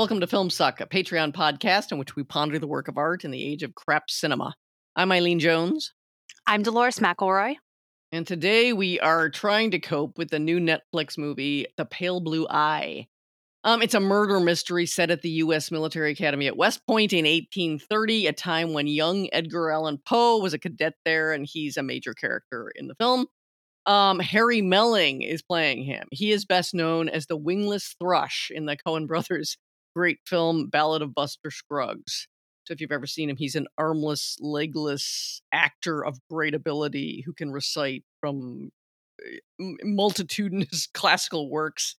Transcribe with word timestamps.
Welcome 0.00 0.20
to 0.20 0.26
Film 0.26 0.48
Suck, 0.48 0.80
a 0.80 0.86
Patreon 0.86 1.34
podcast 1.34 1.92
in 1.92 1.98
which 1.98 2.16
we 2.16 2.22
ponder 2.22 2.58
the 2.58 2.66
work 2.66 2.88
of 2.88 2.96
art 2.96 3.22
in 3.22 3.32
the 3.32 3.44
age 3.44 3.62
of 3.62 3.74
crap 3.74 4.08
cinema. 4.08 4.54
I'm 4.96 5.12
Eileen 5.12 5.38
Jones, 5.38 5.92
I'm 6.46 6.62
Dolores 6.62 7.00
McElroy. 7.00 7.56
and 8.10 8.26
today 8.26 8.72
we 8.72 8.98
are 9.00 9.28
trying 9.28 9.72
to 9.72 9.78
cope 9.78 10.16
with 10.16 10.30
the 10.30 10.38
new 10.38 10.58
Netflix 10.58 11.18
movie, 11.18 11.66
The 11.76 11.84
Pale 11.84 12.20
Blue 12.22 12.46
Eye. 12.48 13.08
Um, 13.62 13.82
it's 13.82 13.92
a 13.92 14.00
murder 14.00 14.40
mystery 14.40 14.86
set 14.86 15.10
at 15.10 15.20
the 15.20 15.28
U.S. 15.28 15.70
Military 15.70 16.12
Academy 16.12 16.46
at 16.46 16.56
West 16.56 16.80
Point 16.86 17.12
in 17.12 17.26
1830, 17.26 18.26
a 18.26 18.32
time 18.32 18.72
when 18.72 18.86
young 18.86 19.28
Edgar 19.34 19.70
Allan 19.70 19.98
Poe 20.08 20.38
was 20.38 20.54
a 20.54 20.58
cadet 20.58 20.94
there, 21.04 21.34
and 21.34 21.46
he's 21.46 21.76
a 21.76 21.82
major 21.82 22.14
character 22.14 22.72
in 22.74 22.88
the 22.88 22.94
film. 22.94 23.26
Um, 23.84 24.18
Harry 24.18 24.62
Melling 24.62 25.20
is 25.20 25.42
playing 25.42 25.84
him. 25.84 26.08
He 26.10 26.32
is 26.32 26.46
best 26.46 26.72
known 26.72 27.10
as 27.10 27.26
the 27.26 27.36
wingless 27.36 27.96
thrush 28.00 28.50
in 28.50 28.64
the 28.64 28.78
Coen 28.78 29.06
brothers' 29.06 29.58
great 29.94 30.18
film 30.26 30.68
Ballad 30.68 31.02
of 31.02 31.14
Buster 31.14 31.50
Scruggs. 31.50 32.28
So 32.70 32.72
if 32.72 32.80
you've 32.80 32.92
ever 32.92 33.06
seen 33.06 33.28
him, 33.28 33.36
he's 33.36 33.56
an 33.56 33.66
armless, 33.78 34.36
legless 34.40 35.42
actor 35.52 36.04
of 36.04 36.18
great 36.30 36.54
ability 36.54 37.24
who 37.26 37.32
can 37.32 37.50
recite 37.50 38.04
from 38.20 38.70
uh, 39.20 39.64
multitudinous 39.82 40.86
classical 40.94 41.50
works. 41.50 41.96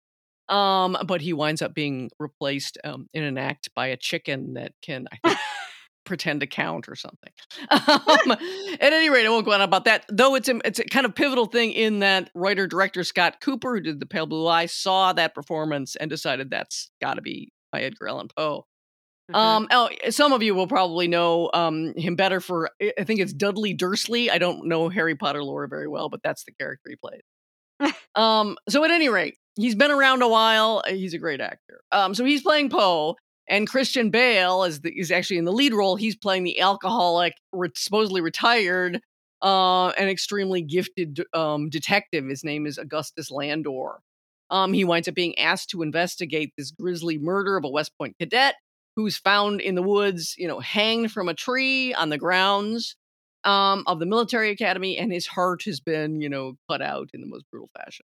Um, 0.48 0.96
but 1.06 1.20
he 1.20 1.32
winds 1.32 1.62
up 1.62 1.74
being 1.74 2.10
replaced 2.18 2.78
um, 2.84 3.08
in 3.14 3.22
an 3.22 3.38
act 3.38 3.70
by 3.74 3.88
a 3.88 3.96
chicken 3.96 4.54
that 4.54 4.72
can, 4.82 5.06
I 5.12 5.28
think, 5.28 5.38
pretend 6.04 6.40
to 6.40 6.46
count 6.46 6.88
or 6.88 6.96
something. 6.96 7.32
Um, 7.70 8.32
at 8.32 8.92
any 8.92 9.10
rate, 9.10 9.26
I 9.26 9.28
won't 9.28 9.44
go 9.44 9.52
on 9.52 9.60
about 9.60 9.84
that. 9.84 10.04
Though 10.08 10.34
it's 10.34 10.48
a, 10.48 10.60
it's 10.64 10.78
a 10.78 10.84
kind 10.84 11.06
of 11.06 11.14
pivotal 11.14 11.46
thing 11.46 11.72
in 11.72 12.00
that 12.00 12.30
writer 12.34 12.66
director 12.66 13.04
Scott 13.04 13.40
Cooper, 13.40 13.76
who 13.76 13.80
did 13.80 14.00
The 14.00 14.06
Pale 14.06 14.26
Blue 14.26 14.46
Eye, 14.46 14.66
saw 14.66 15.12
that 15.12 15.34
performance 15.34 15.96
and 15.96 16.10
decided 16.10 16.50
that's 16.50 16.90
got 17.00 17.14
to 17.14 17.22
be 17.22 17.52
my 17.72 17.82
Edgar 17.82 18.08
Allan 18.08 18.28
Poe. 18.36 18.66
Mm-hmm. 19.30 19.36
Um, 19.36 19.68
oh, 19.70 19.88
some 20.10 20.32
of 20.32 20.42
you 20.42 20.54
will 20.54 20.66
probably 20.66 21.06
know 21.06 21.50
um, 21.54 21.94
him 21.96 22.16
better 22.16 22.40
for 22.40 22.70
I 22.98 23.04
think 23.04 23.20
it's 23.20 23.32
Dudley 23.32 23.74
Dursley. 23.74 24.30
I 24.30 24.38
don't 24.38 24.66
know 24.66 24.88
Harry 24.88 25.14
Potter 25.14 25.44
lore 25.44 25.66
very 25.68 25.86
well, 25.86 26.08
but 26.08 26.20
that's 26.22 26.44
the 26.44 26.52
character 26.52 26.90
he 26.90 26.96
played. 26.96 27.94
um, 28.14 28.56
so 28.68 28.84
at 28.84 28.90
any 28.90 29.08
rate, 29.08 29.36
he's 29.56 29.74
been 29.74 29.90
around 29.90 30.22
a 30.22 30.28
while. 30.28 30.82
uh, 30.86 30.90
He's 30.90 31.14
a 31.14 31.18
great 31.18 31.40
actor. 31.40 31.82
Um, 31.92 32.14
so 32.14 32.24
he's 32.24 32.42
playing 32.42 32.70
Poe, 32.70 33.16
and 33.48 33.68
Christian 33.68 34.10
Bale 34.10 34.64
is 34.64 34.80
the, 34.80 34.90
is 34.98 35.10
actually 35.10 35.38
in 35.38 35.44
the 35.44 35.52
lead 35.52 35.72
role. 35.72 35.96
He's 35.96 36.16
playing 36.16 36.44
the 36.44 36.60
alcoholic, 36.60 37.34
re- 37.52 37.70
supposedly 37.76 38.20
retired, 38.20 39.00
uh, 39.42 39.88
and 39.90 40.10
extremely 40.10 40.60
gifted 40.62 41.22
um, 41.32 41.70
detective. 41.70 42.26
His 42.26 42.44
name 42.44 42.66
is 42.66 42.78
Augustus 42.78 43.30
Landor. 43.30 44.00
Um, 44.50 44.72
he 44.72 44.84
winds 44.84 45.08
up 45.08 45.14
being 45.14 45.38
asked 45.38 45.70
to 45.70 45.82
investigate 45.82 46.52
this 46.56 46.70
grisly 46.70 47.18
murder 47.18 47.56
of 47.56 47.64
a 47.64 47.68
West 47.68 47.92
Point 47.96 48.16
cadet 48.18 48.56
who's 48.96 49.16
found 49.16 49.60
in 49.60 49.74
the 49.76 49.82
woods, 49.82 50.34
you 50.36 50.48
know, 50.48 50.60
hanged 50.60 51.12
from 51.12 51.28
a 51.28 51.34
tree 51.34 51.94
on 51.94 52.08
the 52.08 52.18
grounds 52.18 52.96
um, 53.44 53.84
of 53.86 53.98
the 53.98 54.06
military 54.06 54.50
academy, 54.50 54.98
and 54.98 55.12
his 55.12 55.26
heart 55.26 55.62
has 55.64 55.80
been, 55.80 56.20
you 56.20 56.28
know, 56.28 56.54
cut 56.68 56.82
out 56.82 57.08
in 57.14 57.20
the 57.20 57.26
most 57.26 57.44
brutal 57.50 57.70
fashion. 57.76 58.04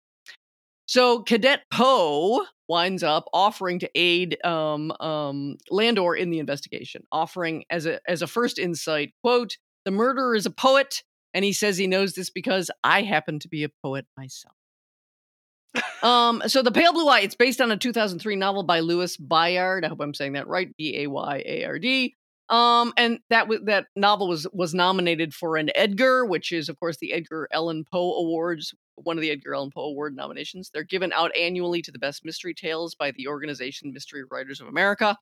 So 0.86 1.22
Cadet 1.22 1.60
Poe 1.70 2.46
winds 2.66 3.02
up 3.02 3.26
offering 3.34 3.78
to 3.80 3.90
aid 3.94 4.38
um, 4.44 4.90
um, 5.00 5.56
Landor 5.70 6.14
in 6.14 6.30
the 6.30 6.38
investigation, 6.38 7.02
offering 7.12 7.64
as 7.68 7.84
a 7.84 8.00
as 8.08 8.22
a 8.22 8.26
first 8.26 8.58
insight, 8.58 9.12
quote, 9.22 9.58
the 9.84 9.90
murderer 9.90 10.34
is 10.34 10.46
a 10.46 10.50
poet, 10.50 11.02
and 11.34 11.44
he 11.44 11.52
says 11.52 11.76
he 11.76 11.86
knows 11.86 12.14
this 12.14 12.30
because 12.30 12.70
I 12.82 13.02
happen 13.02 13.38
to 13.40 13.48
be 13.48 13.64
a 13.64 13.68
poet 13.82 14.06
myself. 14.16 14.54
Um, 16.02 16.42
so 16.46 16.62
the 16.62 16.72
Pale 16.72 16.92
Blue 16.92 17.08
Eye, 17.08 17.20
it's 17.20 17.34
based 17.34 17.60
on 17.60 17.70
a 17.70 17.76
2003 17.76 18.36
novel 18.36 18.62
by 18.62 18.80
Louis 18.80 19.16
Bayard. 19.16 19.84
I 19.84 19.88
hope 19.88 20.00
I'm 20.00 20.14
saying 20.14 20.32
that 20.34 20.46
right. 20.48 20.74
B 20.76 21.02
A 21.02 21.06
Y 21.08 21.42
A 21.46 21.64
R 21.64 21.78
D. 21.78 22.14
Um, 22.50 22.94
and 22.96 23.18
that 23.28 23.42
w- 23.42 23.62
that 23.66 23.86
novel 23.94 24.26
was 24.28 24.46
was 24.54 24.72
nominated 24.72 25.34
for 25.34 25.56
an 25.58 25.70
Edgar, 25.74 26.24
which 26.24 26.50
is 26.50 26.68
of 26.70 26.80
course 26.80 26.96
the 26.96 27.12
Edgar 27.12 27.46
Allan 27.52 27.84
Poe 27.92 28.14
Awards, 28.14 28.74
one 28.94 29.18
of 29.18 29.20
the 29.22 29.30
Edgar 29.30 29.54
Allan 29.54 29.70
Poe 29.70 29.82
Award 29.84 30.16
nominations. 30.16 30.70
They're 30.72 30.82
given 30.82 31.12
out 31.12 31.36
annually 31.36 31.82
to 31.82 31.92
the 31.92 31.98
best 31.98 32.24
mystery 32.24 32.54
tales 32.54 32.94
by 32.94 33.10
the 33.10 33.28
organization 33.28 33.92
Mystery 33.92 34.22
Writers 34.30 34.62
of 34.62 34.66
America. 34.68 35.16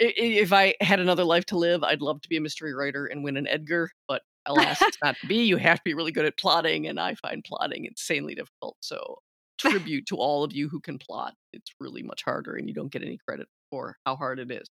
I- 0.00 0.04
i- 0.04 0.12
If 0.16 0.52
I 0.52 0.74
had 0.82 1.00
another 1.00 1.24
life 1.24 1.46
to 1.46 1.56
live, 1.58 1.82
I'd 1.82 2.02
love 2.02 2.20
to 2.22 2.28
be 2.28 2.36
a 2.36 2.40
mystery 2.42 2.74
writer 2.74 3.06
and 3.06 3.24
win 3.24 3.38
an 3.38 3.46
Edgar, 3.46 3.90
but 4.06 4.20
alas, 4.46 4.82
it's 4.82 4.98
not 5.02 5.16
to 5.20 5.26
be. 5.28 5.44
You 5.44 5.56
have 5.56 5.78
to 5.78 5.82
be 5.84 5.94
really 5.94 6.12
good 6.12 6.24
at 6.26 6.36
plotting, 6.36 6.86
and 6.86 7.00
I 7.00 7.14
find 7.14 7.42
plotting 7.44 7.86
insanely 7.86 8.34
difficult. 8.34 8.76
So, 8.80 9.18
tribute 9.70 10.06
to 10.06 10.16
all 10.16 10.44
of 10.44 10.52
you 10.52 10.68
who 10.68 10.80
can 10.80 10.98
plot. 10.98 11.34
It's 11.52 11.72
really 11.80 12.02
much 12.02 12.22
harder, 12.24 12.54
and 12.54 12.68
you 12.68 12.74
don't 12.74 12.92
get 12.92 13.02
any 13.02 13.18
credit 13.26 13.48
for 13.70 13.96
how 14.06 14.16
hard 14.16 14.38
it 14.38 14.50
is. 14.50 14.68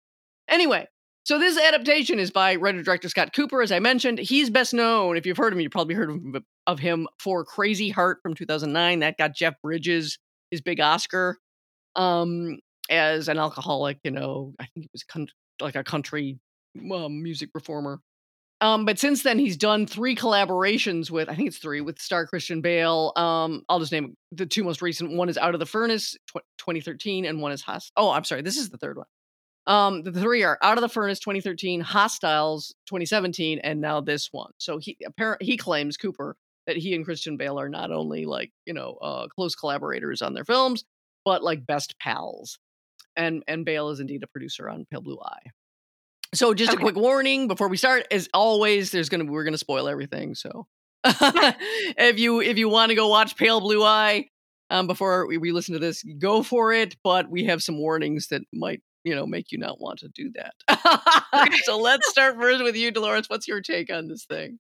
Anyway, 0.50 0.88
so 1.24 1.40
this 1.40 1.58
adaptation 1.58 2.20
is 2.20 2.32
by 2.32 2.56
writer 2.56 2.84
director 2.84 3.08
Scott 3.10 3.34
Cooper, 3.34 3.62
as 3.62 3.72
I 3.72 3.80
mentioned. 3.80 4.20
He's 4.20 4.50
best 4.50 4.74
known, 4.74 5.18
if 5.18 5.26
you've 5.26 5.38
heard 5.38 5.54
of 5.54 5.58
him, 5.58 5.62
you 5.62 5.70
probably 5.70 5.96
heard 5.96 6.10
of 6.10 6.16
him, 6.18 6.44
of 6.68 6.80
him 6.80 7.08
for 7.20 7.46
Crazy 7.46 7.90
Heart 7.90 8.20
from 8.22 8.34
2009. 8.34 9.00
That 9.00 9.18
got 9.18 9.36
Jeff 9.36 9.56
Bridges 9.62 10.20
his 10.52 10.62
big 10.62 10.80
Oscar 10.80 11.38
um, 11.96 12.60
as 12.90 13.28
an 13.28 13.40
alcoholic. 13.40 13.98
You 14.04 14.12
know, 14.12 14.54
I 14.60 14.66
think 14.66 14.86
he 14.86 14.90
was 14.94 15.04
con- 15.04 15.28
like 15.60 15.76
a 15.76 15.84
country 15.84 16.40
um, 16.94 17.24
music 17.24 17.52
performer. 17.52 18.00
Um, 18.64 18.86
but 18.86 18.98
since 18.98 19.24
then, 19.24 19.40
he's 19.40 19.58
done 19.58 19.86
three 19.86 20.16
collaborations 20.16 21.12
with, 21.12 21.28
I 21.28 21.36
think 21.36 21.50
it's 21.50 21.58
three, 21.58 21.82
with 21.82 22.00
star 22.00 22.26
Christian 22.26 22.62
Bale. 22.62 23.12
Um, 23.18 23.66
I'll 23.68 23.82
just 23.82 23.92
name 23.92 24.16
the 24.32 24.46
two 24.46 24.64
most 24.64 24.82
recent. 24.82 25.12
One 25.12 25.28
is 25.28 25.38
Out 25.38 25.54
of 25.54 25.60
the 25.60 25.66
Furnace, 25.66 26.16
tw- 26.28 26.48
2013, 26.60 27.26
and 27.26 27.42
one 27.42 27.52
is 27.52 27.62
Host. 27.62 27.92
Oh, 27.98 28.10
I'm 28.10 28.24
sorry, 28.24 28.42
this 28.42 28.56
is 28.56 28.70
the 28.70 28.78
third 28.78 28.96
one. 28.96 29.06
Um, 29.68 30.04
the 30.04 30.14
three 30.14 30.44
are 30.44 30.58
Out 30.62 30.78
of 30.78 30.82
the 30.82 30.88
Furnace 30.88 31.20
2013, 31.20 31.82
Hostiles 31.82 32.74
2017, 32.86 33.60
and 33.60 33.82
now 33.82 34.00
this 34.00 34.30
one. 34.32 34.52
So 34.60 34.78
he 34.78 34.96
apparently 35.06 35.46
he 35.46 35.58
claims 35.58 35.98
Cooper 35.98 36.38
that 36.66 36.78
he 36.78 36.96
and 36.96 37.04
Christian 37.04 37.36
Bale 37.36 37.60
are 37.60 37.70
not 37.70 37.92
only 37.92 38.26
like 38.26 38.52
you 38.66 38.74
know 38.74 38.98
uh, 39.02 39.28
close 39.28 39.56
collaborators 39.56 40.22
on 40.22 40.34
their 40.34 40.46
films, 40.46 40.86
but 41.26 41.44
like 41.44 41.66
best 41.66 42.00
pals. 42.00 42.60
And 43.18 43.44
and 43.46 43.66
Bale 43.66 43.90
is 43.90 44.00
indeed 44.00 44.24
a 44.24 44.28
producer 44.28 44.70
on 44.70 44.86
Pale 44.90 45.02
Blue 45.02 45.20
Eye. 45.22 45.52
So 46.34 46.54
just 46.54 46.72
Okay. 46.72 46.78
a 46.78 46.82
quick 46.82 46.96
warning 46.96 47.48
before 47.48 47.68
we 47.68 47.78
start. 47.78 48.08
As 48.12 48.30
always, 48.34 48.92
there's 48.92 49.10
gonna 49.10 49.26
we're 49.26 49.44
gonna 49.44 49.58
spoil 49.58 49.88
everything. 49.88 50.36
So 50.36 50.68
if 51.06 52.20
you 52.20 52.42
if 52.42 52.58
you 52.58 52.70
want 52.70 52.90
to 52.90 52.96
go 52.96 53.08
watch 53.08 53.36
Pale 53.38 53.62
Blue 53.62 53.84
Eye 53.84 54.28
um, 54.70 54.88
before 54.88 55.28
we, 55.28 55.38
we 55.38 55.52
listen 55.52 55.74
to 55.74 55.80
this, 55.80 56.04
go 56.20 56.44
for 56.44 56.74
it. 56.74 56.96
But 57.04 57.30
we 57.30 57.46
have 57.46 57.62
some 57.64 57.78
warnings 57.78 58.28
that 58.30 58.42
might 58.54 58.82
you 59.04 59.16
know 59.16 59.26
make 59.26 59.52
you 59.52 59.58
not 59.58 59.80
want 59.80 60.00
to 60.00 60.10
do 60.10 60.32
that. 60.36 61.52
so 61.64 61.78
let's 61.78 62.10
start 62.10 62.36
first 62.40 62.64
with 62.64 62.76
you, 62.76 62.92
Dolores. 62.92 63.30
What's 63.30 63.48
your 63.48 63.62
take 63.62 63.92
on 63.92 64.08
this 64.08 64.26
thing? 64.26 64.60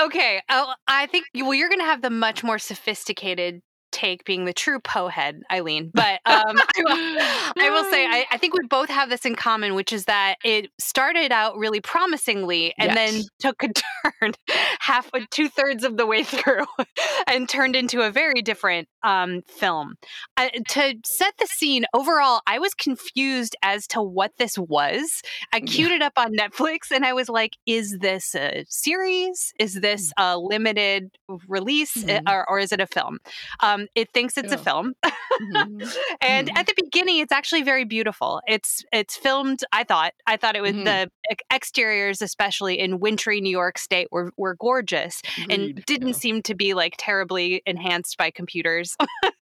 Okay, 0.00 0.40
uh, 0.48 0.74
I 0.86 1.06
think 1.06 1.26
well, 1.34 1.54
you're 1.54 1.68
going 1.68 1.80
to 1.80 1.84
have 1.84 2.02
the 2.02 2.10
much 2.10 2.44
more 2.44 2.58
sophisticated 2.58 3.62
take, 3.90 4.24
being 4.24 4.44
the 4.44 4.52
true 4.52 4.80
Poe 4.80 5.08
head, 5.08 5.40
Eileen. 5.50 5.90
But 5.98 6.20
um, 6.26 6.56
I, 6.56 6.72
will, 6.78 7.64
I 7.64 7.70
will 7.70 7.90
say, 7.90 8.06
I, 8.06 8.24
I 8.30 8.38
think 8.38 8.54
we 8.54 8.66
both 8.68 8.88
have 8.88 9.10
this 9.10 9.24
in 9.24 9.34
common, 9.34 9.74
which 9.74 9.92
is 9.92 10.04
that 10.04 10.36
it 10.44 10.70
started 10.78 11.32
out 11.32 11.56
really 11.56 11.80
promisingly 11.80 12.72
and 12.78 12.96
then 12.96 13.22
took 13.40 13.62
a 13.62 13.68
turn 14.20 14.32
half, 14.78 15.10
two 15.30 15.48
thirds 15.48 15.82
of 15.84 15.96
the 15.96 16.06
way 16.06 16.22
through, 16.22 16.64
and 17.26 17.48
turned 17.48 17.74
into 17.74 18.02
a 18.02 18.10
very 18.10 18.42
different 18.42 18.88
um, 19.02 19.42
film. 19.48 19.94
Uh, 20.36 20.48
to 20.68 20.94
set 21.04 21.34
the 21.38 21.46
scene, 21.46 21.84
overall, 21.94 22.40
I 22.46 22.58
was 22.58 22.74
confused 22.74 23.56
as 23.62 23.86
to 23.88 24.02
what 24.02 24.32
this 24.38 24.56
was. 24.56 25.22
I 25.52 25.60
queued 25.60 25.90
it 25.92 26.02
up 26.02 26.12
on 26.16 26.32
Netflix 26.36 26.90
and 26.94 27.04
I 27.04 27.12
was 27.12 27.28
like, 27.28 27.52
is 27.66 27.98
this 28.00 28.34
a 28.34 28.64
series? 28.68 29.52
Is 29.58 29.74
this 29.74 30.12
a 30.16 30.38
limited 30.38 31.10
release 31.48 31.96
uh, 31.96 32.18
Mhm. 32.18 32.22
or, 32.28 32.48
or 32.50 32.58
is 32.58 32.72
it 32.72 32.80
a 32.80 32.86
film? 32.86 33.18
Um, 33.60 33.77
it 33.94 34.08
thinks 34.12 34.36
it's 34.38 34.52
a 34.52 34.58
film. 34.58 34.94
Mhm. 35.04 35.96
and 36.20 36.48
Mhm. 36.48 36.56
at 36.58 36.66
the 36.66 36.74
beginning, 36.76 37.18
it's 37.18 37.32
actually 37.32 37.62
very 37.62 37.84
beautiful. 37.84 38.40
It's 38.46 38.84
it's 38.92 39.16
filmed. 39.16 39.64
I 39.72 39.84
thought 39.84 40.12
I 40.26 40.36
thought 40.36 40.56
it 40.56 40.62
was 40.62 40.72
Mhm. 40.72 40.84
the 40.84 41.10
ex- 41.30 41.44
exteriors, 41.52 42.20
especially 42.22 42.78
in 42.78 42.98
wintry 43.00 43.40
New 43.40 43.50
York 43.50 43.78
State, 43.78 44.08
were 44.10 44.32
were 44.36 44.54
gorgeous 44.56 45.20
and 45.50 45.84
didn't 45.86 46.08
yeah. 46.08 46.14
seem 46.14 46.42
to 46.42 46.54
be 46.54 46.74
like 46.74 46.94
terribly 46.98 47.62
enhanced 47.66 48.16
by 48.16 48.30
computers. 48.30 48.96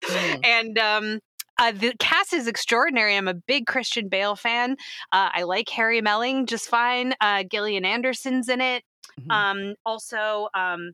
Mhm. 0.04 0.40
and 0.44 0.78
um, 0.78 1.20
uh, 1.58 1.72
the 1.72 1.94
cast 1.98 2.34
is 2.34 2.46
extraordinary. 2.46 3.16
I'm 3.16 3.28
a 3.28 3.34
big 3.34 3.66
Christian 3.66 4.08
Bale 4.08 4.36
fan. 4.36 4.72
Uh, 5.12 5.30
I 5.32 5.44
like 5.44 5.68
Harry 5.70 6.02
Melling 6.02 6.44
just 6.46 6.68
fine. 6.68 7.14
Uh, 7.20 7.44
Gillian 7.50 7.84
Anderson's 7.86 8.48
in 8.50 8.60
it. 8.60 8.84
Mhm. 9.20 9.32
Um, 9.32 9.74
also, 9.86 10.48
um, 10.54 10.92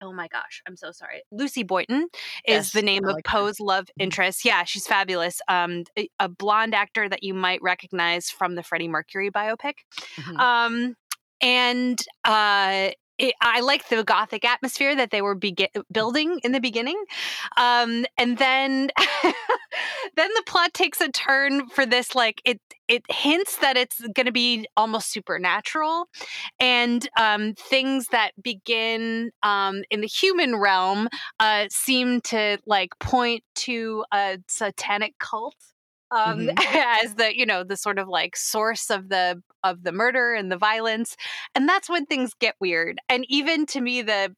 oh 0.00 0.12
my 0.12 0.28
gosh, 0.28 0.62
I'm 0.66 0.76
so 0.76 0.90
sorry. 0.92 1.22
Lucy 1.32 1.62
Boynton 1.62 2.08
is 2.46 2.66
Yes, 2.66 2.72
the 2.72 2.82
name 2.82 3.04
I 3.06 3.10
of 3.10 3.14
like 3.16 3.26
her. 3.26 3.38
Poe's 3.38 3.60
love 3.60 3.86
Mhm. 3.86 4.04
interest. 4.04 4.44
Yeah, 4.44 4.64
she's 4.64 4.86
fabulous. 4.86 5.40
Um, 5.48 5.84
a, 5.98 6.08
a 6.20 6.28
blonde 6.28 6.74
actor 6.74 7.08
that 7.08 7.22
you 7.22 7.34
might 7.34 7.60
recognize 7.62 8.30
from 8.30 8.54
the 8.54 8.62
Freddie 8.62 8.88
Mercury 8.88 9.30
biopic. 9.30 9.74
Mhm. 10.16 10.38
Um, 10.40 10.94
and 11.40 12.00
uh, 12.24 12.90
it, 13.18 13.34
I 13.40 13.60
like 13.60 13.88
the 13.88 14.04
gothic 14.04 14.44
atmosphere 14.44 14.94
that 14.94 15.10
they 15.10 15.22
were 15.22 15.36
begi- 15.36 15.68
building 15.90 16.40
in 16.44 16.52
the 16.52 16.60
beginning, 16.60 17.02
um, 17.56 18.04
and 18.16 18.38
then 18.38 18.90
then 19.22 20.30
the 20.34 20.42
plot 20.46 20.58
plot 20.58 20.74
takes 20.74 21.00
a 21.00 21.10
turn 21.12 21.68
for 21.68 21.86
this 21.86 22.14
like 22.14 22.42
it 22.44 22.60
it 22.88 23.02
hints 23.10 23.58
that 23.58 23.76
it's 23.76 24.00
going 24.14 24.26
to 24.26 24.32
be 24.32 24.66
almost 24.76 25.12
supernatural 25.12 26.06
and 26.58 27.08
um, 27.18 27.54
things 27.54 28.06
that 28.10 28.32
begin 28.42 29.30
um, 29.42 29.82
in 29.90 30.00
the 30.00 30.06
human 30.06 30.56
realm 30.56 31.08
uh, 31.38 31.66
seem 31.70 32.20
to 32.22 32.58
like 32.66 32.90
point 32.98 33.44
to 33.54 34.04
a 34.12 34.38
satanic 34.48 35.18
cult 35.18 35.54
um, 36.10 36.40
mm-hmm. 36.40 36.58
as 37.04 37.14
the 37.14 37.36
you 37.36 37.46
know 37.46 37.64
the 37.64 37.76
sort 37.76 37.98
of 37.98 38.08
like 38.08 38.36
source 38.36 38.90
of 38.90 39.08
the 39.08 39.42
of 39.64 39.82
the 39.82 39.92
murder 39.92 40.34
and 40.34 40.50
the 40.50 40.56
violence 40.56 41.16
and 41.54 41.68
that's 41.68 41.88
when 41.88 42.06
things 42.06 42.32
get 42.38 42.54
weird 42.60 42.98
and 43.08 43.24
even 43.28 43.66
to 43.66 43.80
me 43.80 44.02
the 44.02 44.34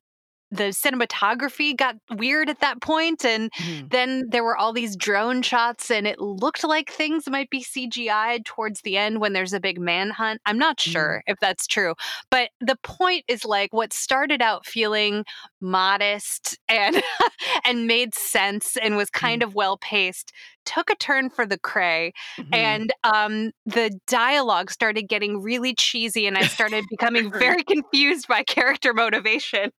the 0.52 0.64
cinematography 0.64 1.76
got 1.76 1.96
weird 2.16 2.50
at 2.50 2.60
that 2.60 2.80
point 2.80 3.24
and 3.24 3.52
mm-hmm. 3.52 3.86
then 3.88 4.28
there 4.30 4.42
were 4.42 4.56
all 4.56 4.72
these 4.72 4.96
drone 4.96 5.42
shots 5.42 5.90
and 5.90 6.06
it 6.06 6.20
looked 6.20 6.64
like 6.64 6.90
things 6.90 7.28
might 7.28 7.48
be 7.50 7.62
CGI 7.62 8.44
towards 8.44 8.80
the 8.80 8.96
end 8.96 9.20
when 9.20 9.32
there's 9.32 9.52
a 9.52 9.60
big 9.60 9.80
manhunt. 9.80 10.40
I'm 10.46 10.58
not 10.58 10.78
mm-hmm. 10.78 10.90
sure 10.90 11.22
mm-hmm. 11.22 11.32
if 11.32 11.38
that's 11.40 11.66
true, 11.66 11.94
but 12.30 12.50
the 12.60 12.76
point 12.82 13.24
is 13.28 13.44
like 13.44 13.72
what 13.72 13.92
started 13.92 14.42
out 14.42 14.66
feeling 14.66 15.24
modest 15.60 16.58
and 16.68 17.00
and 17.64 17.86
made 17.86 18.14
sense 18.14 18.76
and 18.76 18.96
was 18.96 19.10
kind 19.10 19.42
mm-hmm. 19.42 19.50
of 19.50 19.54
well 19.54 19.78
paced 19.78 20.32
took 20.70 20.88
a 20.88 20.94
turn 20.94 21.28
for 21.28 21.44
the 21.44 21.58
cray 21.58 22.12
mm-hmm. 22.38 22.54
and 22.54 22.92
um, 23.02 23.50
the 23.66 23.90
dialogue 24.06 24.70
started 24.70 25.08
getting 25.08 25.42
really 25.42 25.74
cheesy 25.74 26.26
and 26.26 26.38
i 26.38 26.42
started 26.42 26.84
becoming 26.88 27.30
very 27.38 27.64
confused 27.64 28.28
by 28.28 28.44
character 28.44 28.94
motivation 28.94 29.70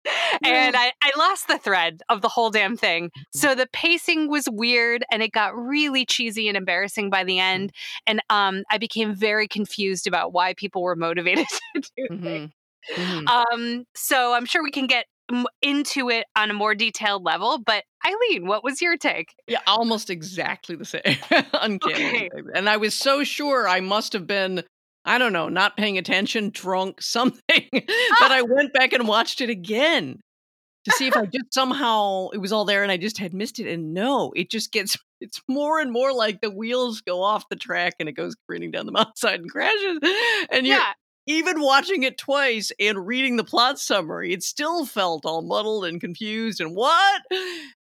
and 0.44 0.76
I, 0.76 0.92
I 1.02 1.12
lost 1.18 1.48
the 1.48 1.58
thread 1.58 2.02
of 2.10 2.22
the 2.22 2.28
whole 2.28 2.50
damn 2.50 2.76
thing 2.76 3.06
mm-hmm. 3.06 3.38
so 3.38 3.56
the 3.56 3.68
pacing 3.72 4.30
was 4.30 4.50
weird 4.52 5.06
and 5.12 5.24
it 5.24 5.32
got 5.32 5.56
really 5.56 6.06
cheesy 6.06 6.50
and 6.50 6.58
embarrassing 6.58 7.10
by 7.10 7.24
the 7.24 7.38
mm-hmm. 7.38 7.62
end 7.62 7.72
and 8.06 8.22
um, 8.30 8.64
i 8.70 8.78
became 8.78 9.16
very 9.16 9.48
confused 9.48 10.08
about 10.08 10.34
why 10.34 10.54
people 10.54 10.82
were 10.82 10.96
motivated 10.98 11.46
to 11.76 11.82
do 11.96 12.08
mm-hmm. 12.10 12.24
things 12.24 12.52
Mm-hmm. 12.96 13.28
Um, 13.28 13.86
so 13.96 14.34
I'm 14.34 14.46
sure 14.46 14.64
we 14.64 14.72
can 14.72 14.88
get 14.88 15.06
into 15.62 16.10
it 16.10 16.25
on 16.36 16.50
a 16.50 16.54
more 16.54 16.75
detailed 16.75 17.24
level. 17.24 17.60
But 17.60 17.83
Eileen, 18.06 18.48
what 18.48 18.63
was 18.63 18.81
your 18.81 18.98
take? 18.98 19.33
Yeah, 19.48 19.60
almost 19.68 20.10
exactly 20.10 20.75
the 20.75 20.86
same. 20.86 21.01
Uncanny. 21.54 22.30
Okay. 22.33 22.50
And 22.54 22.69
I 22.69 22.78
was 22.78 22.94
so 22.94 23.24
sure 23.24 23.68
I 23.68 23.80
must 23.80 24.13
have 24.13 24.28
been, 24.28 24.63
I 25.06 25.18
don't 25.18 25.33
know, 25.33 25.50
not 25.50 25.78
paying 25.78 25.98
attention, 25.98 26.50
drunk, 26.50 27.01
something. 27.01 27.68
but 27.72 28.31
I 28.31 28.42
went 28.48 28.74
back 28.74 28.94
and 28.94 29.07
watched 29.07 29.42
it 29.42 29.50
again 29.50 30.19
to 30.86 30.92
see 30.94 31.07
if 31.07 31.16
I 31.16 31.25
just 31.25 31.54
somehow 31.54 32.30
it 32.30 32.39
was 32.39 32.51
all 32.51 32.66
there 32.66 32.81
and 32.81 32.92
I 32.92 32.98
just 32.98 33.19
had 33.19 33.34
missed 33.34 33.60
it. 33.60 33.72
And 33.72 33.94
no, 33.94 34.31
it 34.36 34.50
just 34.50 34.72
gets 34.72 34.98
it's 35.19 35.39
more 35.48 35.80
and 35.80 35.92
more 35.92 36.12
like 36.12 36.42
the 36.42 36.50
wheels 36.50 37.01
go 37.01 37.22
off 37.22 37.48
the 37.50 37.56
track 37.56 37.94
and 38.00 38.10
it 38.10 38.13
goes 38.13 38.36
careening 38.48 38.72
down 38.72 38.88
the 38.88 38.92
mountainside 38.92 39.42
and 39.42 39.51
crashes. 39.51 40.00
And 40.51 40.66
yeah 40.66 40.94
even 41.38 41.62
watching 41.62 42.04
it 42.04 42.18
twice 42.18 42.72
and 42.80 43.06
reading 43.06 43.38
the 43.38 43.44
plot 43.44 43.80
summary, 43.80 44.33
it 44.33 44.44
still 44.44 44.86
felt 44.86 45.25
all 45.25 45.42
muddled 45.42 45.86
and 45.86 46.00
confused 46.00 46.62
and 46.62 46.75
what 46.75 47.22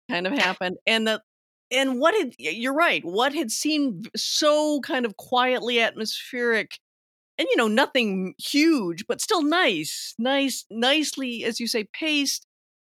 kind 0.10 0.28
of 0.28 0.34
happened. 0.38 0.78
And 0.86 1.08
the 1.08 1.22
and 1.70 2.00
what 2.00 2.16
had 2.16 2.34
you're 2.38 2.74
right, 2.74 3.04
what 3.04 3.34
had 3.34 3.52
seemed 3.52 4.10
so 4.16 4.80
kind 4.82 5.06
of 5.06 5.18
quietly 5.18 5.82
atmospheric 5.82 6.80
and 7.38 7.48
you 7.52 7.58
know, 7.58 7.68
nothing 7.68 8.34
huge, 8.40 9.06
but 9.08 9.22
still 9.22 9.44
nice, 9.44 10.16
nice, 10.18 10.66
nicely, 10.72 11.44
as 11.44 11.60
you 11.60 11.68
say, 11.68 11.86
paced. 11.94 12.46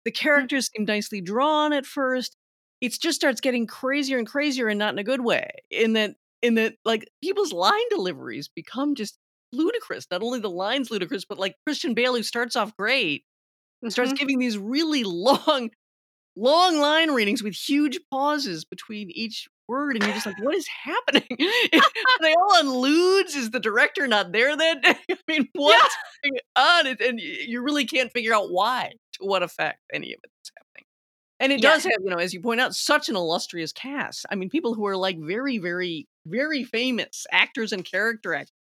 The 0.06 0.12
mm. 0.12 0.16
characters 0.16 0.70
seem 0.76 0.86
nicely 0.86 1.22
drawn 1.22 1.74
at 1.74 1.86
first. 1.86 2.38
It 2.80 2.94
just 3.00 3.16
starts 3.16 3.42
getting 3.42 3.66
crazier 3.66 4.20
and 4.20 4.28
crazier 4.28 4.68
and 4.68 4.78
not 4.78 4.94
in 4.94 5.00
a 5.00 5.04
good 5.04 5.22
way. 5.22 5.50
In 5.72 5.94
that 5.94 6.16
in 6.42 6.56
that 6.56 6.76
like 6.86 7.10
people's 7.24 7.54
line 7.54 7.90
deliveries 7.90 8.48
become 8.48 8.94
just 8.94 9.18
ludicrous. 9.52 10.08
Not 10.12 10.22
only 10.22 10.40
the 10.40 10.50
lines 10.50 10.92
ludicrous, 10.92 11.26
but 11.26 11.40
like 11.40 11.56
Christian 11.66 11.94
Bale, 11.94 12.16
who 12.16 12.24
starts 12.24 12.56
off 12.56 12.76
great, 12.78 13.22
mm-hmm. 13.22 13.90
starts 13.90 14.14
giving 14.14 14.40
these 14.40 14.58
really 14.58 15.04
long, 15.06 15.70
long 16.36 16.80
line 16.80 17.12
readings 17.12 17.44
with 17.44 17.56
huge 17.56 18.00
pauses 18.12 18.66
between 18.66 19.10
each 19.12 19.48
word, 19.68 19.96
and 19.96 20.04
you're 20.04 20.14
just 20.14 20.26
like, 20.26 20.42
what 20.44 20.56
is 20.56 20.68
happening? 20.68 21.24
Are 21.74 21.82
they 22.22 22.34
all 22.34 22.58
on 22.58 22.68
ludes? 22.68 23.36
Is 23.36 23.52
the 23.52 23.60
director 23.60 24.08
not 24.08 24.32
there 24.32 24.56
then? 24.56 24.82
I 24.84 24.98
mean, 25.28 25.48
what's 25.54 25.96
yeah. 26.24 26.30
going 26.30 26.40
on? 26.56 27.08
And 27.08 27.20
you 27.20 27.62
really 27.62 27.86
can't 27.86 28.12
figure 28.12 28.34
out 28.34 28.52
why, 28.52 28.94
to 29.14 29.26
what 29.26 29.44
effect 29.44 29.80
any 29.94 30.14
of 30.14 30.20
it 30.24 30.32
is 30.44 30.52
happening. 30.58 30.86
And 31.40 31.52
it 31.52 31.64
yeah. 31.64 31.70
does 31.72 31.84
have, 31.84 32.00
you 32.04 32.10
know, 32.10 32.18
as 32.18 32.34
you 32.34 32.42
point 32.42 32.62
out, 32.62 32.76
such 32.76 33.10
an 33.10 33.16
illustrious 33.16 33.72
cast. 33.72 34.26
I 34.30 34.36
mean, 34.36 34.50
people 34.50 34.74
who 34.74 34.86
are 34.86 34.98
like 34.98 35.20
very, 35.20 35.58
very, 35.58 36.08
very 36.26 36.64
famous 36.64 37.26
actors 37.32 37.72
and 37.72 37.84
character 37.84 38.34
actors. 38.34 38.52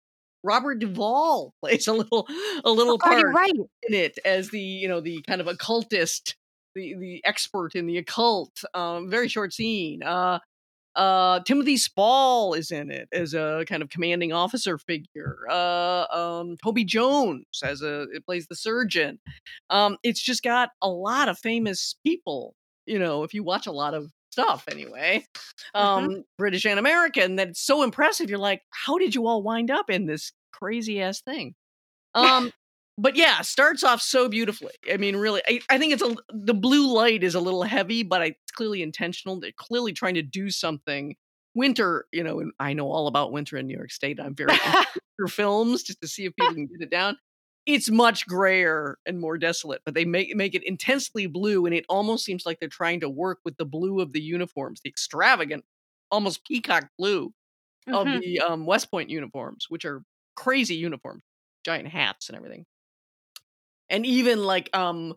Robert 0.45 0.79
Duvall 0.79 1.55
plays 1.61 1.89
a 1.89 1.93
little 1.93 2.29
a 2.65 2.71
little 2.71 2.95
oh, 2.95 2.99
part 2.99 3.35
right. 3.35 3.53
in 3.89 3.95
it 3.95 4.19
as 4.25 4.51
the 4.51 4.61
you 4.61 4.87
know 4.87 5.01
the 5.01 5.23
kind 5.27 5.41
of 5.41 5.49
occultist, 5.49 6.37
the 6.75 6.95
the 6.95 7.23
expert 7.25 7.75
in 7.75 7.87
the 7.87 7.99
occult. 7.99 8.63
Um, 8.75 9.11
very 9.11 9.29
short 9.29 9.53
scene. 9.53 10.03
Uh, 10.03 10.39
uh, 10.95 11.41
Timothy 11.41 11.77
Spall 11.77 12.55
is 12.55 12.71
in 12.71 12.91
it 12.91 13.09
as 13.13 13.35
a 13.35 13.65
kind 13.67 13.83
of 13.83 13.89
commanding 13.89 14.33
officer 14.33 14.79
figure. 14.79 15.39
Uh, 15.51 16.05
um, 16.13 16.57
Toby 16.63 16.85
Jones 16.85 17.47
as 17.65 17.83
a 17.83 18.03
it 18.13 18.25
plays 18.25 18.47
the 18.47 18.55
surgeon. 18.55 19.19
Um, 19.71 19.97
it's 20.03 20.23
just 20.23 20.43
got 20.43 20.71
a 20.81 20.89
lot 20.89 21.29
of 21.29 21.39
famous 21.39 21.97
people. 22.05 22.55
You 22.87 22.99
know, 22.99 23.25
if 23.25 23.35
you 23.35 23.43
watch 23.43 23.67
a 23.67 23.73
lot 23.73 23.95
of 23.95 24.13
stuff 24.35 24.65
anyway, 24.69 25.25
mm-hmm. 25.75 25.81
um, 25.81 26.09
mm-hmm. 26.09 26.21
British 26.37 26.67
and 26.67 26.79
american 26.79 27.37
that's 27.37 27.61
so 27.61 27.83
impressive. 27.83 28.29
You're 28.29 28.39
like, 28.39 28.63
how 28.71 28.99
did 28.99 29.15
you 29.15 29.27
all 29.27 29.43
wind 29.43 29.71
up 29.71 29.89
in 29.89 30.07
this 30.07 30.33
crazy 30.53 31.01
ass 31.01 31.21
thing? 31.21 31.55
Um, 32.15 32.53
but 32.99 33.17
yeah, 33.17 33.41
starts 33.43 33.85
off 33.85 34.03
so 34.03 34.29
beautifully. 34.29 34.73
I 34.93 34.97
mean, 34.97 35.17
really, 35.17 35.41
I, 35.49 35.61
I, 35.71 35.79
think 35.79 35.93
it's 35.93 36.03
a 36.03 36.17
the 36.31 36.55
blue 36.55 36.93
light 36.93 37.23
is 37.23 37.37
a 37.37 37.41
little 37.41 37.63
heavy, 37.63 38.03
but 38.03 38.23
I, 38.23 38.27
it's 38.27 38.53
clearly 38.53 38.83
intentional. 38.83 39.39
They're 39.39 39.53
clearly 39.57 39.93
trying 39.93 40.15
to 40.15 40.23
do 40.23 40.51
something. 40.51 41.15
Winter, 41.57 42.07
you 42.11 42.25
know, 42.25 42.41
and 42.41 42.51
I 42.59 42.73
know 42.73 42.91
all 42.91 43.07
about 43.07 43.31
winter 43.31 43.57
in 43.57 43.69
New 43.69 43.77
York 43.77 43.93
State. 43.93 44.19
I'm 44.19 44.35
very 44.35 44.53
into 44.53 45.29
films 45.29 45.85
just 45.85 46.01
to 46.01 46.09
see 46.09 46.25
if 46.25 46.35
people 46.35 46.53
can 46.53 46.67
get 46.67 46.81
it 46.81 46.91
down 46.91 47.17
it's 47.67 47.91
much 47.91 48.27
grayer 48.27 48.99
and 49.07 49.21
more 49.21 49.39
desolate, 49.39 49.81
but 49.85 49.95
they 49.95 50.05
make 50.05 50.35
make 50.37 50.55
it 50.55 50.63
intensely 50.65 51.27
blue, 51.27 51.67
and 51.67 51.75
it 51.75 51.87
almost 51.89 52.25
seems 52.25 52.45
like 52.45 52.61
they're 52.61 52.69
trying 52.69 53.01
to 53.01 53.09
work 53.09 53.39
with 53.45 53.57
the 53.57 53.65
blue 53.65 54.01
of 54.01 54.13
the 54.13 54.21
uniforms, 54.21 54.81
the 54.83 54.91
extravagant, 54.91 55.65
almost 56.11 56.45
peacock 56.45 56.89
blue 56.99 57.33
mm-hmm. 57.89 57.95
of 57.95 58.23
the 58.23 58.41
um, 58.41 58.67
West 58.67 58.91
Point 58.91 59.09
uniforms, 59.11 59.67
which 59.69 59.85
are 59.85 60.03
crazy 60.37 60.75
uniforms, 60.75 61.23
giant 61.65 61.89
hats 61.89 62.29
and 62.29 62.37
everything, 62.37 62.67
and 63.89 64.05
even 64.05 64.43
like 64.45 64.69
um 64.77 65.15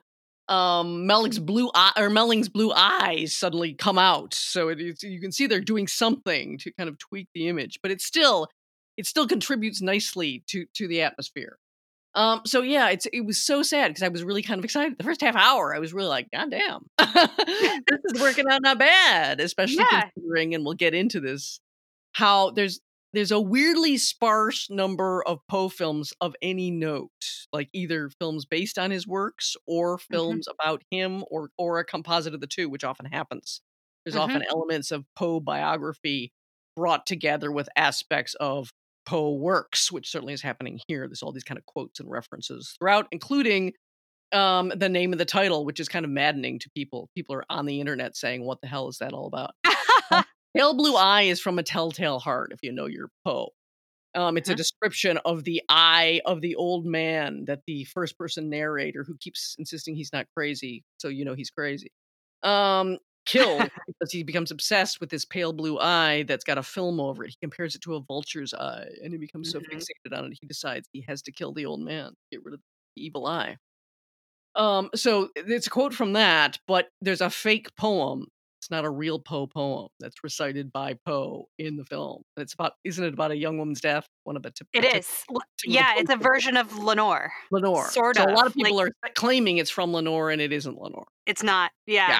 um 0.48 1.06
Melling's 1.06 1.40
blue 1.40 1.70
eye 1.76 1.92
or 1.98 2.10
Melling's 2.10 2.50
blue 2.50 2.72
eyes 2.74 3.36
suddenly 3.36 3.74
come 3.74 3.98
out, 3.98 4.34
so 4.34 4.70
it 4.70 4.80
you 5.04 5.20
can 5.20 5.34
see 5.34 5.48
they're 5.48 5.60
doing 5.60 5.88
something 5.88 6.58
to 6.60 6.72
kind 6.72 6.88
of 6.88 6.98
tweak 6.98 7.28
the 7.34 7.50
image, 7.50 7.80
but 7.82 7.92
it's 7.92 8.06
still 8.06 8.48
it 8.96 9.06
still 9.06 9.28
contributes 9.28 9.82
nicely 9.82 10.44
to 10.48 10.66
to 10.76 10.88
the 10.88 11.02
atmosphere. 11.02 11.58
Um, 12.18 12.42
so 12.48 12.64
yeah, 12.64 12.90
it's 12.90 13.06
it 13.14 13.22
was 13.22 13.38
so 13.38 13.62
sad 13.62 13.90
because 13.90 14.02
I 14.02 14.08
was 14.08 14.24
really 14.24 14.42
kind 14.42 14.58
of 14.58 14.66
excited. 14.66 14.98
The 14.98 15.04
first 15.04 15.22
half 15.22 15.36
hour, 15.36 15.76
I 15.76 15.78
was 15.78 15.94
really 15.94 16.10
like, 16.10 16.28
God 16.34 16.50
damn, 16.50 16.88
this 16.98 18.00
is 18.06 18.20
working 18.20 18.46
out 18.50 18.64
not 18.64 18.80
bad, 18.80 19.40
especially 19.40 19.86
yeah. 19.92 20.10
considering, 20.16 20.56
and 20.56 20.66
we'll 20.66 20.74
get 20.74 20.96
into 20.96 21.20
this, 21.20 21.60
how 22.14 22.50
there's 22.50 22.80
there's 23.14 23.30
a 23.30 23.40
weirdly 23.40 23.98
sparse 23.98 24.68
number 24.68 25.24
of 25.28 25.46
Poe 25.48 25.70
films 25.70 26.12
of 26.20 26.36
any 26.42 26.72
note, 26.72 27.12
like 27.54 27.70
either 27.72 28.10
films 28.20 28.46
based 28.46 28.80
on 28.80 28.90
his 28.90 29.06
works 29.06 29.56
or 29.68 29.98
mm-hmm. 29.98 30.14
films 30.16 30.48
mm-hmm. 30.48 30.56
about 30.60 30.82
him 30.90 31.24
or 31.30 31.52
or 31.56 31.78
a 31.78 31.86
composite 31.86 32.34
of 32.34 32.42
the 32.42 32.48
two, 32.48 32.68
which 32.68 32.84
often 32.84 33.06
happens. 33.06 33.62
There's 34.04 34.16
mm-hmm. 34.16 34.24
often 34.24 34.44
elements 34.50 34.90
of 34.90 35.06
Poe 35.16 35.40
biography 35.40 36.34
brought 36.76 37.06
together 37.06 37.52
with 37.52 37.70
aspects 37.76 38.34
of 38.40 38.72
Poe 39.08 39.32
works, 39.32 39.90
which 39.90 40.10
certainly 40.10 40.34
is 40.34 40.42
happening 40.42 40.82
here. 40.88 41.08
There's 41.08 41.24
all 41.24 41.32
these 41.32 41.46
kind 41.46 41.58
of 41.58 41.66
quotes 41.66 42.02
and 42.02 42.12
references 42.12 42.76
throughout, 42.78 43.08
including 43.12 43.72
um, 44.34 44.74
the 44.76 44.90
name 44.90 45.14
of 45.14 45.18
the 45.18 45.26
title, 45.26 45.64
which 45.64 45.80
is 45.80 45.88
kind 45.88 46.04
of 46.04 46.12
maddening 46.12 46.60
to 46.60 46.70
people. 46.72 47.10
People 47.16 47.36
are 47.36 47.46
on 47.50 47.66
the 47.66 47.80
internet 47.80 48.18
saying, 48.18 48.44
"What 48.44 48.60
the 48.60 48.68
hell 48.68 48.90
is 48.90 48.98
that 48.98 49.14
all 49.14 49.28
about?" 49.28 49.52
Pale 50.56 50.74
blue 50.74 50.96
eye 50.96 51.24
is 51.24 51.40
from 51.40 51.58
a 51.58 51.64
telltale 51.64 52.20
heart. 52.20 52.52
If 52.52 52.60
you 52.62 52.74
know 52.74 52.86
your 52.88 53.08
Poe, 53.24 53.52
um, 54.14 54.36
it's 54.36 54.50
a 54.50 54.52
uh-huh. 54.52 54.58
description 54.58 55.20
of 55.24 55.46
the 55.46 55.62
eye 55.70 56.20
of 56.26 56.42
the 56.42 56.56
old 56.56 56.86
man 56.86 57.46
that 57.46 57.62
the 57.66 57.86
first 57.86 58.18
person 58.18 58.50
narrator, 58.50 59.06
who 59.06 59.16
keeps 59.18 59.56
insisting 59.58 59.96
he's 59.96 60.12
not 60.12 60.26
crazy, 60.36 60.84
so 60.98 61.08
you 61.08 61.24
know 61.24 61.34
he's 61.34 61.50
crazy, 61.50 61.92
um, 62.44 62.98
killed 63.28 63.70
because 63.88 64.12
he 64.12 64.24
becomes 64.24 64.52
obsessed 64.52 65.00
with 65.00 65.10
this 65.10 65.26
pale 65.26 65.54
blue 65.54 65.78
eye 65.80 66.24
that's 66.24 66.44
got 66.44 66.58
a 66.58 66.64
film 66.64 67.00
over 67.00 67.24
it. 67.24 67.30
He 67.30 67.38
compares 67.42 67.76
it 67.76 67.82
to 67.82 67.96
a 67.96 68.02
vulture's 68.02 68.54
eye 68.54 68.88
and 69.04 69.12
he 69.12 69.20
becomes 69.20 69.54
mm-hmm. 69.54 69.64
so 69.66 69.78
fixated 69.78 70.18
on 70.18 70.26
it 70.26 70.38
he 70.40 70.48
decides 70.48 70.88
he 70.92 71.06
has 71.08 71.22
to 71.24 71.32
kill 71.32 71.54
the 71.54 71.66
old 71.66 71.82
man, 71.82 72.14
get 72.32 72.44
rid 72.44 72.54
of 72.54 72.62
the 72.96 73.04
evil 73.04 73.28
eye. 73.28 73.58
Um, 74.56 74.90
so 74.96 75.30
it's 75.36 75.68
a 75.68 75.70
quote 75.70 75.94
from 75.94 76.14
that, 76.14 76.58
but 76.68 76.88
there's 77.00 77.22
a 77.22 77.30
fake 77.30 77.76
poem 77.78 78.26
It's 78.60 78.72
not 78.72 78.86
a 78.86 78.90
real 78.90 79.20
Poe 79.20 79.46
poem 79.46 79.90
that's 80.00 80.24
recited 80.24 80.74
by 80.74 80.96
Poe 81.06 81.46
in 81.60 81.78
the 81.78 81.86
film. 81.86 82.24
It's 82.38 82.54
about, 82.56 82.74
isn't 82.84 83.04
it 83.04 83.14
about 83.14 83.30
a 83.30 83.38
young 83.38 83.60
woman's 83.60 83.82
death? 83.82 84.08
One 84.24 84.36
of 84.36 84.42
the 84.42 84.50
tip- 84.50 84.68
It 84.74 84.84
is. 84.96 85.08
Yeah, 85.64 85.94
it's 85.98 86.12
a 86.12 86.18
version 86.18 86.58
of 86.58 86.76
Lenore. 86.76 87.32
Lenore. 87.52 87.88
Sort 87.90 88.18
so 88.18 88.24
of. 88.24 88.32
a 88.32 88.34
lot 88.34 88.48
of 88.48 88.56
people 88.56 88.78
like, 88.78 88.92
are 89.04 89.10
claiming 89.14 89.58
it's 89.58 89.70
from 89.70 89.94
Lenore, 89.94 90.32
and 90.32 90.42
it 90.42 90.52
isn't 90.52 90.82
Lenore. 90.82 91.08
It's 91.28 91.44
not. 91.44 91.72
Yeah. 91.86 92.10
Yeah. 92.10 92.20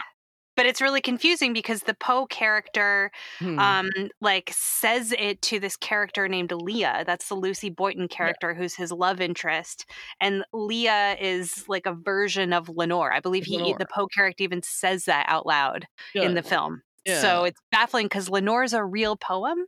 But 0.58 0.66
it's 0.66 0.82
really 0.82 1.00
confusing 1.02 1.54
because 1.54 1.84
the 1.84 1.94
Poe 1.94 2.26
character, 2.26 3.12
Hmm. 3.40 3.60
um, 3.60 3.90
like 4.20 4.52
says 4.54 5.14
it 5.18 5.42
to 5.44 5.60
this 5.60 5.78
character 5.78 6.28
named 6.28 6.52
Leah. 6.52 7.04
That's 7.06 7.30
the 7.30 7.36
Lucy 7.36 7.70
Boynton 7.70 8.10
character 8.10 8.54
who's 8.54 8.76
his 8.76 8.92
love 8.92 9.22
interest, 9.22 9.86
and 10.20 10.44
Leah 10.52 11.16
is 11.22 11.64
like 11.70 11.86
a 11.86 11.94
version 11.94 12.52
of 12.52 12.68
Lenore. 12.70 13.14
I 13.14 13.22
believe 13.22 13.46
he, 13.46 13.58
Lenore. 13.58 13.78
the 13.78 13.86
Poe 13.86 14.08
character, 14.08 14.44
even 14.44 14.62
says 14.64 15.06
that 15.06 15.26
out 15.30 15.46
loud 15.46 15.88
in 16.16 16.34
the 16.34 16.44
film. 16.44 16.82
Yeah. 17.06 17.22
So 17.22 17.44
it's 17.46 17.62
baffling 17.72 18.08
because 18.08 18.28
Lenore's 18.30 18.74
a 18.74 18.84
real 18.84 19.16
poem, 19.16 19.60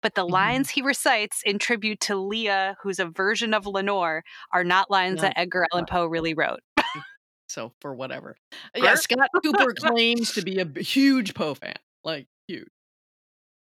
but 0.00 0.14
the 0.14 0.24
Mhm. 0.24 0.30
lines 0.30 0.70
he 0.70 0.80
recites 0.80 1.42
in 1.44 1.58
tribute 1.58 2.00
to 2.00 2.16
Leah, 2.16 2.74
who's 2.82 2.98
a 2.98 3.04
version 3.04 3.52
of 3.52 3.66
Lenore, 3.66 4.24
are 4.52 4.64
not 4.64 4.90
lines 4.90 5.20
that 5.20 5.34
Edgar 5.36 5.66
Allan 5.72 5.84
Poe 5.84 6.06
really 6.06 6.32
wrote. 6.32 6.60
so 7.56 7.72
for 7.80 7.94
whatever. 7.94 8.36
Yeah, 8.76 8.94
Scott 8.96 9.30
Cooper 9.42 9.72
claims 9.78 10.32
to 10.34 10.42
be 10.42 10.58
a 10.60 10.66
huge 10.82 11.34
Poe 11.34 11.54
fan, 11.54 11.74
like 12.04 12.26
huge. 12.46 12.68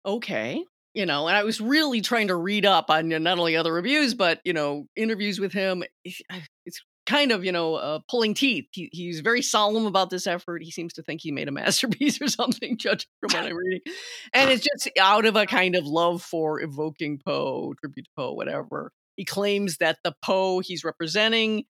Okay, 0.05 0.63
you 0.93 1.05
know, 1.05 1.27
and 1.27 1.35
I 1.38 1.43
was 1.43 1.59
really 1.61 2.01
trying 2.01 2.27
to 2.29 2.35
read 2.35 2.65
up 2.65 2.89
on 2.89 3.09
not 3.09 3.38
only 3.39 3.55
other 3.55 3.73
reviews 3.73 4.13
but 4.13 4.39
you 4.43 4.53
know 4.53 4.85
interviews 4.95 5.39
with 5.39 5.53
him. 5.53 5.83
It's- 6.05 6.21
It's 6.65 6.79
kind 7.07 7.31
of 7.31 7.43
you 7.43 7.51
know 7.51 7.75
uh, 7.75 8.00
pulling 8.09 8.35
teeth. 8.35 8.65
He, 8.73 8.88
he's 8.91 9.21
very 9.21 9.41
solemn 9.41 9.88
about 9.88 10.09
this 10.11 10.27
effort. 10.27 10.61
He 10.63 10.69
seems 10.71 10.93
to 10.93 11.01
think 11.03 11.21
he 11.21 11.31
made 11.31 11.47
a 11.47 11.51
masterpiece 11.61 12.21
or 12.21 12.27
something, 12.27 12.77
judging 12.77 13.07
from 13.19 13.33
what 13.33 13.50
I'm 13.50 13.55
reading. 13.57 13.81
And 14.33 14.50
it's 14.51 14.63
just 14.63 14.89
out 15.00 15.25
of 15.25 15.35
a 15.35 15.45
kind 15.47 15.75
of 15.75 15.85
love 15.85 16.21
for 16.21 16.61
evoking 16.61 17.19
Poe, 17.25 17.73
tribute 17.79 18.03
to 18.05 18.11
Poe, 18.15 18.33
whatever. 18.33 18.91
He 19.17 19.25
claims 19.25 19.77
that 19.77 19.97
the 20.03 20.13
Poe 20.23 20.59
he's 20.59 20.83
representing 20.83 21.65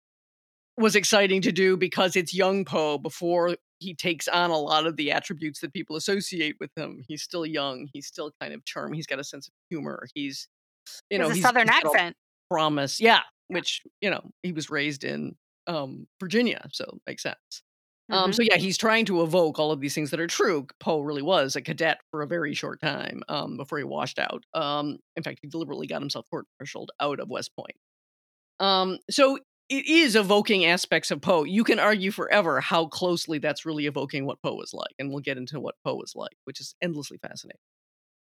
was 0.79 0.95
exciting 0.95 1.41
to 1.43 1.51
do 1.51 1.77
because 1.77 2.15
it's 2.15 2.33
young 2.33 2.65
Poe 2.65 2.97
before 2.97 3.55
he 3.79 3.93
takes 3.93 4.27
on 4.27 4.49
a 4.49 4.57
lot 4.57 4.85
of 4.85 4.95
the 4.97 5.11
attributes 5.11 5.59
that 5.61 5.73
people 5.73 5.95
associate 5.95 6.55
with 6.59 6.71
him. 6.75 7.01
He's 7.07 7.21
still 7.23 7.45
young. 7.45 7.87
He's 7.93 8.07
still 8.07 8.31
kind 8.41 8.53
of 8.53 8.65
charming. 8.65 8.95
He's 8.95 9.07
got 9.07 9.19
a 9.19 9.23
sense 9.23 9.47
of 9.47 9.53
humor. 9.69 10.07
He's, 10.13 10.47
you 11.09 11.17
know, 11.17 11.27
a 11.27 11.33
he's- 11.33 11.41
southern 11.45 11.67
he's 11.67 11.77
accent. 11.83 12.15
Promise, 12.49 12.99
yeah. 12.99 13.21
Which 13.47 13.81
you 14.01 14.09
know 14.09 14.31
he 14.43 14.51
was 14.51 14.69
raised 14.69 15.03
in 15.03 15.35
um, 15.67 16.07
Virginia, 16.19 16.67
so 16.71 16.99
makes 17.07 17.23
sense. 17.23 17.63
Um, 18.11 18.31
Mhm. 18.31 18.35
so 18.35 18.41
yeah, 18.41 18.57
he's 18.57 18.77
trying 18.77 19.05
to 19.05 19.21
evoke 19.21 19.59
all 19.59 19.71
of 19.71 19.79
these 19.81 19.93
things 19.93 20.09
that 20.11 20.19
are 20.19 20.25
true. 20.27 20.65
Poe 20.79 21.01
really 21.01 21.21
was 21.21 21.55
a 21.55 21.61
cadet 21.61 21.99
for 22.09 22.23
a 22.23 22.27
very 22.27 22.55
short 22.55 22.81
time 22.81 23.21
um, 23.29 23.55
before 23.55 23.77
he 23.77 23.83
washed 23.83 24.17
out. 24.17 24.43
Um, 24.55 24.97
in 25.15 25.21
fact, 25.21 25.39
he 25.43 25.47
deliberately 25.47 25.85
got 25.85 26.01
himself 26.01 26.25
court 26.31 26.47
martialed 26.59 26.89
out 26.99 27.19
of 27.19 27.29
West 27.29 27.51
Point. 27.55 27.75
Um, 28.59 28.97
so 29.11 29.37
it 29.69 29.85
is 29.85 30.15
evoking 30.15 30.65
aspects 30.65 31.11
of 31.11 31.21
Poe. 31.21 31.43
You 31.43 31.63
can 31.63 31.79
argue 31.79 32.11
forever 32.11 32.59
how 32.61 32.87
closely 32.87 33.37
that's 33.39 33.65
really 33.65 33.85
evoking 33.85 34.25
what 34.25 34.41
Poe 34.41 34.55
was 34.55 34.73
like, 34.73 34.93
and 34.99 35.09
we'll 35.09 35.19
get 35.19 35.37
into 35.37 35.59
what 35.59 35.75
Poe 35.85 35.95
was 35.95 36.13
like, 36.15 36.35
which 36.45 36.59
is 36.59 36.75
endlessly 36.81 37.17
fascinating. 37.21 37.59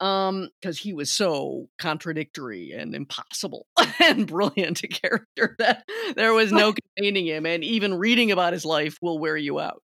Um, 0.00 0.48
because 0.60 0.78
he 0.78 0.94
was 0.94 1.12
so 1.12 1.68
contradictory 1.78 2.72
and 2.72 2.94
impossible 2.94 3.66
and 4.00 4.26
brilliant 4.26 4.82
a 4.82 4.88
character 4.88 5.56
that 5.58 5.84
there 6.16 6.32
was 6.32 6.52
no 6.52 6.72
containing 6.96 7.26
him, 7.26 7.46
and 7.46 7.62
even 7.64 7.94
reading 7.94 8.32
about 8.32 8.54
his 8.54 8.64
life 8.64 8.96
will 9.02 9.18
wear 9.18 9.36
you 9.36 9.60
out. 9.60 9.82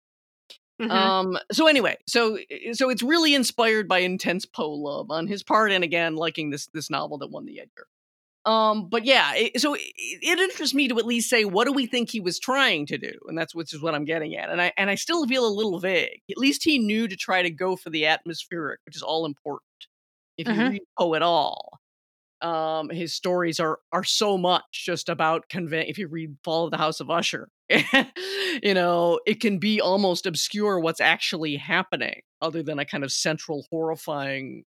Mhm. 0.82 0.90
Um. 0.92 1.38
So 1.52 1.68
anyway, 1.68 1.98
so 2.08 2.40
so 2.74 2.90
it's 2.90 3.04
really 3.04 3.36
inspired 3.36 3.88
by 3.88 4.00
intense 4.00 4.46
Poe 4.46 4.72
love 4.72 5.12
on 5.12 5.28
his 5.28 5.44
part, 5.44 5.72
and 5.72 5.84
again, 5.84 6.16
liking 6.16 6.50
this 6.50 6.68
this 6.74 6.90
novel 6.90 7.20
that 7.20 7.30
won 7.32 7.46
the 7.46 7.60
Edgar. 7.60 7.88
Um. 8.46 8.90
But 8.90 9.06
yeah, 9.06 9.34
it, 9.36 9.62
so 9.62 9.76
it, 9.76 9.82
it 9.96 10.40
interests 10.40 10.74
me 10.74 10.88
to 10.88 10.98
at 10.98 11.06
least 11.06 11.30
say 11.30 11.46
what 11.46 11.66
do 11.68 11.74
we 11.74 11.86
think 11.86 12.10
he 12.10 12.20
was 12.20 12.40
trying 12.40 12.88
to 12.88 12.98
do, 12.98 13.14
and 13.28 13.38
that's 13.38 13.54
which 13.54 13.74
is 13.74 13.82
what 13.82 13.94
I'm 13.94 14.06
getting 14.06 14.36
at, 14.36 14.50
and 14.50 14.62
I 14.62 14.74
and 14.78 14.90
I 14.90 14.96
still 14.96 15.28
feel 15.28 15.46
a 15.48 15.50
little 15.54 15.80
vague. 15.80 16.22
At 16.30 16.38
least 16.38 16.64
he 16.64 16.80
knew 16.80 17.08
to 17.08 17.16
try 17.16 17.44
to 17.44 17.52
go 17.52 17.76
for 17.76 17.90
the 17.92 18.08
atmospheric, 18.08 18.80
which 18.86 18.96
is 18.96 19.04
all 19.04 19.26
important. 19.26 19.64
If 20.38 20.52
you 20.52 20.62
Mhm. 20.62 20.72
read 20.72 20.82
Poe 21.00 21.16
at 21.16 21.22
all, 21.24 21.80
um, 22.42 22.90
his 22.90 23.14
stories 23.14 23.60
are 23.60 23.80
are 23.92 24.04
so 24.04 24.38
much 24.38 24.64
just 24.86 25.10
about 25.10 25.50
convey. 25.50 25.86
If 25.88 25.98
you 26.00 26.08
read 26.08 26.38
Fall 26.44 26.66
of 26.66 26.72
the 26.72 26.78
House 26.78 27.00
of 27.00 27.10
Usher, 27.12 27.50
you 28.64 28.74
know 28.74 29.20
it 29.28 29.42
can 29.42 29.60
be 29.60 29.82
almost 29.82 30.26
obscure 30.26 30.80
what's 30.80 31.02
actually 31.02 31.58
happening, 31.58 32.22
other 32.42 32.64
than 32.64 32.80
a 32.80 32.86
kind 32.86 33.04
of 33.04 33.12
central 33.12 33.66
horrifying 33.72 34.64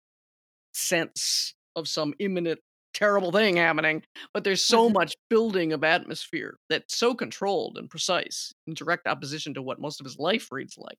sense 0.72 1.54
of 1.76 1.88
some 1.88 2.14
imminent 2.18 2.60
terrible 2.94 3.32
thing 3.32 3.56
happening. 3.56 4.02
But 4.34 4.44
there's 4.44 4.64
so 4.64 4.88
Mhm. 4.88 4.92
much 4.92 5.14
building 5.30 5.72
of 5.72 5.84
atmosphere 5.84 6.58
that's 6.68 6.96
so 6.96 7.14
controlled 7.14 7.76
and 7.78 7.90
precise, 7.90 8.52
in 8.66 8.74
direct 8.74 9.06
opposition 9.06 9.54
to 9.54 9.62
what 9.62 9.80
most 9.80 10.00
of 10.00 10.04
his 10.06 10.18
life 10.18 10.48
reads 10.52 10.76
like. 10.78 10.98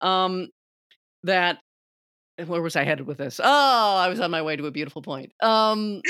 Um, 0.00 0.48
that 1.24 1.60
where 2.46 2.62
was 2.62 2.76
I 2.76 2.84
headed 2.84 3.06
with 3.06 3.18
this? 3.18 3.40
Oh, 3.42 3.46
I 3.96 4.08
was 4.08 4.20
on 4.20 4.30
my 4.30 4.42
way 4.42 4.56
to 4.56 4.66
a 4.66 4.70
beautiful 4.70 5.02
point. 5.02 5.32
Um, 5.42 6.02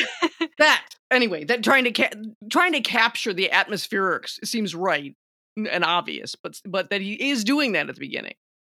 that 0.58 0.86
anyway, 1.10 1.44
that 1.44 1.62
trying 1.64 1.84
to 1.84 1.92
ca- 1.92 2.10
trying 2.50 2.72
to 2.72 2.80
capture 2.80 3.32
the 3.34 3.50
atmospherics 3.52 4.44
seems 4.46 4.74
right 4.74 5.14
and 5.56 5.84
obvious, 5.84 6.34
but 6.36 6.60
but 6.66 6.90
that 6.90 7.00
he 7.00 7.30
is 7.30 7.44
doing 7.44 7.72
that 7.72 7.88
at 7.88 7.94
the 7.96 8.00
beginning. 8.00 8.34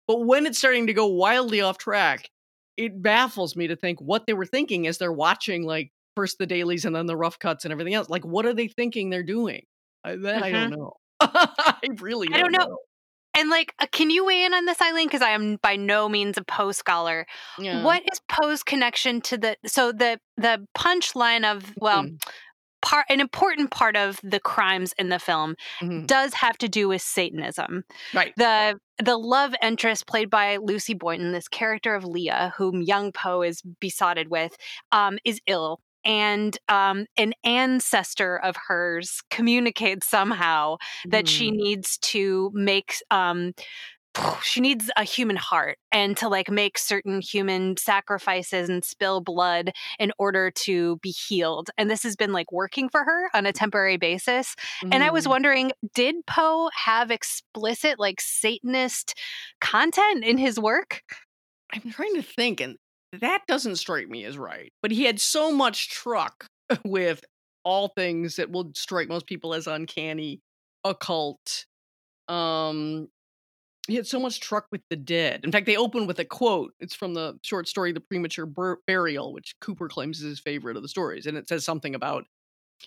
But 0.08 0.20
when 0.24 0.46
it's 0.46 0.58
starting 0.58 0.86
to 0.88 0.94
go 0.94 1.06
wildly 1.06 1.60
off 1.60 1.78
track, 1.78 2.30
it 2.76 3.02
baffles 3.02 3.56
me 3.56 3.68
to 3.68 3.76
think 3.76 4.00
what 4.00 4.26
they 4.26 4.34
were 4.34 4.46
thinking 4.46 4.86
as 4.86 4.98
they're 4.98 5.12
watching 5.12 5.64
like 5.64 5.92
first 6.16 6.38
the 6.38 6.46
dailies 6.46 6.84
and 6.84 6.96
then 6.96 7.06
the 7.06 7.16
rough 7.16 7.38
cuts 7.38 7.64
and 7.64 7.70
everything 7.72 7.94
else. 7.94 8.08
Like, 8.08 8.24
what 8.24 8.46
are 8.46 8.54
they 8.54 8.66
thinking 8.68 9.10
they're 9.10 9.22
doing? 9.22 9.62
I, 10.02 10.16
that 10.16 10.42
I 10.42 10.50
don't 10.50 10.70
know. 10.70 10.94
I 11.20 11.76
really 12.00 12.26
don't, 12.28 12.52
don't 12.52 12.52
know. 12.52 12.78
And 13.36 13.50
like, 13.50 13.74
uh, 13.78 13.86
can 13.92 14.08
you 14.10 14.24
weigh 14.24 14.44
in 14.44 14.54
on 14.54 14.64
this, 14.64 14.80
Eileen? 14.80 15.06
Because 15.06 15.22
I 15.22 15.30
am 15.30 15.58
by 15.62 15.76
no 15.76 16.08
means 16.08 16.38
a 16.38 16.42
Poe 16.44 16.72
scholar. 16.72 17.26
Yeah. 17.58 17.82
What 17.84 18.02
is 18.10 18.20
Poe's 18.28 18.62
connection 18.62 19.20
to 19.22 19.36
the? 19.38 19.56
So 19.66 19.92
the 19.92 20.18
the 20.36 20.66
punchline 20.76 21.44
of 21.44 21.72
well, 21.76 22.04
Mm. 22.04 22.18
part 22.82 23.04
an 23.10 23.20
important 23.20 23.70
part 23.70 23.96
of 23.96 24.18
the 24.22 24.40
crimes 24.40 24.94
in 24.98 25.08
the 25.10 25.18
film 25.18 25.54
Mhm. 25.82 26.06
does 26.06 26.32
have 26.34 26.56
to 26.58 26.68
do 26.68 26.88
with 26.88 27.02
Satanism. 27.02 27.84
Right. 28.14 28.32
The 28.36 28.78
the 29.04 29.18
love 29.18 29.54
interest 29.62 30.06
played 30.06 30.30
by 30.30 30.56
Lucy 30.56 30.94
Boynton, 30.94 31.32
this 31.32 31.48
character 31.48 31.94
of 31.94 32.04
Leah, 32.04 32.54
whom 32.56 32.80
young 32.80 33.12
Poe 33.12 33.42
is 33.42 33.60
besotted 33.80 34.30
with, 34.30 34.56
um, 34.92 35.18
is 35.24 35.40
ill. 35.46 35.80
And 36.06 36.58
um, 36.68 37.06
an 37.18 37.34
ancestor 37.44 38.38
of 38.38 38.56
hers 38.68 39.22
communicates 39.30 40.08
somehow 40.08 40.78
that 41.10 41.28
she 41.28 41.50
Mhm. 41.50 41.52
needs 41.52 41.98
to 41.98 42.50
make 42.54 42.94
um 43.10 43.52
she 44.42 44.60
needs 44.62 44.90
a 44.96 45.04
human 45.04 45.36
heart 45.36 45.78
and 45.92 46.16
to 46.16 46.28
like 46.28 46.50
make 46.50 46.78
certain 46.78 47.20
human 47.20 47.76
sacrifices 47.76 48.68
and 48.68 48.84
spill 48.84 49.20
blood 49.20 49.72
in 49.98 50.10
order 50.18 50.50
to 50.50 50.96
be 50.98 51.10
healed 51.10 51.70
and 51.76 51.90
this 51.90 52.02
has 52.02 52.16
been 52.16 52.32
like 52.32 52.50
working 52.50 52.88
for 52.88 53.04
her 53.04 53.30
on 53.34 53.44
a 53.44 53.52
temporary 53.52 53.98
basis 53.98 54.54
and 54.90 55.04
i 55.04 55.10
was 55.10 55.28
Mhm. 55.28 55.28
wondering 55.28 55.70
did 55.94 56.14
poe 56.26 56.70
have 56.74 57.10
explicit 57.10 57.98
like 57.98 58.20
satanist 58.20 59.14
content 59.60 60.24
in 60.24 60.38
his 60.38 60.58
work 60.58 61.02
I'm 61.72 61.90
trying 61.90 62.14
to 62.14 62.22
think, 62.22 62.60
and 62.60 62.76
that 63.20 63.42
doesn't 63.48 63.76
strike 63.76 64.08
me 64.08 64.24
as 64.24 64.38
right. 64.38 64.72
But 64.82 64.90
he 64.90 65.04
had 65.04 65.20
so 65.20 65.52
much 65.52 65.90
truck 65.90 66.46
with 66.84 67.24
all 67.64 67.88
things 67.88 68.36
that 68.36 68.50
will 68.50 68.72
strike 68.74 69.08
most 69.08 69.26
people 69.26 69.54
as 69.54 69.66
uncanny, 69.66 70.40
occult. 70.84 71.66
Um, 72.28 73.08
he 73.88 73.94
had 73.94 74.06
so 74.06 74.18
much 74.18 74.40
truck 74.40 74.66
with 74.72 74.82
the 74.90 74.96
dead. 74.96 75.40
In 75.44 75.52
fact, 75.52 75.66
they 75.66 75.76
open 75.76 76.06
with 76.06 76.18
a 76.18 76.24
quote. 76.24 76.72
It's 76.80 76.94
from 76.94 77.14
the 77.14 77.38
short 77.42 77.68
story 77.68 77.92
"The 77.92 78.00
Premature 78.00 78.46
Bur- 78.46 78.80
Burial," 78.86 79.32
which 79.32 79.54
Cooper 79.60 79.88
claims 79.88 80.18
is 80.20 80.24
his 80.24 80.40
favorite 80.40 80.76
of 80.76 80.82
the 80.82 80.88
stories, 80.88 81.26
and 81.26 81.36
it 81.36 81.48
says 81.48 81.64
something 81.64 81.94
about, 81.94 82.24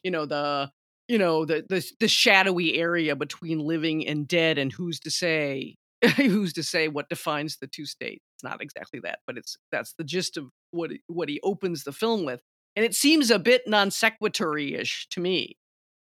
you 0.04 0.12
know, 0.12 0.26
the 0.26 0.72
you 1.08 1.18
know 1.18 1.46
the 1.46 1.66
the 1.70 1.86
the 2.00 2.08
shadowy 2.08 2.76
area 2.78 3.16
between 3.16 3.60
living 3.60 4.08
and 4.08 4.28
dead, 4.28 4.58
and 4.58 4.72
who's 4.74 5.00
to 5.02 5.12
say 5.12 5.76
who's 6.16 6.54
to 6.54 6.64
say 6.64 6.88
what 6.88 7.10
defines 7.10 7.58
the 7.58 7.68
two 7.68 7.86
states? 7.86 8.24
It's 8.36 8.44
not 8.44 8.62
exactly 8.62 9.00
that, 9.02 9.20
but 9.28 9.38
it's 9.38 9.58
that's 9.72 9.94
the 9.98 10.04
gist 10.04 10.38
of 10.38 10.46
what 10.72 10.92
what 11.08 11.30
he 11.30 11.40
opens 11.44 11.84
the 11.84 11.92
film 11.92 12.26
with, 12.26 12.42
and 12.76 12.86
it 12.86 12.94
seems 12.96 13.32
a 13.32 13.40
bit 13.40 13.64
non 13.68 13.92
sequitur 13.92 14.58
ish 14.58 15.08
to 15.12 15.20
me 15.22 15.58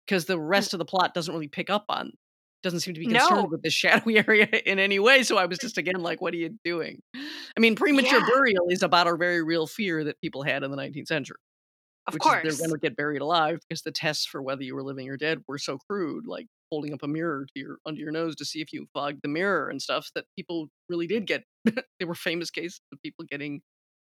because 0.06 0.26
the 0.26 0.38
rest 0.38 0.72
of 0.74 0.78
the 0.78 0.84
plot 0.84 1.14
doesn't 1.14 1.32
really 1.34 1.48
pick 1.48 1.70
up 1.70 1.84
on 1.88 2.12
doesn't 2.62 2.80
seem 2.80 2.94
to 2.94 3.00
be 3.00 3.06
concerned 3.06 3.46
No. 3.46 3.48
with 3.50 3.62
the 3.62 3.70
shadowy 3.72 4.18
area 4.18 4.46
in 4.66 4.78
any 4.78 4.98
way. 4.98 5.22
So 5.22 5.36
I 5.38 5.46
was 5.46 5.58
just 5.58 5.78
again 5.78 6.00
like, 6.00 6.20
what 6.20 6.34
are 6.34 6.38
you 6.38 6.58
doing? 6.64 7.00
I 7.14 7.60
mean, 7.60 7.74
premature 7.76 8.20
Yeah. 8.20 8.26
burial 8.26 8.66
is 8.70 8.82
about 8.82 9.06
a 9.06 9.16
very 9.16 9.42
real 9.42 9.66
fear 9.66 10.04
that 10.04 10.20
people 10.20 10.42
had 10.42 10.62
in 10.62 10.70
the 10.70 10.76
19th 10.76 11.06
century 11.06 11.38
of 12.08 12.18
course 12.18 12.38
they're 12.42 12.56
going 12.56 12.70
to 12.70 12.78
get 12.78 12.96
buried 12.96 13.20
alive 13.20 13.58
because 13.68 13.82
the 13.82 13.90
tests 13.92 14.26
for 14.26 14.40
whether 14.42 14.62
you 14.62 14.74
were 14.74 14.82
living 14.82 15.08
or 15.08 15.16
dead 15.16 15.42
were 15.48 15.58
so 15.58 15.78
crude. 15.88 16.26
Like 16.26 16.46
holding 16.70 16.92
up 16.92 17.02
a 17.02 17.08
mirror 17.08 17.46
to 17.54 17.60
your 17.60 17.78
under 17.86 18.00
your 18.00 18.10
nose 18.12 18.34
to 18.36 18.44
see 18.44 18.60
if 18.60 18.72
you 18.72 18.86
fogged 18.94 19.20
the 19.22 19.28
mirror 19.28 19.68
and 19.68 19.80
stuff 19.80 20.08
that 20.14 20.24
people 20.36 20.68
really 20.88 21.06
did 21.06 21.26
get. 21.26 21.44
there 21.64 22.06
were 22.08 22.14
famous 22.14 22.50
cases 22.50 22.80
of 22.92 23.00
people 23.02 23.24
getting 23.30 23.60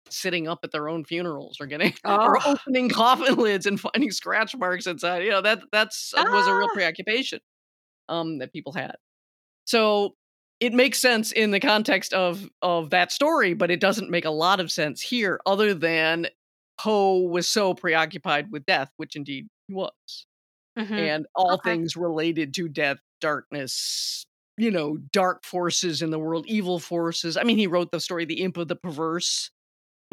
sitting 0.10 0.48
up 0.48 0.60
at 0.64 0.72
their 0.72 0.90
own 0.90 1.06
funerals 1.06 1.58
or 1.62 1.68
getting 1.68 1.94
or 2.06 2.38
Oh. 2.46 2.54
opening 2.54 2.90
coffin 3.02 3.36
lids 3.36 3.66
and 3.66 3.80
finding 3.80 4.12
scratch 4.12 4.56
marks 4.56 4.88
inside. 4.88 5.24
You 5.24 5.32
know 5.32 5.42
that 5.42 5.62
that's 5.72 6.14
uh, 6.16 6.24
was 6.28 6.48
a 6.48 6.56
real 6.56 6.68
Ah. 6.72 6.74
preoccupation 6.74 7.40
um, 8.10 8.40
that 8.40 8.52
people 8.54 8.74
had. 8.74 8.96
So 9.66 10.16
it 10.60 10.74
makes 10.74 11.00
sense 11.00 11.32
in 11.32 11.52
the 11.52 11.60
context 11.60 12.14
of 12.14 12.48
of 12.62 12.90
that 12.92 13.12
story, 13.12 13.54
but 13.54 13.72
it 13.72 13.80
doesn't 13.80 14.10
make 14.10 14.26
a 14.26 14.30
lot 14.32 14.60
of 14.60 14.72
sense 14.72 15.02
here, 15.02 15.40
other 15.46 15.74
than 15.74 16.28
Poe 16.80 17.20
was 17.22 17.48
so 17.48 17.74
preoccupied 17.76 18.52
with 18.52 18.66
death, 18.66 18.92
which 18.98 19.16
indeed 19.16 19.48
he 19.68 19.74
was, 19.74 20.26
Mhm. 20.76 21.12
and 21.12 21.26
all 21.36 21.60
Okay. 21.60 21.78
things 21.78 21.96
related 21.98 22.54
to 22.56 22.70
death, 22.70 23.00
darkness, 23.22 24.26
you 24.58 24.72
know, 24.72 24.98
dark 24.98 25.46
forces 25.46 26.02
in 26.02 26.12
the 26.12 26.20
world, 26.20 26.46
evil 26.48 26.80
forces. 26.80 27.38
I 27.38 27.44
mean, 27.44 27.58
he 27.58 27.68
wrote 27.68 27.92
the 27.92 28.00
story, 28.00 28.26
"The 28.26 28.42
Imp 28.42 28.58
of 28.58 28.68
the 28.70 28.76
Perverse." 28.76 29.52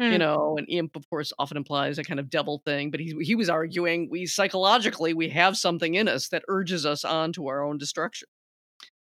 You 0.09 0.17
Mm. 0.17 0.19
know, 0.19 0.57
an 0.57 0.65
imp, 0.67 0.95
of 0.95 1.09
course, 1.09 1.33
often 1.39 1.57
implies 1.57 1.97
a 1.99 2.03
kind 2.03 2.19
of 2.19 2.29
devil 2.29 2.61
thing, 2.65 2.91
but 2.91 2.99
he 2.99 3.15
he 3.21 3.35
was 3.35 3.49
arguing 3.49 4.09
we 4.09 4.25
psychologically 4.27 5.13
we 5.13 5.29
have 5.29 5.57
something 5.57 5.95
in 5.95 6.07
us 6.09 6.29
that 6.29 6.43
urges 6.49 6.85
us 6.85 7.05
on 7.05 7.33
to 7.33 7.47
our 7.47 7.63
own 7.63 7.77
destruction. 7.77 8.27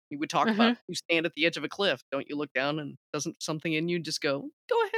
He 0.09 0.17
would 0.17 0.29
talk 0.29 0.51
about 0.53 0.73
Mhm. 0.73 0.83
you 0.87 0.95
stand 0.95 1.25
at 1.25 1.33
the 1.35 1.45
edge 1.45 1.57
of 1.57 1.63
a 1.65 1.69
cliff, 1.69 2.01
don't 2.11 2.29
you 2.29 2.35
look 2.37 2.53
down 2.53 2.79
and 2.79 2.97
doesn't 3.13 3.41
something 3.43 3.73
in 3.73 3.89
you 3.89 3.99
just 3.99 4.21
go, 4.21 4.49
go 4.69 4.81
ahead, 4.85 4.92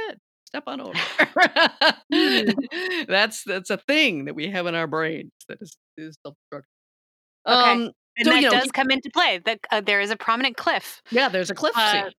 step 0.46 0.64
on 0.66 0.80
over. 0.80 0.92
Mm. 2.12 3.06
that's 3.08 3.42
that's 3.44 3.70
a 3.70 3.76
thing 3.78 4.26
that 4.26 4.34
we 4.34 4.48
have 4.48 4.66
in 4.66 4.74
our 4.76 4.86
brains 4.86 5.32
that 5.48 5.58
is 5.60 5.76
is 5.96 6.16
self-destruction. 6.24 6.68
Okay. 7.48 7.70
Um, 7.72 7.92
And 8.16 8.26
so 8.26 8.30
that 8.30 8.36
you 8.42 8.50
know, 8.50 8.50
does 8.60 8.70
come 8.70 8.90
into 8.90 9.10
play. 9.12 9.40
That 9.44 9.58
uh, 9.72 9.80
there 9.80 10.00
is 10.00 10.10
a 10.10 10.16
prominent 10.16 10.56
cliff. 10.56 11.02
yeah, 11.10 11.28
there's 11.28 11.50
a 11.50 11.54
cliff 11.54 11.76
Uh, 11.76 11.92
scene. 11.92 12.12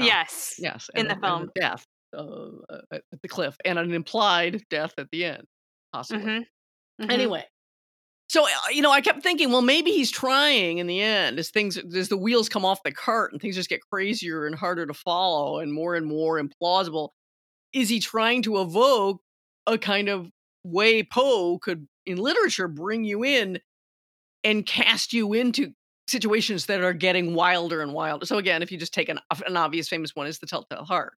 Oh, 0.00 0.04
Yes. 0.04 0.54
Yes, 0.58 0.88
in 0.94 1.00
and 1.08 1.10
the 1.10 1.14
a- 1.14 1.16
and 1.16 1.24
a 1.24 1.28
film. 1.46 1.50
death 1.60 1.84
uh, 2.16 2.78
at 2.92 3.02
the 3.22 3.28
cliff, 3.28 3.56
and 3.64 3.78
an 3.78 3.92
implied 3.92 4.62
death 4.70 4.94
at 4.98 5.08
the 5.10 5.24
end, 5.24 5.44
possibly. 5.92 6.24
Mhm. 6.24 6.44
Mhm. 7.02 7.10
Anyway, 7.12 7.44
so 8.28 8.44
uh, 8.46 8.48
you 8.72 8.82
know, 8.82 8.92
I 8.92 9.00
kept 9.00 9.22
thinking, 9.24 9.50
well, 9.50 9.62
maybe 9.62 9.90
he's 9.90 10.12
trying 10.12 10.78
in 10.78 10.86
the 10.86 11.00
end 11.00 11.38
as 11.40 11.50
things 11.50 11.76
as 11.76 12.08
the 12.08 12.16
wheels 12.16 12.48
come 12.48 12.64
off 12.64 12.82
the 12.84 12.92
cart 12.92 13.32
and 13.32 13.40
things 13.42 13.56
just 13.56 13.68
get 13.68 13.80
crazier 13.92 14.46
and 14.46 14.54
harder 14.54 14.86
to 14.86 14.94
follow 14.94 15.58
and 15.58 15.72
more 15.72 15.96
and 15.96 16.06
more 16.06 16.40
implausible. 16.40 17.08
Is 17.74 17.90
he 17.90 18.00
trying 18.00 18.42
to 18.44 18.62
evoke 18.62 19.22
a 19.66 19.78
kind 19.78 20.08
of 20.10 20.30
way 20.64 21.04
Poe 21.04 21.58
could 21.60 21.88
in 22.06 22.18
literature 22.18 22.68
bring 22.68 23.04
you 23.04 23.24
in 23.24 23.60
and 24.44 24.66
cast 24.66 25.12
you 25.12 25.32
into 25.32 25.72
situations 26.08 26.66
that 26.66 26.82
are 26.82 26.92
getting 26.92 27.34
wilder 27.34 27.80
and 27.80 27.94
wilder. 27.94 28.26
So 28.26 28.38
again, 28.38 28.62
if 28.62 28.70
you 28.70 28.78
just 28.78 28.94
take 28.94 29.08
an, 29.08 29.18
an 29.46 29.56
obvious 29.56 29.88
famous 29.88 30.14
one 30.14 30.26
is 30.26 30.38
the 30.38 30.46
Telltale 30.46 30.84
Heart 30.84 31.14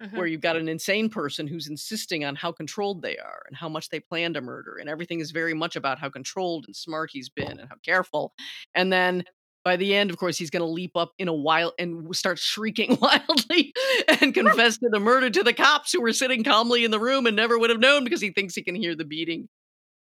Mhm. 0.00 0.16
where 0.16 0.26
you've 0.26 0.40
got 0.40 0.56
an 0.56 0.68
insane 0.68 1.08
person 1.08 1.46
who's 1.46 1.68
insisting 1.68 2.24
on 2.24 2.36
how 2.36 2.52
controlled 2.52 3.02
they 3.02 3.18
are 3.18 3.42
and 3.46 3.56
how 3.56 3.68
much 3.68 3.90
they 3.90 4.00
plan 4.00 4.34
to 4.34 4.40
murder 4.40 4.76
and 4.76 4.88
everything 4.88 5.20
is 5.20 5.30
very 5.30 5.54
much 5.54 5.76
about 5.76 5.98
how 5.98 6.08
controlled 6.10 6.66
and 6.66 6.76
smart 6.76 7.10
he's 7.12 7.28
been 7.28 7.60
and 7.60 7.68
how 7.68 7.76
careful 7.84 8.34
and 8.74 8.92
then 8.92 9.24
by 9.64 9.76
the 9.76 9.94
end 9.94 10.10
of 10.10 10.16
course 10.18 10.36
he's 10.38 10.50
going 10.50 10.60
to 10.62 10.66
leap 10.66 10.92
up 10.96 11.12
in 11.18 11.28
a 11.28 11.32
wild 11.34 11.72
and 11.78 12.14
start 12.14 12.38
shrieking 12.38 12.98
wildly 13.02 13.72
and 14.20 14.34
confess 14.34 14.78
to 14.78 14.88
the 14.90 15.00
murder 15.00 15.30
to 15.30 15.42
the 15.42 15.52
cops 15.54 15.92
who 15.92 16.00
were 16.02 16.12
sitting 16.12 16.44
calmly 16.44 16.84
in 16.84 16.90
the 16.90 17.00
room 17.00 17.26
and 17.26 17.36
never 17.36 17.58
would 17.58 17.70
have 17.70 17.80
known 17.80 18.04
because 18.04 18.20
he 18.20 18.30
thinks 18.30 18.54
he 18.54 18.62
can 18.62 18.74
hear 18.74 18.94
the 18.94 19.04
beating 19.04 19.48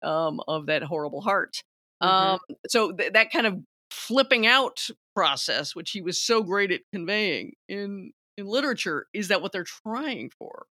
um, 0.03 0.41
of 0.47 0.67
that 0.67 0.83
horrible 0.83 1.21
heart 1.21 1.63
Mhm. 2.03 2.07
um, 2.09 2.39
so 2.67 2.91
th- 2.91 3.13
that 3.13 3.31
kind 3.31 3.47
of 3.47 3.59
flipping 3.91 4.45
out 4.47 4.87
process 5.15 5.75
which 5.75 5.91
he 5.91 6.01
was 6.01 6.21
so 6.21 6.43
great 6.43 6.71
at 6.71 6.81
conveying 6.93 7.53
in 7.69 8.11
in 8.37 8.47
literature 8.47 9.07
is 9.13 9.27
that 9.29 9.41
what 9.41 9.51
they're 9.51 9.63
trying 9.63 10.29
for 10.37 10.65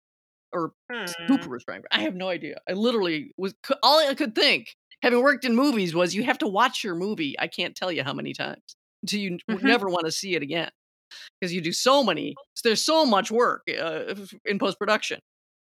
or 0.54 0.74
Hmm. 0.92 1.06
Was 1.52 1.64
trying 1.66 1.82
for 1.82 1.88
i 1.92 2.02
have 2.02 2.16
no 2.16 2.30
idea 2.30 2.60
i 2.70 2.74
literally 2.74 3.32
was 3.38 3.54
all 3.84 4.00
i 4.00 4.14
could 4.16 4.36
think 4.36 4.76
having 5.02 5.22
worked 5.22 5.46
in 5.46 5.56
movies 5.56 5.94
was 5.96 6.14
you 6.16 6.24
have 6.24 6.38
to 6.38 6.48
watch 6.48 6.84
your 6.84 6.96
movie 6.96 7.36
i 7.40 7.48
can't 7.48 7.76
tell 7.76 7.92
you 7.92 8.04
how 8.04 8.14
many 8.14 8.34
times 8.34 8.62
until 9.04 9.20
you 9.20 9.38
Mhm. 9.50 9.64
never 9.64 9.88
want 9.88 10.06
to 10.06 10.12
see 10.12 10.36
it 10.36 10.42
again 10.44 10.70
because 11.40 11.54
you 11.54 11.62
do 11.62 11.72
so 11.74 12.04
many 12.04 12.36
there's 12.64 12.84
so 12.84 13.06
much 13.06 13.32
work 13.32 13.64
uh, 13.80 14.14
in 14.46 14.60
post-production 14.60 15.20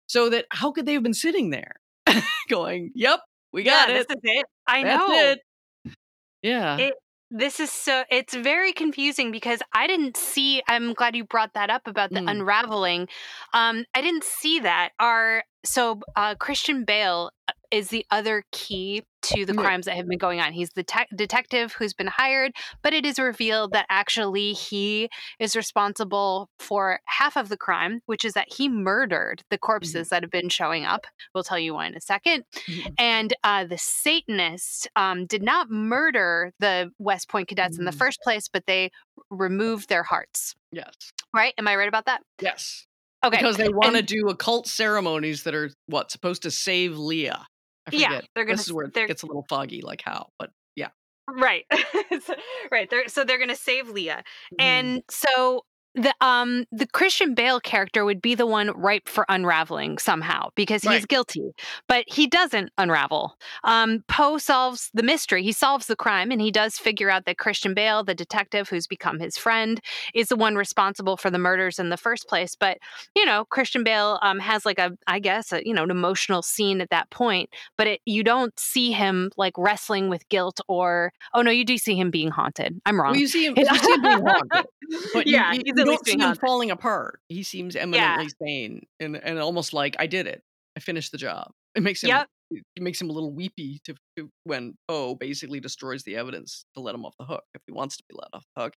so 0.07 0.29
that 0.29 0.45
how 0.51 0.71
could 0.71 0.85
they 0.85 0.93
have 0.93 1.03
been 1.03 1.13
sitting 1.13 1.49
there 1.51 1.75
going 2.49 2.91
yep 2.95 3.19
we 3.53 3.63
got 3.63 3.89
yeah, 3.89 3.95
it 3.95 4.07
This 4.07 4.17
is 4.17 4.21
it. 4.23 4.45
I 4.67 4.83
that's 4.83 5.07
know. 5.07 5.13
it 5.31 5.39
yeah 6.41 6.77
It 6.77 6.93
this 7.29 7.59
is 7.59 7.69
so 7.71 8.03
it's 8.09 8.33
very 8.33 8.71
confusing 8.71 9.31
because 9.31 9.59
I 9.73 9.85
didn't 9.87 10.15
see 10.15 10.61
I'm 10.67 10.93
glad 10.93 11.15
you 11.15 11.25
brought 11.25 11.53
that 11.55 11.69
up 11.69 11.85
about 11.87 12.11
the 12.11 12.19
Mm. 12.19 12.29
unraveling. 12.31 13.07
Um 13.53 13.85
I 13.93 14.01
didn't 14.01 14.23
see 14.23 14.59
that. 14.61 14.91
Our 14.99 15.43
so 15.65 15.99
uh 16.15 16.35
Christian 16.35 16.85
Bale 16.85 17.31
uh, 17.49 17.51
is 17.71 17.89
the 17.89 18.05
other 18.11 18.43
key 18.51 19.03
to 19.23 19.45
the 19.45 19.53
crimes 19.53 19.85
that 19.85 19.95
have 19.97 20.07
been 20.07 20.17
going 20.17 20.39
on. 20.39 20.53
He's 20.53 20.69
the 20.69 20.83
te- 20.83 21.05
detective 21.13 21.73
who's 21.73 21.93
been 21.93 22.07
hired, 22.07 22.53
but 22.81 22.93
it 22.93 23.05
is 23.05 23.19
revealed 23.19 23.71
that 23.73 23.85
actually 23.89 24.53
he 24.53 25.09
is 25.39 25.55
responsible 25.55 26.49
for 26.59 26.99
half 27.05 27.35
of 27.35 27.49
the 27.49 27.57
crime, 27.57 27.99
which 28.05 28.23
is 28.23 28.33
that 28.33 28.47
he 28.53 28.69
murdered 28.69 29.43
the 29.49 29.57
corpses 29.57 30.09
that 30.09 30.23
have 30.23 30.31
been 30.31 30.47
showing 30.49 30.85
up. 30.85 31.07
We'll 31.33 31.43
tell 31.43 31.59
you 31.59 31.73
why 31.73 31.87
in 31.87 31.95
a 31.95 32.01
second. 32.01 32.45
Mhm. 32.67 32.93
And 32.97 33.33
uh, 33.43 33.65
the 33.65 33.77
Satanists 33.77 34.87
um, 34.95 35.25
did 35.25 35.43
not 35.43 35.69
murder 35.69 36.53
the 36.59 36.91
West 36.99 37.27
Point 37.27 37.49
cadets 37.49 37.77
in 37.77 37.85
the 37.85 37.91
Mm. 37.91 37.97
first 37.97 38.21
place, 38.21 38.47
but 38.47 38.65
they 38.65 38.91
removed 39.29 39.89
their 39.89 40.03
hearts. 40.03 40.55
yes 40.71 40.93
Right? 41.33 41.53
Am 41.57 41.67
I 41.67 41.75
right 41.75 41.87
about 41.89 42.05
that? 42.05 42.21
yes 42.41 42.85
Okay. 43.25 43.37
because 43.37 43.57
they 43.57 43.67
want 43.69 43.95
to 43.95 44.01
do 44.03 44.29
occult 44.29 44.67
ceremonies 44.67 45.43
that 45.43 45.55
are 45.55 45.71
what 45.87 46.11
supposed 46.11 46.43
to 46.43 46.51
save 46.51 46.97
Leah. 46.97 47.47
I 47.87 47.95
Yeah, 47.95 48.21
they're 48.35 48.45
gonna 48.45 48.57
this 48.57 48.67
is 48.67 48.73
where 48.73 48.85
it 48.85 48.93
gets 48.93 49.23
a 49.23 49.25
little 49.25 49.45
foggy, 49.49 49.81
like 49.81 50.01
how, 50.03 50.27
but 50.37 50.51
yeah. 50.75 50.89
right. 51.29 51.65
Right. 52.71 52.89
They're, 52.89 53.07
so 53.07 53.23
they're 53.23 53.37
going 53.37 53.49
to 53.49 53.55
save 53.55 53.89
Leah. 53.89 54.23
Mm. 54.59 54.63
And 54.63 55.03
so 55.09 55.63
the 55.97 56.13
um 56.21 56.65
the 56.71 56.87
Christian 56.87 57.33
Bale 57.33 57.59
character 57.59 58.05
would 58.05 58.21
be 58.21 58.35
the 58.35 58.45
one 58.45 58.69
ripe 58.71 59.09
for 59.09 59.25
unraveling 59.27 59.97
somehow 59.97 60.49
because 60.55 60.83
he's 60.83 60.91
Right. 60.91 61.07
guilty, 61.07 61.51
but 61.89 62.05
he 62.07 62.27
doesn't 62.27 62.69
unravel. 62.77 63.35
Um, 63.63 64.03
Poe 64.07 64.37
solves 64.37 64.89
the 64.93 65.03
mystery. 65.03 65.43
He 65.43 65.51
solves 65.51 65.87
the 65.87 65.95
crime, 65.95 66.31
and 66.31 66.39
he 66.39 66.51
does 66.51 66.77
figure 66.77 67.09
out 67.09 67.25
that 67.25 67.37
Christian 67.37 67.73
Bale, 67.73 68.03
the 68.03 68.13
detective 68.15 68.69
who's 68.69 68.87
become 68.87 69.19
his 69.19 69.37
friend, 69.37 69.81
is 70.13 70.27
the 70.29 70.35
one 70.35 70.55
responsible 70.55 71.17
for 71.17 71.29
the 71.31 71.39
murders 71.39 71.79
in 71.79 71.89
the 71.89 71.97
first 71.97 72.27
place. 72.27 72.55
But 72.55 72.77
you 73.15 73.25
know, 73.25 73.45
Christian 73.45 73.83
Bale 73.83 74.19
um, 74.21 74.39
has 74.39 74.65
like 74.65 74.79
a, 74.79 74.91
I 75.07 75.19
guess, 75.19 75.51
a, 75.51 75.61
you 75.65 75.73
know, 75.73 75.83
an 75.83 75.91
emotional 75.91 76.41
scene 76.43 76.79
at 76.79 76.91
that 76.91 77.09
point. 77.09 77.49
But 77.77 77.87
it, 77.87 78.01
you 78.05 78.23
don't 78.23 78.57
see 78.59 78.91
him 78.91 79.31
like 79.35 79.53
wrestling 79.57 80.09
with 80.09 80.27
guilt 80.29 80.61
or, 80.67 81.11
oh 81.33 81.41
no, 81.41 81.51
you 81.51 81.65
do 81.65 81.77
see 81.77 81.95
him 81.95 82.11
being 82.11 82.29
haunted. 82.29 82.79
I'm 82.85 82.99
wrong. 83.01 83.13
well, 83.13 83.19
you 83.19 83.27
see 83.27 83.45
him, 83.45 83.55
you 83.57 83.65
see 83.65 83.93
him 83.93 84.01
being 84.01 84.23
haunted, 84.25 84.65
but 85.13 85.27
Yeah, 85.27 85.53
you, 85.53 85.61
you 85.65 85.73
don't 85.91 86.05
see 86.05 86.17
him 86.17 86.35
falling 86.35 86.71
apart. 86.71 87.19
He 87.29 87.43
seems 87.43 87.75
eminently 87.75 88.29
sane 88.41 88.85
and 88.99 89.15
and 89.17 89.39
almost 89.39 89.73
like 89.73 89.95
I 89.99 90.07
did 90.07 90.27
it. 90.27 90.41
I 90.75 90.79
finished 90.79 91.11
the 91.11 91.17
job. 91.17 91.51
It 91.75 91.83
makes 91.83 92.03
him. 92.03 92.09
Yep. 92.09 92.27
It 92.51 92.81
makes 92.83 93.01
him 93.01 93.09
a 93.09 93.13
little 93.13 93.33
weepy 93.33 93.81
to, 93.83 93.95
to 94.15 94.29
when 94.45 94.75
Poe 94.87 95.15
basically 95.15 95.59
destroys 95.59 96.03
the 96.03 96.15
evidence 96.15 96.63
to 96.75 96.81
let 96.81 96.95
him 96.95 97.03
off 97.05 97.13
the 97.19 97.25
hook 97.25 97.43
if 97.53 97.61
he 97.67 97.73
wants 97.73 97.97
to 97.97 98.03
be 98.07 98.15
let 98.15 98.29
off 98.31 98.45
the 98.55 98.63
hook. 98.63 98.73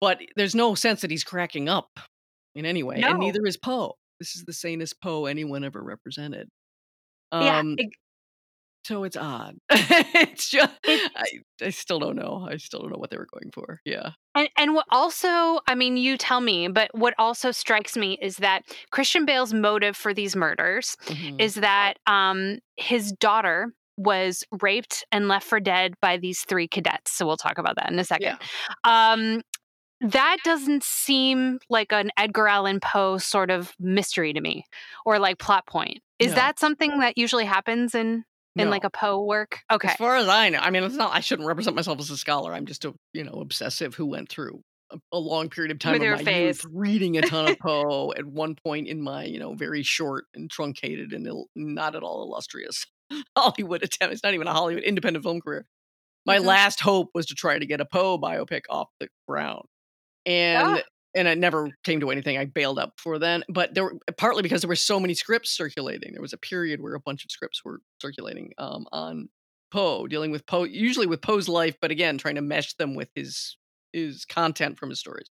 But 0.00 0.20
there's 0.36 0.54
no 0.54 0.74
sense 0.74 1.00
that 1.00 1.10
he's 1.10 1.24
cracking 1.24 1.68
up 1.68 1.88
in 2.54 2.64
any 2.66 2.82
way, 2.82 2.96
No. 3.00 3.10
and 3.10 3.18
neither 3.18 3.44
is 3.46 3.56
Poe. 3.56 3.94
This 4.20 4.36
is 4.36 4.44
the 4.44 4.52
sanest 4.52 5.00
Poe 5.02 5.26
anyone 5.26 5.64
ever 5.64 5.82
represented. 5.82 6.48
yeah, 7.32 7.58
Um, 7.58 7.74
ex- 7.78 7.96
so 8.84 9.04
it's 9.04 9.16
odd. 9.16 9.56
it's 9.70 10.48
just 10.50 10.72
I, 10.86 11.24
I 11.62 11.70
still 11.70 11.98
don't 11.98 12.16
know. 12.16 12.46
I 12.50 12.56
still 12.58 12.80
don't 12.80 12.90
know 12.90 12.98
what 12.98 13.10
they 13.10 13.16
were 13.16 13.26
going 13.32 13.50
for. 13.52 13.80
Yeah. 13.84 14.10
And 14.34 14.48
and 14.58 14.74
what 14.74 14.86
also, 14.90 15.60
I 15.66 15.74
mean, 15.74 15.96
you 15.96 16.16
tell 16.16 16.40
me, 16.40 16.68
but 16.68 16.90
what 16.94 17.14
also 17.18 17.50
strikes 17.50 17.96
me 17.96 18.18
is 18.20 18.36
that 18.38 18.62
Christian 18.90 19.24
Bale's 19.26 19.54
motive 19.54 19.96
for 19.96 20.12
these 20.14 20.36
murders 20.36 20.96
Mhm. 21.06 21.40
is 21.40 21.54
that 21.56 21.94
um 22.06 22.58
his 22.76 23.12
daughter 23.12 23.72
was 23.96 24.42
raped 24.60 25.04
and 25.12 25.28
left 25.28 25.46
for 25.46 25.60
dead 25.60 25.94
by 26.02 26.16
these 26.16 26.40
three 26.42 26.66
cadets. 26.66 27.12
So 27.12 27.24
we'll 27.26 27.36
talk 27.36 27.58
about 27.58 27.76
that 27.76 27.90
in 27.90 27.98
a 27.98 28.04
second. 28.04 28.36
yeah. 28.38 29.10
Um 29.12 29.42
that 30.00 30.38
doesn't 30.44 30.82
seem 30.82 31.60
like 31.70 31.92
an 31.92 32.10
Edgar 32.18 32.48
Allan 32.48 32.80
Poe 32.80 33.16
sort 33.16 33.50
of 33.50 33.72
mystery 33.78 34.32
to 34.34 34.40
me 34.40 34.64
or 35.06 35.18
like 35.18 35.38
plot 35.38 35.66
point. 35.66 36.00
Is 36.18 36.30
No. 36.30 36.34
that 36.36 36.58
something 36.58 36.98
that 36.98 37.16
usually 37.16 37.44
happens 37.46 37.94
in 37.94 38.24
in 38.56 38.64
No. 38.66 38.70
like 38.70 38.84
a 38.84 38.90
Poe 38.90 39.22
work? 39.24 39.60
Okay. 39.72 39.88
As 39.88 39.96
far 39.96 40.16
as 40.16 40.28
I 40.28 40.48
know, 40.50 40.58
I 40.60 40.70
mean, 40.70 40.82
it's 40.84 40.94
not. 40.94 41.12
I 41.14 41.20
shouldn't 41.20 41.48
represent 41.48 41.74
myself 41.76 41.98
as 42.00 42.10
a 42.10 42.16
scholar. 42.16 42.52
I'm 42.54 42.66
just 42.66 42.84
a 42.84 42.94
you 43.12 43.24
know 43.24 43.40
obsessive 43.40 43.94
who 43.94 44.06
went 44.06 44.28
through 44.28 44.60
a, 44.92 44.98
a 45.12 45.18
long 45.18 45.48
period 45.48 45.70
of 45.72 45.78
time 45.78 45.94
With 45.98 46.02
of 46.02 46.18
my 46.18 46.24
phase. 46.24 46.62
youth 46.62 46.72
reading 46.72 47.16
a 47.16 47.22
ton 47.26 47.48
of 47.50 47.58
Poe. 47.58 48.12
At 48.16 48.26
one 48.26 48.54
point 48.64 48.88
in 48.88 49.00
my 49.02 49.24
you 49.24 49.38
know 49.38 49.54
very 49.54 49.82
short 49.82 50.24
and 50.34 50.50
truncated 50.50 51.12
and 51.12 51.26
Ill, 51.26 51.46
not 51.56 51.94
at 51.96 52.02
all 52.02 52.22
illustrious 52.22 52.84
Hollywood 53.36 53.82
attempt. 53.82 54.12
It's 54.14 54.22
not 54.22 54.34
even 54.34 54.46
a 54.46 54.52
Hollywood 54.52 54.84
independent 54.84 55.24
film 55.24 55.40
career. 55.40 55.66
My 56.26 56.38
Mhm. 56.38 56.44
last 56.44 56.80
hope 56.80 57.10
was 57.14 57.26
to 57.26 57.34
try 57.34 57.58
to 57.58 57.66
get 57.66 57.80
a 57.80 57.84
Poe 57.84 58.18
biopic 58.18 58.62
off 58.70 58.88
the 59.00 59.08
ground. 59.28 59.64
And 60.26 60.78
Ah. 60.78 60.82
And 61.14 61.28
it 61.28 61.38
never 61.38 61.70
came 61.84 62.00
to 62.00 62.10
anything. 62.10 62.36
I 62.36 62.44
bailed 62.44 62.78
up 62.78 62.96
before 62.96 63.18
then, 63.18 63.44
but 63.48 63.74
there 63.74 63.84
were 63.84 63.98
partly 64.16 64.42
because 64.42 64.62
there 64.62 64.68
were 64.68 64.76
so 64.76 64.98
many 64.98 65.14
scripts 65.14 65.50
circulating. 65.50 66.12
There 66.12 66.22
was 66.22 66.32
a 66.32 66.38
period 66.38 66.80
where 66.80 66.94
a 66.94 67.00
bunch 67.00 67.24
of 67.24 67.30
scripts 67.30 67.64
were 67.64 67.80
circulating 68.00 68.52
um, 68.58 68.86
on 68.92 69.28
Poe, 69.70 70.06
dealing 70.06 70.30
with 70.30 70.46
Poe, 70.46 70.64
usually 70.64 71.06
with 71.06 71.22
Poe's 71.22 71.48
life, 71.48 71.76
but 71.80 71.90
again, 71.90 72.18
trying 72.18 72.36
to 72.36 72.42
mesh 72.42 72.74
them 72.74 72.94
with 72.94 73.08
his 73.14 73.56
his 73.92 74.24
content 74.24 74.78
from 74.78 74.90
his 74.90 74.98
stories. 74.98 75.28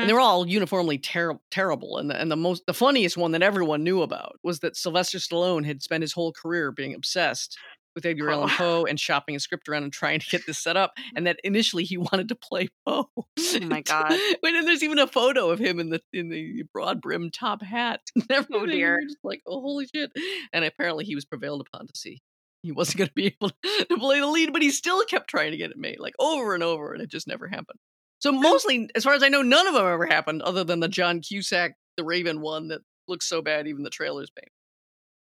And 0.00 0.08
they 0.08 0.14
were 0.14 0.20
all 0.20 0.48
uniformly 0.48 0.96
ter- 0.96 1.38
terrible. 1.50 1.98
And 1.98 2.08
the, 2.08 2.18
and 2.18 2.30
the 2.30 2.36
most 2.36 2.64
the 2.66 2.72
funniest 2.72 3.18
one 3.18 3.32
that 3.32 3.42
everyone 3.42 3.84
knew 3.84 4.00
about 4.00 4.38
was 4.42 4.60
that 4.60 4.76
Sylvester 4.76 5.18
Stallone 5.18 5.66
had 5.66 5.82
spent 5.82 6.02
his 6.02 6.14
whole 6.14 6.32
career 6.32 6.72
being 6.72 6.94
obsessed 6.94 7.58
with 7.94 8.06
Edgar 8.06 8.30
Allan 8.30 8.48
Poe. 8.48 8.56
Poe 8.56 8.84
and 8.84 8.98
shopping 8.98 9.36
a 9.36 9.40
script 9.40 9.68
around 9.68 9.84
and 9.84 9.92
trying 9.92 10.20
to 10.20 10.26
get 10.28 10.46
this 10.46 10.58
set 10.58 10.76
up. 10.76 10.92
And 11.16 11.26
that 11.26 11.38
initially 11.44 11.84
he 11.84 11.96
wanted 11.98 12.28
to 12.28 12.34
play 12.34 12.68
Poe. 12.86 13.08
Oh 13.16 13.60
my 13.62 13.80
God. 13.86 14.10
Wait, 14.42 14.54
and 14.54 14.66
there's 14.66 14.82
even 14.82 14.98
a 14.98 15.06
photo 15.06 15.50
of 15.50 15.58
him 15.58 15.78
in 15.78 15.90
the 15.90 16.00
in 16.12 16.28
the 16.28 16.64
broad 16.72 17.00
brim 17.00 17.30
top 17.30 17.62
hat. 17.62 18.00
Oh 18.30 18.44
and 18.62 18.70
dear. 18.70 19.00
just 19.02 19.18
like, 19.22 19.42
oh 19.46 19.60
holy 19.60 19.86
shit! 19.86 20.10
And 20.52 20.64
apparently 20.64 21.04
he 21.04 21.14
was 21.14 21.24
prevailed 21.24 21.60
upon 21.60 21.86
to 21.86 21.92
see 21.94 22.20
he 22.64 22.72
wasn't 22.72 22.96
going 22.98 23.08
to 23.08 23.14
be 23.14 23.26
able 23.26 23.50
to 23.50 23.98
play 23.98 24.20
the 24.20 24.26
lead, 24.26 24.52
but 24.52 24.62
he 24.62 24.70
still 24.70 25.04
kept 25.04 25.28
trying 25.28 25.50
to 25.50 25.58
get 25.58 25.70
it 25.70 25.76
made, 25.76 26.00
like 26.00 26.14
over 26.18 26.54
and 26.54 26.62
over, 26.62 26.94
and 26.94 27.02
it 27.02 27.10
just 27.10 27.28
never 27.28 27.46
happened. 27.46 27.78
So 28.20 28.32
mostly, 28.32 28.88
as 28.94 29.04
far 29.04 29.12
as 29.12 29.22
I 29.22 29.28
know, 29.28 29.42
none 29.42 29.66
of 29.66 29.74
them 29.74 29.84
ever 29.84 30.06
happened, 30.06 30.40
other 30.40 30.64
than 30.64 30.80
the 30.80 30.88
John 30.88 31.20
Cusack, 31.20 31.74
the 31.98 32.04
Raven 32.04 32.40
one 32.40 32.68
that 32.68 32.80
looks 33.06 33.26
so 33.26 33.42
bad, 33.42 33.68
even 33.68 33.82
the 33.82 33.90
trailers 33.90 34.30
made. 34.34 34.48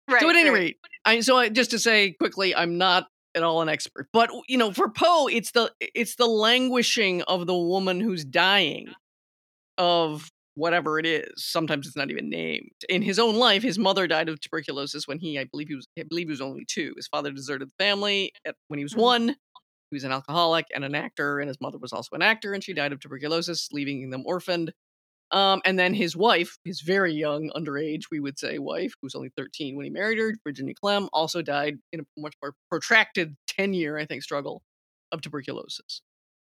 Right, 0.09 0.21
so 0.21 0.29
at 0.29 0.37
any 0.37 0.51
right. 0.51 0.59
rate, 0.59 0.77
I 1.05 1.21
so 1.21 1.37
I, 1.37 1.49
just 1.49 1.71
to 1.71 1.79
say 1.79 2.13
quickly, 2.13 2.55
I'm 2.55 2.79
not 2.79 3.09
at 3.35 3.43
all 3.43 3.63
an 3.63 3.69
expert, 3.69 4.09
but 4.13 4.31
you 4.49 4.59
know, 4.59 4.73
for 4.73 4.91
Poe, 4.91 5.29
it's 5.29 5.53
the 5.53 5.73
it's 5.81 6.17
the 6.17 6.27
languishing 6.27 7.23
of 7.23 7.47
the 7.47 7.57
woman 7.57 8.01
who's 8.01 8.25
dying 8.25 8.89
of 9.79 10.29
whatever 10.55 10.99
it 10.99 11.07
is. 11.07 11.31
Sometimes 11.37 11.87
it's 11.87 11.97
not 11.97 12.11
even 12.11 12.29
named. 12.29 12.71
In 12.89 13.01
his 13.03 13.19
own 13.19 13.37
life, 13.37 13.63
his 13.63 13.79
mother 13.79 14.07
died 14.07 14.29
of 14.29 14.39
tuberculosis 14.41 15.09
when 15.09 15.19
he, 15.19 15.39
I 15.39 15.45
believe 15.45 15.69
he 15.69 15.75
was, 15.75 15.87
I 15.99 16.03
believe 16.03 16.27
he 16.27 16.33
was 16.33 16.43
only 16.43 16.65
two. 16.67 16.93
His 16.97 17.09
father 17.09 17.33
deserted 17.33 17.69
the 17.69 17.85
family 17.85 18.33
at, 18.45 18.55
when 18.69 18.79
he 18.79 18.85
was 18.85 18.95
Mhm. 18.95 18.99
one. 19.01 19.29
He 19.91 19.97
was 19.97 20.05
an 20.05 20.13
alcoholic 20.13 20.67
and 20.75 20.85
an 20.85 20.95
actor, 20.95 21.41
and 21.41 21.49
his 21.49 21.61
mother 21.61 21.79
was 21.79 21.93
also 21.93 22.15
an 22.15 22.23
actor, 22.23 22.55
and 22.55 22.63
she 22.65 22.73
died 22.75 22.93
of 22.93 23.01
tuberculosis, 23.01 23.69
leaving 23.73 24.11
them 24.11 24.25
orphaned. 24.27 24.73
Um, 25.33 25.63
and 25.65 25.79
then 25.79 25.95
his 25.95 26.15
wife, 26.15 26.59
his 26.65 26.83
very 26.83 27.15
young, 27.15 27.51
underage, 27.57 28.03
we 28.11 28.21
would 28.21 28.39
say, 28.39 28.59
wife, 28.59 28.93
who 29.01 29.07
was 29.07 29.15
only 29.15 29.31
13 29.37 29.77
when 29.77 29.85
he 29.85 29.91
married 29.91 30.19
her, 30.19 30.35
Virginia 30.45 30.75
Clemm, 30.75 31.09
also 31.13 31.41
died 31.43 31.79
in 31.93 32.01
a 32.01 32.05
much 32.19 32.35
more 32.43 32.55
protracted 32.71 33.35
10 33.49 33.73
year, 33.75 33.97
I 33.99 34.05
think, 34.07 34.23
struggle 34.23 34.63
of 35.11 35.23
tuberculosis. 35.23 36.03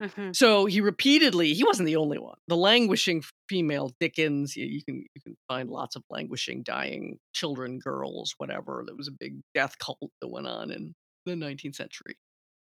Mhm. 0.03 0.35
So 0.35 0.67
he 0.67 0.81
repeatedly, 0.81 1.55
he 1.55 1.63
wasn't 1.65 1.87
the 1.87 1.97
only 1.97 2.19
one. 2.19 2.37
The 2.49 2.57
languishing 2.57 3.23
female 3.49 3.93
Dickens, 4.01 4.57
you, 4.57 4.67
you 4.67 4.83
can 4.85 4.97
you 5.15 5.21
can 5.23 5.37
find 5.49 5.71
lots 5.71 5.95
of 5.97 6.03
languishing, 6.11 6.63
dying 6.65 7.19
children, 7.33 7.79
girls, 7.79 8.35
whatever. 8.39 8.83
There 8.87 8.97
was 8.97 9.09
a 9.09 9.13
big 9.13 9.41
death 9.55 9.79
cult 9.79 10.11
that 10.21 10.29
went 10.29 10.49
on 10.49 10.73
in 10.73 10.95
the 11.27 11.37
19th 11.37 11.77
century. 11.77 12.17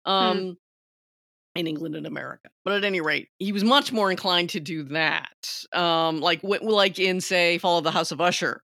Um 0.06 0.58
in 1.56 1.68
England 1.68 1.96
and 1.96 2.08
America. 2.08 2.50
But 2.66 2.76
at 2.76 2.84
any 2.84 3.02
rate, 3.02 3.30
he 3.40 3.52
was 3.52 3.64
much 3.64 3.92
more 3.92 4.10
inclined 4.10 4.50
to 4.52 4.60
do 4.60 4.84
that. 4.84 5.66
Um, 5.74 6.20
like 6.20 6.42
like 6.44 7.00
in 7.00 7.22
say 7.22 7.58
Fall 7.58 7.78
of 7.78 7.84
the 7.84 7.92
House 7.92 8.12
of 8.12 8.22
Usher, 8.22 8.64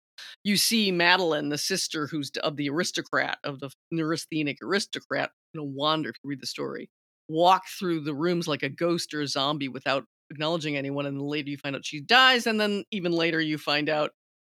you 0.44 0.58
see 0.58 0.92
Madeline, 0.92 1.50
the 1.50 1.58
sister 1.58 2.08
who's 2.08 2.32
of 2.44 2.58
the 2.58 2.70
aristocrat 2.70 3.38
of 3.44 3.60
the 3.60 3.70
neurasthenic 3.92 4.58
aristocrat, 4.62 5.32
you 5.54 5.62
know, 5.62 5.66
wander. 5.66 6.10
If 6.10 6.16
you 6.24 6.30
read 6.30 6.42
the 6.42 6.48
story, 6.48 6.90
walk 7.30 7.64
through 7.80 8.02
the 8.02 8.14
rooms 8.14 8.48
like 8.48 8.64
a 8.64 8.70
ghost 8.70 9.14
or 9.14 9.22
a 9.22 9.28
zombie 9.28 9.70
without 9.70 10.06
acknowledging 10.30 10.76
anyone, 10.76 11.06
and 11.06 11.22
later 11.22 11.50
you 11.50 11.58
find 11.58 11.76
out 11.76 11.86
she 11.86 12.02
dies, 12.02 12.48
and 12.48 12.60
then 12.60 12.84
even 12.92 13.12
later 13.12 13.40
you 13.40 13.58
find 13.58 13.90
out, 13.90 14.12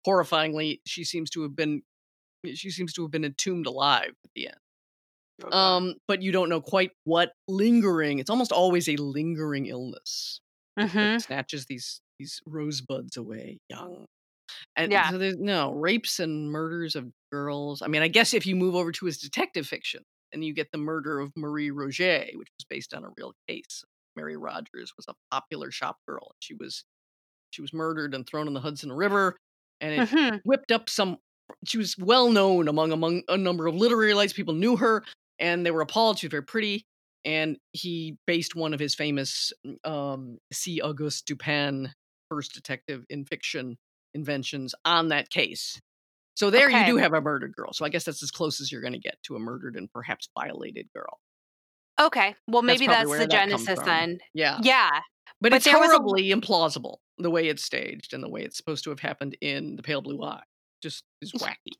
horrifyingly, 0.06 0.80
she 0.86 1.04
seems 1.04 1.30
to 1.30 1.42
have 1.42 1.56
been 1.56 1.82
she 2.54 2.70
seems 2.70 2.92
to 2.92 3.02
have 3.02 3.10
been 3.10 3.24
entombed 3.24 3.66
alive 3.66 4.12
at 4.24 4.30
the 4.34 4.46
end. 4.46 4.56
God. 5.40 5.52
Um, 5.52 5.94
but 6.08 6.22
you 6.22 6.32
don't 6.32 6.48
know 6.48 6.60
quite 6.60 6.92
what 7.04 7.32
lingering. 7.48 8.18
It's 8.18 8.30
almost 8.30 8.52
always 8.52 8.88
a 8.88 8.96
lingering 8.96 9.66
illness 9.66 10.40
that 10.76 10.90
Mhm. 10.90 11.20
snatches 11.20 11.66
these 11.66 12.00
these 12.18 12.40
rosebuds 12.46 13.16
away 13.16 13.58
young. 13.70 14.04
And 14.76 14.92
Yeah. 14.92 15.10
so 15.10 15.18
there's 15.18 15.36
no 15.38 15.72
rapes 15.72 16.20
and 16.20 16.50
murders 16.50 16.96
of 16.96 17.12
girls. 17.32 17.82
I 17.82 17.88
mean, 17.88 18.02
I 18.02 18.08
guess 18.08 18.34
if 18.34 18.46
you 18.46 18.56
move 18.56 18.74
over 18.74 18.92
to 18.92 19.06
his 19.06 19.18
detective 19.18 19.66
fiction 19.66 20.02
and 20.32 20.44
you 20.44 20.54
get 20.54 20.68
the 20.72 20.78
murder 20.78 21.20
of 21.20 21.32
Marie 21.36 21.70
Roget, 21.70 22.36
which 22.36 22.48
was 22.58 22.66
based 22.68 22.94
on 22.94 23.04
a 23.04 23.10
real 23.18 23.34
case. 23.48 23.84
Mary 24.16 24.36
Rogers 24.36 24.92
was 24.96 25.06
a 25.08 25.14
popular 25.30 25.70
shop 25.70 25.98
girl. 26.08 26.32
She 26.40 26.54
was 26.54 26.84
she 27.50 27.62
was 27.62 27.72
murdered 27.72 28.14
and 28.14 28.26
thrown 28.26 28.48
in 28.48 28.54
the 28.54 28.60
Hudson 28.60 28.92
River, 28.92 29.36
and 29.80 29.94
it 29.94 30.08
Mhm. 30.08 30.40
whipped 30.44 30.72
up 30.72 30.88
some 30.90 31.18
she 31.66 31.78
was 31.78 31.96
well 31.98 32.30
known 32.32 32.68
among 32.68 32.92
among 32.92 33.22
a 33.28 33.36
number 33.38 33.66
of 33.66 33.74
literary 33.74 34.14
lights 34.14 34.32
people 34.34 34.54
knew 34.54 34.76
her 34.76 35.04
and 35.38 35.64
they 35.64 35.70
were 35.70 35.80
appalled 35.80 36.18
she 36.18 36.26
was 36.26 36.30
very 36.30 36.42
pretty 36.44 36.84
and 37.24 37.56
he 37.72 38.16
based 38.26 38.54
one 38.54 38.72
of 38.74 38.80
his 38.80 38.94
famous 38.94 39.52
um 39.84 40.38
c 40.52 40.80
auguste 40.80 41.26
dupin 41.26 41.92
first 42.30 42.52
detective 42.54 43.04
in 43.10 43.24
fiction 43.24 43.76
inventions 44.14 44.74
on 44.84 45.08
that 45.08 45.30
case 45.30 45.80
so 46.36 46.50
there 46.50 46.70
you 46.70 46.86
do 46.86 46.96
have 46.96 47.12
a 47.14 47.20
murdered 47.20 47.52
girl 47.54 47.72
so 47.72 47.84
i 47.84 47.88
guess 47.88 48.04
that's 48.04 48.22
as 48.22 48.30
close 48.30 48.60
as 48.60 48.70
you're 48.72 48.80
going 48.80 48.92
to 48.92 48.98
get 48.98 49.16
to 49.22 49.36
a 49.36 49.38
murdered 49.38 49.76
and 49.76 49.90
perhaps 49.92 50.28
violated 50.38 50.86
girl 50.94 51.18
Okay. 52.00 52.36
Well, 52.46 52.62
maybe 52.62 52.86
probably 52.86 53.18
that's, 53.18 53.28
the 53.32 53.36
that 53.36 53.48
genesis 53.48 53.78
then. 53.84 54.18
yeah 54.32 54.58
Yeah. 54.62 54.88
but, 55.40 55.50
But 55.50 55.54
it's 55.54 55.66
was 55.66 55.74
a- 55.74 55.78
horribly 55.78 56.30
implausible 56.30 56.98
the 57.18 57.28
way 57.28 57.48
it's 57.48 57.64
staged 57.64 58.14
and 58.14 58.22
the 58.22 58.28
way 58.28 58.42
it's 58.42 58.56
supposed 58.56 58.84
to 58.84 58.90
have 58.90 59.00
happened 59.00 59.36
in 59.40 59.74
the 59.74 59.82
pale 59.82 60.00
blue 60.00 60.22
eye 60.22 60.44
just 60.80 61.02
is 61.20 61.32
wacky 61.32 61.72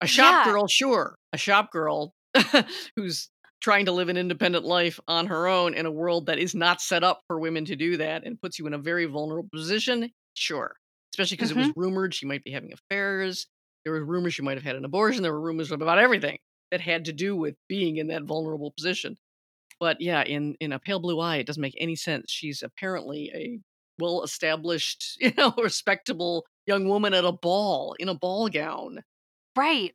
a 0.00 0.06
shop 0.06 0.46
Yeah. 0.46 0.50
girl 0.52 0.66
sure 0.66 1.14
a 1.34 1.36
shop 1.36 1.70
girl 1.70 2.14
who's 2.96 3.28
trying 3.60 3.86
to 3.86 3.92
live 3.92 4.08
an 4.08 4.16
independent 4.16 4.64
life 4.64 5.00
on 5.08 5.26
her 5.26 5.46
own 5.46 5.74
in 5.74 5.86
a 5.86 5.90
world 5.90 6.26
that 6.26 6.38
is 6.38 6.54
not 6.54 6.80
set 6.80 7.02
up 7.02 7.22
for 7.26 7.38
women 7.38 7.64
to 7.64 7.76
do 7.76 7.96
that 7.96 8.24
and 8.24 8.40
puts 8.40 8.58
you 8.58 8.66
in 8.66 8.74
a 8.74 8.78
very 8.78 9.06
vulnerable 9.06 9.48
position 9.52 10.10
sure 10.34 10.74
especially 11.12 11.36
because 11.36 11.50
it 11.50 11.56
was 11.56 11.68
mm-hmm. 11.68 11.80
rumored 11.80 12.14
she 12.14 12.26
might 12.26 12.44
be 12.44 12.50
having 12.50 12.72
affairs 12.72 13.46
there 13.84 13.92
were 13.92 14.04
rumors 14.04 14.34
she 14.34 14.42
might 14.42 14.56
have 14.56 14.64
had 14.64 14.76
an 14.76 14.84
abortion 14.84 15.22
there 15.22 15.32
were 15.32 15.40
rumors 15.40 15.70
about 15.70 15.98
everything 15.98 16.38
that 16.74 16.80
had 16.80 17.04
to 17.04 17.12
do 17.12 17.36
with 17.36 17.54
being 17.68 17.98
in 17.98 18.08
that 18.08 18.24
vulnerable 18.24 18.72
position. 18.72 19.16
But 19.78 20.00
yeah 20.00 20.24
in 20.24 20.56
in 20.58 20.72
a 20.72 20.80
pale 20.80 20.98
blue 20.98 21.20
eye 21.20 21.36
it 21.36 21.46
doesn't 21.46 21.60
make 21.60 21.76
any 21.78 21.94
sense. 21.94 22.32
She's 22.32 22.64
apparently 22.64 23.30
a 23.32 23.60
well 24.02 24.24
established 24.24 25.16
you 25.20 25.32
know 25.36 25.54
respectable 25.56 26.44
young 26.66 26.88
woman 26.88 27.14
at 27.14 27.24
a 27.24 27.30
ball 27.30 27.94
in 28.00 28.08
a 28.08 28.14
ball 28.14 28.48
gown. 28.48 29.04
Right. 29.56 29.94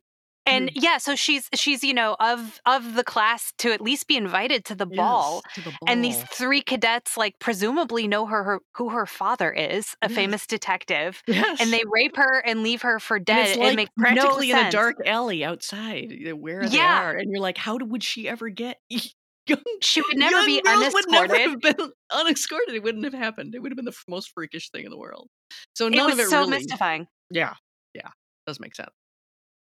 And 0.50 0.70
Hmm. 0.70 0.74
yeah, 0.74 0.98
so 0.98 1.14
she's 1.16 1.48
she's 1.54 1.84
you 1.84 1.94
know 1.94 2.16
of 2.20 2.60
of 2.66 2.94
the 2.94 3.04
class 3.04 3.52
to 3.58 3.72
at 3.72 3.80
least 3.80 4.08
be 4.08 4.16
invited 4.16 4.64
to 4.66 4.74
the 4.74 4.86
ball. 4.86 5.42
To 5.54 5.60
the 5.62 5.72
And 5.86 6.04
these 6.04 6.22
three 6.32 6.62
cadets 6.62 7.16
like 7.16 7.38
presumably 7.40 8.08
know 8.08 8.26
her, 8.26 8.42
her 8.44 8.60
who 8.76 8.90
her 8.90 9.06
father 9.06 9.52
is, 9.52 9.94
a 10.02 10.08
Yes. 10.08 10.10
famous 10.10 10.46
detective, 10.46 11.22
yes 11.26 11.60
and 11.60 11.72
they 11.72 11.82
rape 11.92 12.16
her 12.16 12.40
and 12.40 12.62
leave 12.62 12.82
her 12.82 12.98
for 13.00 13.18
And 13.28 13.38
dead. 13.38 13.38
it's 13.38 13.56
it 13.60 13.74
like 13.74 13.74
makes 13.74 13.92
practically 13.98 14.50
no 14.50 14.50
in 14.50 14.58
a 14.58 14.64
dark 14.64 14.96
alley 15.06 15.44
outside 15.44 16.12
where 16.38 16.68
they 16.68 16.82
Yeah. 16.82 16.86
are 16.86 17.14
and 17.14 17.30
you're 17.30 17.40
like 17.40 17.58
how 17.58 17.76
would 17.78 18.02
she 18.02 18.28
ever 18.28 18.48
get 18.48 18.78
young 19.46 19.62
She 19.82 20.00
would 20.00 20.16
never 20.16 20.42
be 20.42 20.62
girls 20.64 20.92
would 20.92 21.08
never 21.08 21.36
unescorted. 21.36 21.40
have 21.40 21.60
been 21.60 21.92
unescorted 22.12 22.74
it 22.74 22.82
wouldn't 22.82 23.04
have 23.04 23.14
happened 23.14 23.54
it 23.54 23.60
would 23.60 23.72
have 23.72 23.76
been 23.76 23.84
the 23.84 23.90
f- 23.92 24.04
most 24.08 24.30
freakish 24.34 24.70
thing 24.70 24.84
in 24.84 24.90
the 24.90 24.98
world 24.98 25.28
so 25.74 25.88
It 25.92 26.02
none 26.02 26.04
was 26.04 26.18
of 26.18 26.18
it 26.20 26.24
so 26.28 26.46
really 26.46 26.46
mystifying. 26.46 27.06
yeah 27.30 27.54
yeah 27.94 28.10
does 28.46 28.60
make 28.60 28.74
sense 28.74 28.90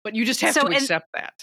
but 0.07 0.15
you 0.15 0.23
just 0.23 0.39
have 0.39 0.53
So 0.53 0.61
to 0.61 0.67
and- 0.67 0.75
accept 0.77 1.07
that. 1.15 1.33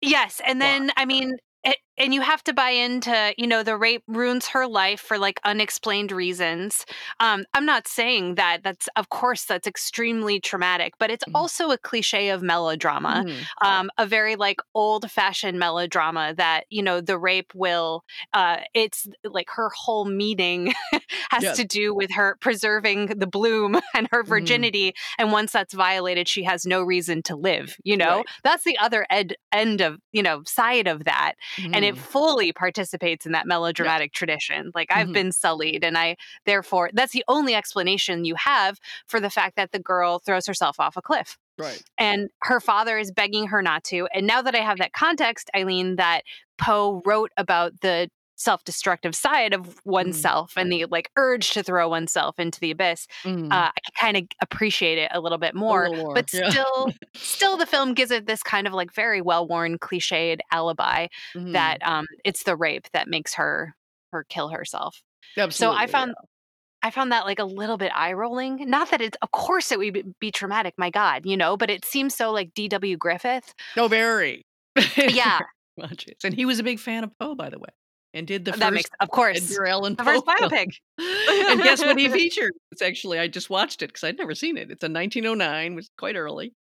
Yes, 0.00 0.40
and 0.46 0.62
then 0.62 0.92
I 0.96 1.06
mean, 1.06 1.36
it, 1.64 1.76
and 1.98 2.14
you 2.14 2.20
have 2.20 2.42
to 2.44 2.52
buy 2.52 2.70
into 2.70 3.34
you 3.36 3.46
know 3.46 3.62
the 3.62 3.76
rape 3.76 4.02
ruins 4.06 4.46
her 4.48 4.66
life 4.66 5.00
for 5.00 5.18
like 5.18 5.40
unexplained 5.44 6.12
reasons. 6.12 6.84
Um, 7.20 7.44
I'm 7.54 7.66
not 7.66 7.86
saying 7.88 8.36
that 8.36 8.62
that's 8.62 8.88
of 8.96 9.08
course 9.08 9.44
that's 9.44 9.66
extremely 9.66 10.40
traumatic, 10.40 10.94
but 10.98 11.10
it's 11.10 11.24
Mhm. 11.24 11.32
also 11.34 11.70
a 11.70 11.78
cliche 11.78 12.28
of 12.30 12.42
melodrama. 12.42 13.24
Mhm. 13.26 13.44
um, 13.62 13.90
a 13.98 14.06
very 14.06 14.36
like 14.36 14.58
old 14.74 15.10
fashioned 15.10 15.58
melodrama 15.58 16.34
that 16.36 16.64
you 16.70 16.82
know 16.82 17.00
the 17.00 17.18
rape 17.18 17.52
will 17.54 18.04
uh, 18.32 18.58
it's 18.74 19.06
like 19.24 19.48
her 19.50 19.70
whole 19.76 20.04
meaning 20.04 20.72
has 21.30 21.42
Yes. 21.42 21.56
to 21.56 21.64
do 21.64 21.94
with 21.94 22.10
her 22.12 22.36
preserving 22.40 23.06
the 23.06 23.26
bloom 23.26 23.80
and 23.94 24.08
her 24.12 24.22
Mhm. 24.22 24.28
virginity 24.28 24.94
and 25.18 25.32
once 25.32 25.52
that's 25.52 25.74
violated 25.74 26.28
she 26.28 26.42
has 26.44 26.64
no 26.66 26.82
reason 26.82 27.22
to 27.24 27.36
live 27.36 27.76
you 27.84 27.96
know 27.96 28.16
Right. 28.18 28.26
that's 28.44 28.64
the 28.64 28.78
other 28.78 29.06
ed- 29.10 29.36
end 29.52 29.80
of 29.80 29.98
you 30.12 30.22
know 30.22 30.42
side 30.44 30.86
of 30.86 31.04
that 31.04 31.34
and 31.58 31.84
it 31.88 31.94
Mhm. 31.94 31.98
fully 31.98 32.52
participates 32.52 33.26
in 33.26 33.32
that 33.32 33.46
melodramatic 33.46 34.12
tradition 34.12 34.70
like 34.74 34.88
i've 34.90 35.08
Mhm. 35.08 35.12
been 35.14 35.32
sullied 35.32 35.82
and 35.84 35.96
i 35.98 36.16
therefore 36.44 36.90
that's 36.92 37.12
the 37.12 37.24
only 37.28 37.54
explanation 37.54 38.24
you 38.24 38.34
have 38.36 38.78
for 39.06 39.20
the 39.20 39.30
fact 39.30 39.56
that 39.56 39.72
the 39.72 39.78
girl 39.78 40.18
throws 40.18 40.46
herself 40.46 40.78
off 40.78 40.96
a 40.96 41.02
cliff 41.02 41.38
Right. 41.60 41.82
And 41.98 42.28
her 42.44 42.60
father 42.60 42.98
is 42.98 43.10
begging 43.10 43.48
her 43.48 43.62
not 43.62 43.82
to. 43.86 44.06
And 44.14 44.28
now 44.28 44.42
that 44.42 44.54
I 44.54 44.58
have 44.60 44.78
that 44.78 44.92
context, 44.92 45.50
Eileen, 45.56 45.96
that 45.96 46.22
Poe 46.56 47.02
wrote 47.04 47.32
about 47.36 47.80
the 47.80 48.08
self-destructive 48.38 49.14
side 49.14 49.52
of 49.52 49.66
Mm. 49.66 49.74
oneself 49.84 50.52
and 50.56 50.72
the 50.72 50.86
like 50.86 51.10
urge 51.16 51.50
to 51.50 51.62
throw 51.62 51.88
oneself 51.88 52.38
into 52.38 52.58
the 52.60 52.70
abyss 52.70 53.06
Mm. 53.24 53.52
uh, 53.52 53.70
i 53.76 53.80
can 53.84 53.94
kind 54.00 54.16
of 54.16 54.24
appreciate 54.40 54.96
it 54.96 55.10
a 55.12 55.20
little 55.20 55.38
bit 55.38 55.54
more 55.54 55.88
little 55.90 56.04
more, 56.06 56.14
but 56.14 56.32
yeah. 56.32 56.48
still 56.50 56.92
still 57.14 57.56
the 57.56 57.66
film 57.66 57.94
gives 57.94 58.10
it 58.10 58.26
this 58.26 58.42
kind 58.42 58.66
of 58.66 58.72
like 58.72 58.92
very 58.94 59.20
well-worn 59.20 59.78
cliched 59.78 60.38
alibi 60.52 61.08
Mhm. 61.34 61.52
that 61.52 61.78
um 61.86 62.06
it's 62.24 62.44
the 62.44 62.56
rape 62.56 62.86
that 62.92 63.08
makes 63.08 63.34
her 63.34 63.74
her 64.12 64.24
kill 64.28 64.48
herself 64.48 65.02
Absolutely. 65.36 65.76
so 65.76 65.82
i 65.82 65.86
found 65.86 66.10
yeah. 66.16 66.88
i 66.88 66.90
found 66.90 67.10
that 67.12 67.26
like 67.26 67.38
a 67.40 67.44
little 67.44 67.76
bit 67.76 67.90
eye 67.94 68.12
rolling 68.12 68.70
not 68.70 68.90
that 68.92 69.00
it's 69.00 69.16
of 69.20 69.30
course 69.32 69.72
it 69.72 69.78
would 69.78 70.14
be- 70.20 70.30
traumatic 70.30 70.74
my 70.78 70.90
god 70.90 71.26
you 71.26 71.36
know 71.36 71.56
but 71.56 71.68
it 71.70 71.84
seems 71.84 72.14
so 72.14 72.30
like 72.30 72.54
dw 72.54 72.96
griffith 72.98 73.52
No, 73.76 73.88
very. 73.88 74.46
yeah 74.96 75.40
Much. 75.76 76.06
And 76.24 76.34
he 76.34 76.44
was 76.44 76.58
a 76.58 76.64
big 76.64 76.80
fan 76.80 77.04
of 77.04 77.16
Poe, 77.20 77.36
by 77.36 77.50
the 77.50 77.58
way, 77.60 77.68
and 78.14 78.26
did 78.26 78.44
the 78.44 78.52
that 78.52 78.58
first 78.58 78.72
makes 78.74 78.90
of 79.00 79.10
course 79.10 79.50
Edgar 79.50 79.66
Allan 79.66 79.94
the 79.94 80.04
Poe 80.04 80.20
first 80.22 80.24
biopic 80.24 80.68
and 80.98 81.62
guess 81.62 81.80
what 81.84 81.98
he 81.98 82.08
featured? 82.12 82.52
It's 82.72 82.82
actually 82.82 83.18
I 83.18 83.28
just 83.28 83.50
watched 83.50 83.82
it 83.82 83.88
because 83.88 84.04
I'd 84.04 84.18
never 84.18 84.34
seen 84.34 84.56
it. 84.56 84.70
It's 84.70 84.84
a 84.84 84.88
1909, 84.88 85.74
which 85.74 85.84
is 85.86 85.90
quite 85.98 86.16
early, 86.16 86.52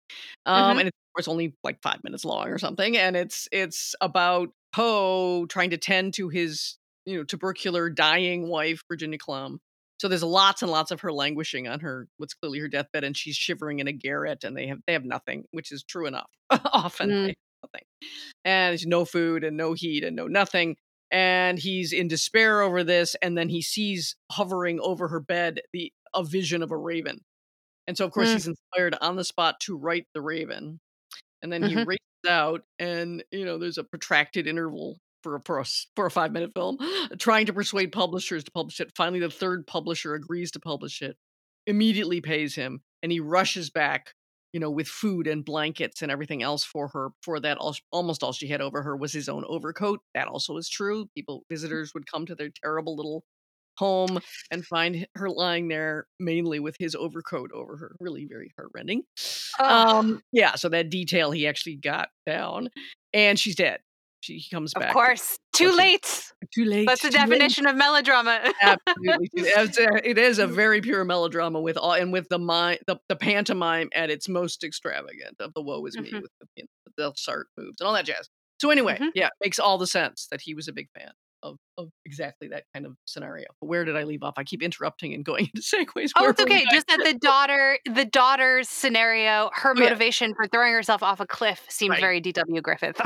um, 0.46 0.78
Mhm. 0.78 0.80
and 0.82 0.88
it's 0.90 0.98
of 0.98 1.14
course 1.16 1.28
only 1.28 1.56
like 1.64 1.82
five 1.82 2.04
minutes 2.04 2.26
long 2.26 2.50
or 2.50 2.58
something. 2.60 2.98
And 2.98 3.16
it's 3.16 3.48
it's 3.52 3.96
about 4.02 4.50
Poe 4.74 5.46
trying 5.48 5.70
to 5.72 5.78
tend 5.78 6.14
to 6.16 6.30
his 6.30 6.78
you 7.06 7.18
know 7.18 7.24
tubercular 7.24 7.90
dying 7.90 8.48
wife 8.50 8.82
Virginia 8.90 9.18
Clemm. 9.18 9.60
So 10.00 10.08
there's 10.08 10.24
lots 10.24 10.62
and 10.62 10.70
lots 10.72 10.92
of 10.92 11.02
her 11.02 11.12
languishing 11.14 11.68
on 11.68 11.80
her 11.80 12.08
what's 12.18 12.34
clearly 12.36 12.60
her 12.60 12.68
deathbed, 12.68 13.04
and 13.04 13.18
she's 13.18 13.36
shivering 13.36 13.80
in 13.80 13.88
a 13.88 13.94
garret, 13.94 14.44
and 14.44 14.56
they 14.58 14.68
have 14.68 14.80
they 14.88 14.94
have 14.94 15.06
nothing, 15.06 15.46
which 15.52 15.72
is 15.72 15.84
true 15.84 16.06
enough. 16.08 16.30
Often 16.52 17.10
Mm. 17.10 17.24
they 17.24 17.28
have 17.30 17.36
nothing, 17.74 17.86
and 18.46 18.72
there's 18.74 18.86
no 18.86 19.06
food 19.06 19.44
and 19.44 19.58
no 19.58 19.74
heat 19.74 20.04
and 20.04 20.16
no 20.16 20.28
nothing 20.28 20.76
and 21.12 21.60
he's 21.60 21.94
in 21.94 22.08
despair 22.08 22.62
over 22.62 22.84
this 22.84 23.16
and 23.22 23.38
then 23.38 23.50
he 23.50 23.62
sees 23.62 24.16
hovering 24.32 24.80
over 24.82 25.08
her 25.08 25.20
bed 25.20 25.62
the 25.74 25.92
a 26.16 26.24
vision 26.24 26.62
of 26.64 26.72
a 26.72 26.78
raven 26.78 27.20
and 27.88 27.98
so 27.98 28.06
of 28.06 28.12
course 28.12 28.32
Mm. 28.32 28.34
he's 28.34 28.48
inspired 28.48 28.96
on 29.02 29.16
the 29.16 29.24
spot 29.24 29.60
to 29.62 29.78
write 29.78 30.08
the 30.14 30.22
raven 30.22 30.80
and 31.42 31.52
then 31.52 31.64
he 31.64 31.76
Mhm. 31.76 31.86
races 31.86 32.00
out 32.28 32.64
and 32.80 33.24
you 33.32 33.46
know 33.46 33.58
there's 33.58 33.78
a 33.78 33.84
protracted 33.84 34.48
interval 34.48 35.00
for 35.24 35.36
a, 35.36 35.42
for 35.46 35.60
a, 35.60 35.66
for 35.96 36.06
a 36.06 36.12
five 36.12 36.32
minute 36.32 36.52
film 36.56 36.78
trying 37.20 37.46
to 37.46 37.54
persuade 37.54 37.92
publishers 37.92 38.44
to 38.44 38.52
publish 38.52 38.80
it 38.80 38.92
finally 38.96 39.20
the 39.20 39.30
third 39.30 39.68
publisher 39.68 40.14
agrees 40.16 40.52
to 40.52 40.60
publish 40.60 41.02
it 41.02 41.18
immediately 41.68 42.22
pays 42.22 42.56
him 42.56 42.82
and 43.04 43.12
he 43.12 43.20
rushes 43.20 43.70
back 43.70 44.14
you 44.58 44.60
know 44.60 44.72
with 44.72 44.88
food 44.88 45.28
and 45.28 45.46
blankets 45.46 46.02
and 46.02 46.12
everything 46.12 46.42
else 46.42 46.64
for 46.64 46.88
her 46.88 47.10
for 47.22 47.40
that 47.40 47.60
all, 47.60 47.76
almost 47.92 48.24
all 48.24 48.34
she 48.34 48.48
had 48.48 48.60
over 48.60 48.82
her 48.82 48.98
was 48.98 49.14
his 49.14 49.30
own 49.30 49.46
overcoat. 49.48 50.00
That 50.16 50.28
also 50.28 50.58
is 50.58 50.68
true. 50.68 51.08
People 51.14 51.44
visitors 51.48 51.92
would 51.94 52.10
come 52.12 52.26
to 52.26 52.34
their 52.34 52.50
terrible 52.64 52.96
little 52.96 53.24
home 53.78 54.18
and 54.50 54.66
find 54.66 55.06
her 55.14 55.30
lying 55.30 55.68
there 55.68 56.08
mainly 56.20 56.60
with 56.60 56.76
his 56.80 56.96
overcoat 56.96 57.52
over 57.52 57.78
her. 57.78 57.96
Really 58.00 58.26
very 58.26 58.52
heartrending. 58.58 59.04
Ugh. 59.60 59.90
um 59.90 60.22
yeah 60.32 60.56
so 60.56 60.70
that 60.70 60.90
detail 60.90 61.30
he 61.30 61.46
actually 61.46 61.76
got 61.76 62.10
down 62.26 62.70
and 63.14 63.38
she's 63.38 63.56
dead 63.56 63.80
she 64.22 64.38
he 64.38 64.50
comes 64.50 64.74
of 64.76 64.80
back 64.82 64.90
Of 64.90 64.94
course 64.94 65.38
too 65.54 65.72
she- 65.72 65.78
late 65.78 66.24
too 66.54 66.66
late 66.66 66.88
that's 66.88 67.02
the 67.02 67.10
too 67.10 67.18
late. 67.18 67.30
definition 67.30 67.66
of 67.68 67.76
melodrama 67.76 68.54
Absolutely, 68.62 69.30
a, 69.52 70.10
it 70.10 70.18
is 70.18 70.40
a 70.40 70.48
very 70.62 70.82
pure 70.82 71.04
melodrama 71.04 71.60
with 71.60 71.78
all 71.78 71.94
and 71.94 72.12
with 72.14 72.28
the 72.30 72.40
mi- 72.40 72.80
the, 72.88 72.98
the 73.10 73.16
pantomime 73.16 73.90
at 73.94 74.10
its 74.10 74.28
most 74.30 74.64
extravagant 74.64 75.36
of 75.40 75.54
the 75.54 75.62
"woe 75.62 75.86
is 75.86 75.98
me" 75.98 76.12
Mhm. 76.12 76.22
with 76.22 76.32
the, 76.40 76.48
you 76.56 76.64
know, 76.64 77.10
the 77.10 77.14
Sart 77.16 77.48
moves 77.58 77.80
and 77.80 77.88
all 77.88 77.94
that 77.94 78.06
jazz. 78.06 78.30
So 78.60 78.70
anyway, 78.70 78.98
Mhm. 79.00 79.12
yeah, 79.16 79.28
it 79.28 79.34
makes 79.44 79.60
all 79.60 79.78
the 79.78 79.88
sense 79.88 80.28
that 80.32 80.42
he 80.42 80.54
was 80.54 80.68
a 80.68 80.74
big 80.74 80.88
fan 80.98 81.12
of 81.48 81.58
of 81.78 81.90
exactly 82.06 82.48
that 82.48 82.64
kind 82.74 82.86
of 82.86 82.96
scenario. 83.06 83.46
But 83.62 83.68
where 83.68 83.86
did 83.86 83.96
I 83.96 84.04
leave 84.04 84.24
off? 84.24 84.34
I 84.38 84.44
keep 84.44 84.64
interrupting 84.64 85.14
and 85.14 85.24
going 85.24 85.50
into 85.56 85.62
segues. 85.62 86.10
Oh, 86.16 86.30
it's 86.30 86.42
okay. 86.42 86.66
Just 86.72 86.88
that 86.88 87.02
the 87.04 87.14
daughter, 87.14 87.78
the 87.86 88.06
daughter's 88.06 88.68
scenario, 88.68 89.50
her 89.54 89.72
oh, 89.72 89.74
yeah. 89.80 89.84
motivation 89.86 90.34
for 90.36 90.48
throwing 90.48 90.74
herself 90.74 91.04
off 91.04 91.20
a 91.20 91.28
cliff 91.28 91.64
seemed 91.70 91.92
Right. 91.92 92.02
very 92.02 92.20
D.W. 92.22 92.62
Griffith. 92.62 93.00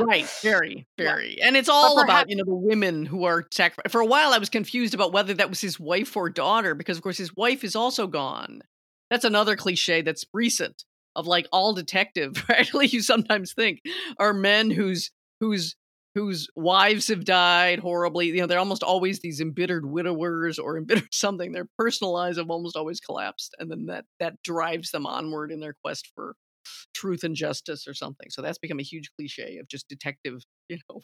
right 0.00 0.26
very 0.42 0.86
Yeah. 0.98 1.04
very 1.14 1.40
and 1.42 1.56
it's 1.56 1.68
all 1.68 2.00
about 2.00 2.30
you 2.30 2.36
know 2.36 2.44
the 2.46 2.54
women 2.54 3.04
who 3.04 3.24
are 3.24 3.44
sacrificed 3.52 3.92
for 3.92 4.00
a 4.00 4.06
while 4.06 4.32
i 4.32 4.38
was 4.38 4.48
confused 4.48 4.94
about 4.94 5.12
whether 5.12 5.34
that 5.34 5.50
was 5.50 5.60
his 5.60 5.78
wife 5.78 6.16
or 6.16 6.30
daughter 6.30 6.74
because 6.74 6.96
of 6.96 7.02
course 7.02 7.18
his 7.18 7.36
wife 7.36 7.62
is 7.62 7.76
also 7.76 8.06
gone 8.06 8.62
that's 9.10 9.24
another 9.24 9.54
cliche 9.56 10.00
that's 10.00 10.24
recent 10.32 10.84
of 11.14 11.26
like 11.26 11.46
all 11.52 11.74
detective 11.74 12.42
actually 12.50 12.86
you 12.86 13.02
sometimes 13.02 13.52
think 13.52 13.80
are 14.18 14.32
men 14.32 14.70
whose 14.70 15.10
whose 15.40 15.76
whose 16.14 16.48
wives 16.56 17.08
have 17.08 17.24
died 17.24 17.78
horribly 17.78 18.26
you 18.26 18.40
know 18.40 18.46
they're 18.46 18.58
almost 18.58 18.82
always 18.82 19.20
these 19.20 19.40
embittered 19.40 19.86
widowers 19.86 20.58
or 20.58 20.76
embittered 20.78 21.12
something 21.12 21.52
their 21.52 21.68
personal 21.78 22.12
lives 22.12 22.36
have 22.38 22.50
almost 22.50 22.76
always 22.76 23.00
collapsed 23.00 23.54
and 23.58 23.70
then 23.70 23.86
that 23.86 24.04
that 24.20 24.34
drives 24.42 24.90
them 24.90 25.06
onward 25.06 25.50
in 25.50 25.60
their 25.60 25.74
quest 25.84 26.10
for 26.14 26.34
truth 26.94 27.24
and 27.24 27.34
justice 27.34 27.88
or 27.88 27.94
something. 27.94 28.28
So 28.30 28.40
that's 28.40 28.58
become 28.58 28.78
a 28.78 28.84
huge 28.84 29.10
cliche 29.18 29.58
of 29.58 29.66
just 29.68 29.88
detective, 29.88 30.42
you 30.68 30.78
know, 30.88 31.00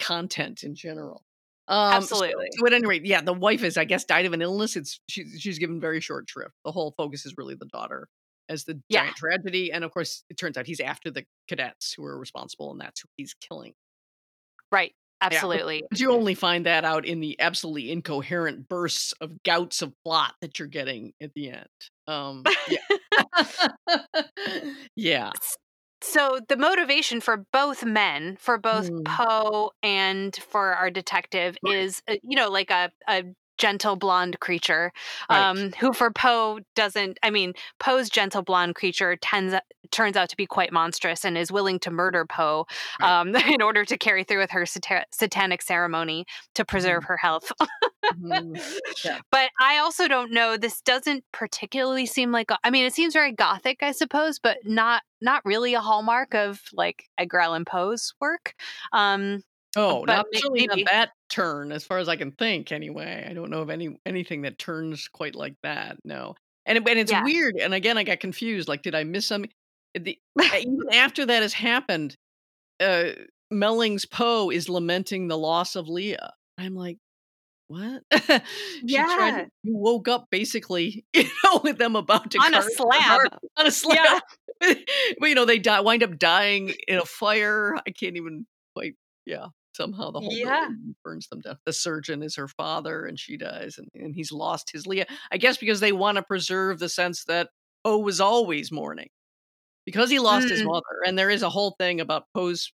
content 0.00 0.62
in 0.64 0.74
general. 0.74 1.22
Um, 1.68 2.02
so- 2.02 2.16
Absolutely. 2.16 2.46
So, 2.58 2.66
at 2.66 2.72
any 2.72 2.86
rate, 2.86 3.04
yeah, 3.06 3.20
the 3.20 3.32
wife 3.32 3.62
is, 3.62 3.76
I 3.76 3.84
guess, 3.84 4.04
died 4.04 4.26
of 4.26 4.32
an 4.32 4.42
illness. 4.42 4.76
It's 4.76 5.00
she's 5.08 5.36
she's 5.40 5.58
given 5.58 5.80
very 5.80 6.00
short 6.00 6.28
shrift. 6.28 6.54
The 6.64 6.72
whole 6.72 6.94
focus 6.96 7.26
is 7.26 7.34
really 7.36 7.54
the 7.54 7.66
daughter 7.66 8.08
as 8.48 8.64
the 8.64 8.80
Yeah. 8.88 9.02
giant 9.02 9.16
tragedy, 9.16 9.72
and 9.72 9.84
of 9.84 9.92
course, 9.92 10.24
it 10.30 10.36
turns 10.36 10.56
out 10.56 10.66
he's 10.66 10.80
after 10.80 11.10
the 11.10 11.24
cadets 11.48 11.92
who 11.96 12.04
are 12.04 12.18
responsible, 12.18 12.70
and 12.70 12.80
that's 12.80 13.00
who 13.00 13.08
he's 13.16 13.34
killing. 13.34 13.74
Right. 14.72 14.92
Absolutely. 15.22 15.82
But 15.88 15.98
you 15.98 16.12
only 16.12 16.34
find 16.34 16.66
that 16.66 16.84
out 16.84 17.06
in 17.06 17.20
the 17.20 17.40
absolutely 17.40 17.90
incoherent 17.90 18.68
bursts 18.68 19.12
of 19.20 19.42
gouts 19.44 19.80
of 19.80 19.94
plot 20.04 20.34
that 20.42 20.58
you're 20.58 20.68
getting 20.68 21.14
at 21.22 21.32
the 21.34 21.52
end. 21.52 21.66
Um, 22.06 22.44
yeah, 22.68 24.26
yeah. 24.96 25.30
So 26.02 26.38
the 26.48 26.56
motivation 26.56 27.20
for 27.22 27.46
both 27.52 27.82
men, 27.84 28.36
for 28.38 28.58
both 28.58 28.90
Mm. 28.90 29.04
Poe 29.06 29.70
and 29.82 30.36
for 30.36 30.74
our 30.74 30.90
detective, 30.90 31.56
Right. 31.64 31.76
is 31.76 32.02
uh, 32.08 32.16
you 32.22 32.36
know 32.36 32.50
like 32.50 32.70
a 32.70 32.90
a 33.08 33.24
gentle 33.58 33.96
blonde 33.96 34.38
creature, 34.40 34.92
Right. 35.30 35.38
um, 35.50 35.72
who 35.80 35.92
for 35.92 36.10
Poe 36.10 36.60
doesn't. 36.74 37.18
I 37.22 37.30
mean, 37.30 37.54
Poe's 37.78 38.08
gentle 38.10 38.42
blonde 38.42 38.74
creature 38.74 39.16
tends 39.16 39.54
turns 39.92 40.16
out 40.16 40.28
to 40.28 40.36
be 40.36 40.46
quite 40.46 40.72
monstrous 40.72 41.24
and 41.24 41.38
is 41.38 41.52
willing 41.52 41.78
to 41.78 41.92
murder 41.92 42.26
Poe 42.26 42.66
Right. 43.00 43.20
um, 43.20 43.34
in 43.54 43.62
order 43.62 43.84
to 43.84 43.96
carry 43.96 44.24
through 44.24 44.40
with 44.40 44.50
her 44.50 44.62
sata- 44.62 45.04
satanic 45.12 45.62
ceremony 45.62 46.26
to 46.56 46.64
preserve 46.64 47.04
her 47.04 47.16
health. 47.16 47.52
Mhm. 48.14 48.60
Yeah. 49.04 49.20
But 49.30 49.50
I 49.60 49.78
also 49.78 50.08
don't 50.08 50.32
know. 50.32 50.56
This 50.56 50.80
doesn't 50.80 51.24
particularly 51.32 52.06
seem 52.06 52.32
like 52.32 52.50
i 52.64 52.70
mean, 52.70 52.84
it 52.84 52.94
seems 52.94 53.12
very 53.12 53.32
gothic, 53.32 53.82
I 53.82 53.92
suppose, 53.92 54.38
but 54.38 54.58
not 54.64 55.02
not 55.20 55.42
really 55.44 55.74
a 55.74 55.80
hallmark 55.80 56.34
of 56.34 56.60
like 56.72 57.04
Edgar 57.18 57.40
Allan 57.40 57.64
Poe's 57.64 58.12
work. 58.20 58.54
Um, 58.92 59.42
Oh, 59.76 60.04
but 60.06 60.14
not 60.16 60.26
certainly 60.34 60.66
not 60.66 60.78
that 60.90 61.10
turn, 61.28 61.70
as 61.72 61.84
far 61.84 61.98
as 61.98 62.08
I 62.08 62.16
can 62.16 62.32
think. 62.32 62.72
Anyway, 62.72 63.26
I 63.28 63.32
don't 63.34 63.50
know 63.50 63.60
of 63.62 63.70
any 63.70 63.96
anything 64.06 64.42
that 64.42 64.58
turns 64.58 65.08
quite 65.08 65.34
like 65.34 65.54
that. 65.62 65.98
No, 66.04 66.34
and 66.64 66.78
it- 66.78 66.88
and 66.88 66.98
it's 66.98 67.12
Yeah. 67.12 67.22
weird. 67.24 67.56
And 67.56 67.74
again, 67.74 67.98
I 67.98 68.02
got 68.04 68.20
confused. 68.20 68.68
Like, 68.68 68.82
did 68.82 68.94
I 68.94 69.04
miss 69.04 69.26
something? 69.28 69.50
The, 69.94 70.18
even 70.58 70.78
after 70.92 71.26
that 71.26 71.42
has 71.42 71.52
happened, 71.52 72.16
uh, 72.80 73.10
Melling's 73.50 74.06
Poe 74.06 74.50
is 74.50 74.68
lamenting 74.68 75.28
the 75.28 75.38
loss 75.38 75.76
of 75.76 75.88
Leah. 75.88 76.32
I'm 76.58 76.74
like, 76.74 76.98
what? 77.68 78.02
She 78.10 78.96
tried 78.96 79.28
Yeah. 79.30 79.42
to- 79.44 79.48
you 79.64 79.76
woke 79.76 80.08
up 80.08 80.26
basically, 80.30 81.04
you 81.14 81.24
know, 81.44 81.60
with 81.64 81.78
them 81.78 81.96
about 81.96 82.30
to 82.32 82.38
On 82.38 82.54
a 82.54 82.62
slab. 82.62 83.20
on 83.56 83.66
a 83.66 83.70
slab. 83.70 83.98
Yeah. 84.62 84.74
but 85.18 85.28
you 85.28 85.34
know, 85.34 85.44
they 85.44 85.58
die, 85.58 85.80
wind 85.80 86.02
up 86.02 86.18
dying 86.18 86.72
in 86.88 86.98
a 86.98 87.04
fire. 87.04 87.74
I 87.86 87.90
can't 87.90 88.16
even 88.16 88.46
quite. 88.74 88.94
Yeah, 89.26 89.46
somehow 89.76 90.10
the 90.10 90.20
whole 90.20 90.32
Yeah. 90.36 90.68
burns 91.04 91.28
them 91.28 91.40
down. 91.40 91.58
The 91.66 91.72
surgeon 91.72 92.22
is 92.22 92.36
her 92.36 92.48
father, 92.48 93.06
and 93.06 93.18
she 93.18 93.36
dies, 93.36 93.78
and, 93.78 93.88
and 93.94 94.14
he's 94.14 94.32
lost 94.32 94.70
his 94.72 94.86
Leah. 94.86 95.06
I 95.30 95.38
guess 95.38 95.56
because 95.58 95.80
they 95.80 95.92
want 95.92 96.16
to 96.16 96.22
preserve 96.22 96.78
the 96.78 96.88
sense 96.88 97.24
that 97.24 97.50
Poe 97.84 97.98
was 97.98 98.20
always 98.20 98.72
mourning 98.72 99.10
because 99.86 100.10
he 100.10 100.18
lost 100.20 100.48
his 100.48 100.62
Mm. 100.62 100.66
mother, 100.66 101.02
and 101.06 101.18
there 101.18 101.30
is 101.30 101.42
a 101.42 101.50
whole 101.50 101.72
thing 101.72 102.00
about 102.00 102.26
Poe's. 102.34 102.72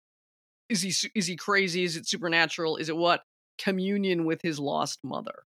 Is 0.69 0.81
he 0.81 0.93
is 1.15 1.27
he 1.27 1.35
crazy? 1.37 1.83
Is 1.83 1.97
it 1.97 2.07
supernatural? 2.07 2.77
Is 2.77 2.89
it 2.89 2.97
what? 2.97 3.23
Communion 3.59 4.25
with 4.25 4.41
his 4.41 4.59
lost 4.59 4.99
mother 5.03 5.43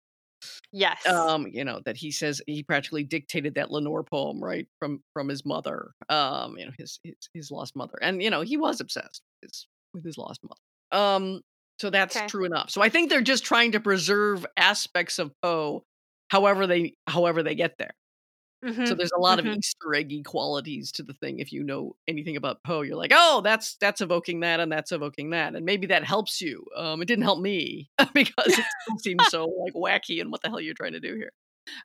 yes. 0.71 1.05
um 1.05 1.47
you 1.47 1.63
know 1.63 1.81
that 1.86 1.97
he 1.97 2.12
says 2.12 2.41
he 2.47 2.63
practically 2.63 3.03
dictated 3.03 3.55
that 3.55 3.71
lenore 3.71 4.03
poem 4.03 4.43
right 4.43 4.67
from 4.79 5.03
from 5.13 5.27
his 5.29 5.45
mother 5.45 5.93
um 6.10 6.58
you 6.58 6.65
know 6.65 6.71
his 6.77 6.99
his, 7.03 7.15
his 7.34 7.51
lost 7.51 7.75
mother 7.75 7.97
and 8.01 8.21
you 8.23 8.29
know 8.29 8.41
he 8.41 8.58
was 8.58 8.79
obsessed 8.81 9.21
with 9.41 9.51
his, 9.51 9.67
with 9.93 10.03
his 10.05 10.17
lost 10.17 10.41
mother 10.43 10.55
um 10.91 11.41
so 11.79 11.89
that's 11.89 12.21
Okay. 12.21 12.29
true 12.29 12.45
enough 12.45 12.69
so 12.69 12.81
i 12.81 12.89
think 12.89 13.09
they're 13.09 13.21
just 13.21 13.43
trying 13.45 13.71
to 13.71 13.79
preserve 13.79 14.45
aspects 14.57 15.19
of 15.19 15.31
poe 15.41 15.83
however 16.29 16.67
they 16.67 16.93
however 17.07 17.43
they 17.43 17.55
get 17.55 17.77
there 17.77 17.93
Mhm, 18.63 18.81
So 18.85 18.95
there's 18.95 19.11
a 19.17 19.19
lot 19.19 19.39
of 19.39 19.45
mhm. 19.45 19.55
Easter 19.57 19.95
eggy 19.95 20.21
qualities 20.23 20.91
to 20.93 21.03
the 21.03 21.13
thing. 21.15 21.39
If 21.39 21.51
you 21.51 21.63
know 21.63 21.95
anything 22.07 22.37
about 22.37 22.63
Poe, 22.63 22.81
you're 22.81 22.95
like, 22.97 23.11
oh, 23.13 23.41
that's 23.41 23.77
that's 23.77 24.01
evoking 24.01 24.41
that, 24.41 24.59
and 24.59 24.71
that's 24.71 24.91
evoking 24.91 25.31
that, 25.31 25.55
and 25.55 25.65
maybe 25.65 25.87
that 25.87 26.03
helps 26.03 26.39
you. 26.41 26.63
Um, 26.75 27.01
it 27.01 27.05
didn't 27.07 27.23
help 27.23 27.39
me 27.41 27.89
because 28.13 28.59
it 28.59 28.67
seems 29.01 29.29
so 29.29 29.45
like 29.47 29.73
wacky 29.73 30.21
and 30.21 30.31
what 30.31 30.41
the 30.43 30.49
hell 30.49 30.61
you're 30.61 30.75
trying 30.75 30.93
to 30.93 30.99
do 30.99 31.15
here. 31.15 31.31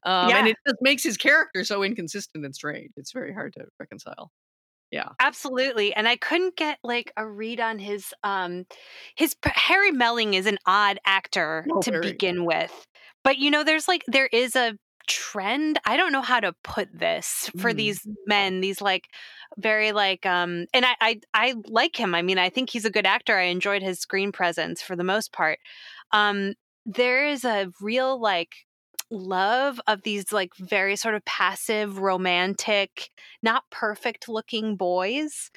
Um, 0.05 0.35
and 0.37 0.49
it 0.49 0.57
just 0.67 0.79
makes 0.83 1.03
his 1.05 1.17
character 1.17 1.65
so 1.65 1.83
inconsistent 1.83 2.45
and 2.45 2.55
strange. 2.55 2.93
It's 2.97 3.13
very 3.13 3.33
hard 3.35 3.55
to 3.55 3.67
reconcile. 3.81 4.31
Yeah. 4.93 5.13
Absolutely, 5.23 5.95
and 5.95 6.09
I 6.09 6.17
couldn't 6.17 6.57
get, 6.57 6.79
like, 6.83 7.13
a 7.17 7.29
read 7.29 7.61
on 7.61 7.79
his, 7.79 8.15
um 8.25 8.65
his 9.17 9.37
Harry 9.45 9.91
Melling 9.93 10.33
is 10.35 10.47
an 10.47 10.59
odd 10.67 10.99
actor 11.05 11.69
Oh, 11.69 11.83
to 11.83 11.93
begin 11.93 12.45
with, 12.47 12.87
but, 13.23 13.39
you 13.39 13.51
know, 13.51 13.63
there's, 13.65 13.87
like 13.89 14.03
there 14.09 14.29
is 14.33 14.57
a 14.57 14.79
trend, 15.09 15.79
I 15.85 15.97
don't 15.99 16.13
know 16.13 16.23
how 16.23 16.41
to 16.41 16.55
put 16.65 16.89
this, 16.99 17.51
for 17.57 17.75
Mm. 17.75 17.75
these 17.75 18.07
men, 18.27 18.61
these, 18.63 18.81
like, 18.81 19.09
very, 19.59 19.93
like, 19.93 20.25
um 20.27 20.67
and 20.75 20.87
I 20.87 20.97
I 21.01 21.21
I 21.35 21.55
like 21.67 21.97
him, 22.01 22.15
I 22.15 22.23
mean, 22.23 22.39
I 22.39 22.49
think 22.51 22.71
he's 22.71 22.87
a 22.87 22.91
good 22.91 23.07
actor, 23.07 23.37
I 23.39 23.45
enjoyed 23.45 23.83
his 23.83 23.99
screen 24.01 24.33
presence 24.33 24.81
for 24.83 24.97
the 24.97 25.05
most 25.05 25.33
part. 25.33 25.59
Um, 26.13 26.55
there 26.87 27.27
is 27.27 27.45
a 27.45 27.71
real, 27.81 28.19
like, 28.21 28.53
love 29.11 29.81
of 29.87 30.03
these, 30.03 30.33
like, 30.33 30.55
very 30.59 30.97
sort 30.97 31.15
of 31.15 31.25
passive, 31.25 31.99
romantic, 31.99 33.11
not 33.43 33.65
perfect 33.71 34.29
looking 34.29 34.77
boys. 34.77 35.51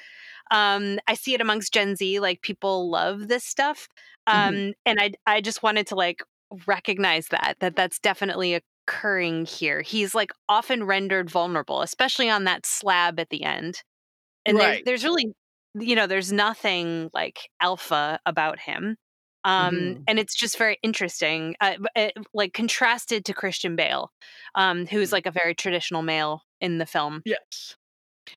Um, 0.50 0.98
I 1.08 1.14
see 1.14 1.34
it 1.34 1.40
amongst 1.42 1.72
Gen 1.74 1.96
Z, 1.96 2.20
like, 2.20 2.42
people 2.42 2.90
love 2.90 3.28
this 3.28 3.44
stuff, 3.44 3.88
Mhm. 4.32 4.58
um, 4.58 4.74
and 4.86 5.00
I 5.00 5.12
I 5.26 5.40
just 5.40 5.62
wanted 5.62 5.86
to, 5.88 5.96
like, 5.96 6.22
recognize 6.66 7.28
that, 7.28 7.56
that 7.60 7.76
that's 7.76 7.98
definitely 8.00 8.60
occurring 8.88 9.46
here. 9.46 9.82
He's, 9.82 10.14
like, 10.14 10.32
often 10.48 10.84
rendered 10.84 11.30
vulnerable, 11.30 11.82
especially 11.82 12.30
on 12.30 12.44
that 12.44 12.66
slab 12.66 13.20
at 13.20 13.30
the 13.30 13.44
end, 13.44 13.82
and 14.46 14.60
there's 14.60 14.78
Right. 14.78 14.86
there's 14.86 15.04
really 15.04 15.32
you 15.80 15.96
know, 15.96 16.06
there's 16.06 16.32
nothing, 16.32 17.10
like, 17.14 17.50
alpha 17.60 18.20
about 18.26 18.58
him, 18.60 18.96
um, 19.44 19.96
Mhm. 19.96 20.08
and 20.08 20.18
it's 20.18 20.34
just 20.36 20.58
very 20.58 20.78
interesting, 20.82 21.56
uh, 21.60 21.76
eh 21.96 22.10
like, 22.34 22.52
contrasted 22.54 23.24
to 23.26 23.34
Christian 23.34 23.76
Bale, 23.76 24.12
um, 24.56 24.86
who's, 24.86 25.10
Mm. 25.10 25.14
like, 25.14 25.26
a 25.26 25.30
very 25.32 25.54
traditional 25.54 26.02
male 26.02 26.42
in 26.60 26.78
the 26.78 26.86
film. 26.86 27.24
Yes. 27.24 27.76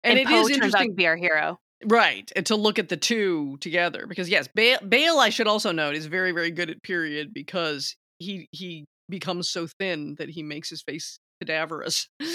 And 0.04 0.18
And 0.18 0.20
it 0.20 0.30
Poe 0.30 0.50
is 0.50 0.50
turns 0.50 0.76
out 0.76 0.88
to 0.90 0.96
be 0.96 1.08
our 1.08 1.18
hero. 1.18 1.60
Right, 1.86 2.32
and 2.36 2.46
to 2.48 2.56
look 2.56 2.80
at 2.80 2.90
the 2.90 2.98
2 2.98 3.58
together 3.62 4.08
because, 4.08 4.30
yes, 4.30 4.48
Bale 4.48 4.80
Bale, 4.80 5.20
I 5.20 5.30
should 5.30 5.46
also 5.48 5.72
note, 5.72 5.96
is 5.96 6.08
very, 6.08 6.32
very 6.32 6.50
good 6.50 6.72
at 6.72 6.82
period 6.82 7.34
because 7.34 7.96
he 8.18 8.48
he 8.52 8.86
becomes 9.10 9.48
so 9.50 9.68
thin 9.68 10.16
that 10.18 10.30
he 10.30 10.42
makes 10.42 10.70
his 10.70 10.82
face 10.82 11.20
cadaverous. 11.42 12.08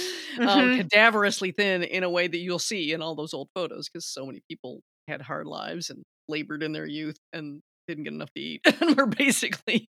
Um, 0.47 0.71
Mhm. 0.71 0.83
cadaverously 0.83 1.55
thin 1.55 1.83
in 1.83 2.03
a 2.05 2.11
way 2.11 2.27
that 2.27 2.39
you'll 2.39 2.59
see 2.59 2.93
in 2.93 3.03
all 3.03 3.15
those 3.15 3.35
old 3.35 3.49
photos, 3.55 3.89
because 3.89 4.07
so 4.07 4.25
many 4.27 4.41
people 4.49 4.81
had 5.07 5.21
hard 5.23 5.47
lives 5.47 5.91
and 5.91 6.03
labored 6.29 6.63
in 6.63 6.73
their 6.73 6.87
youth 6.87 7.19
and 7.35 7.61
didn't 7.89 8.05
get 8.05 8.13
enough 8.13 8.33
to 8.35 8.41
eat 8.41 8.61
and 8.81 8.97
were 8.97 9.07
basically, 9.07 9.89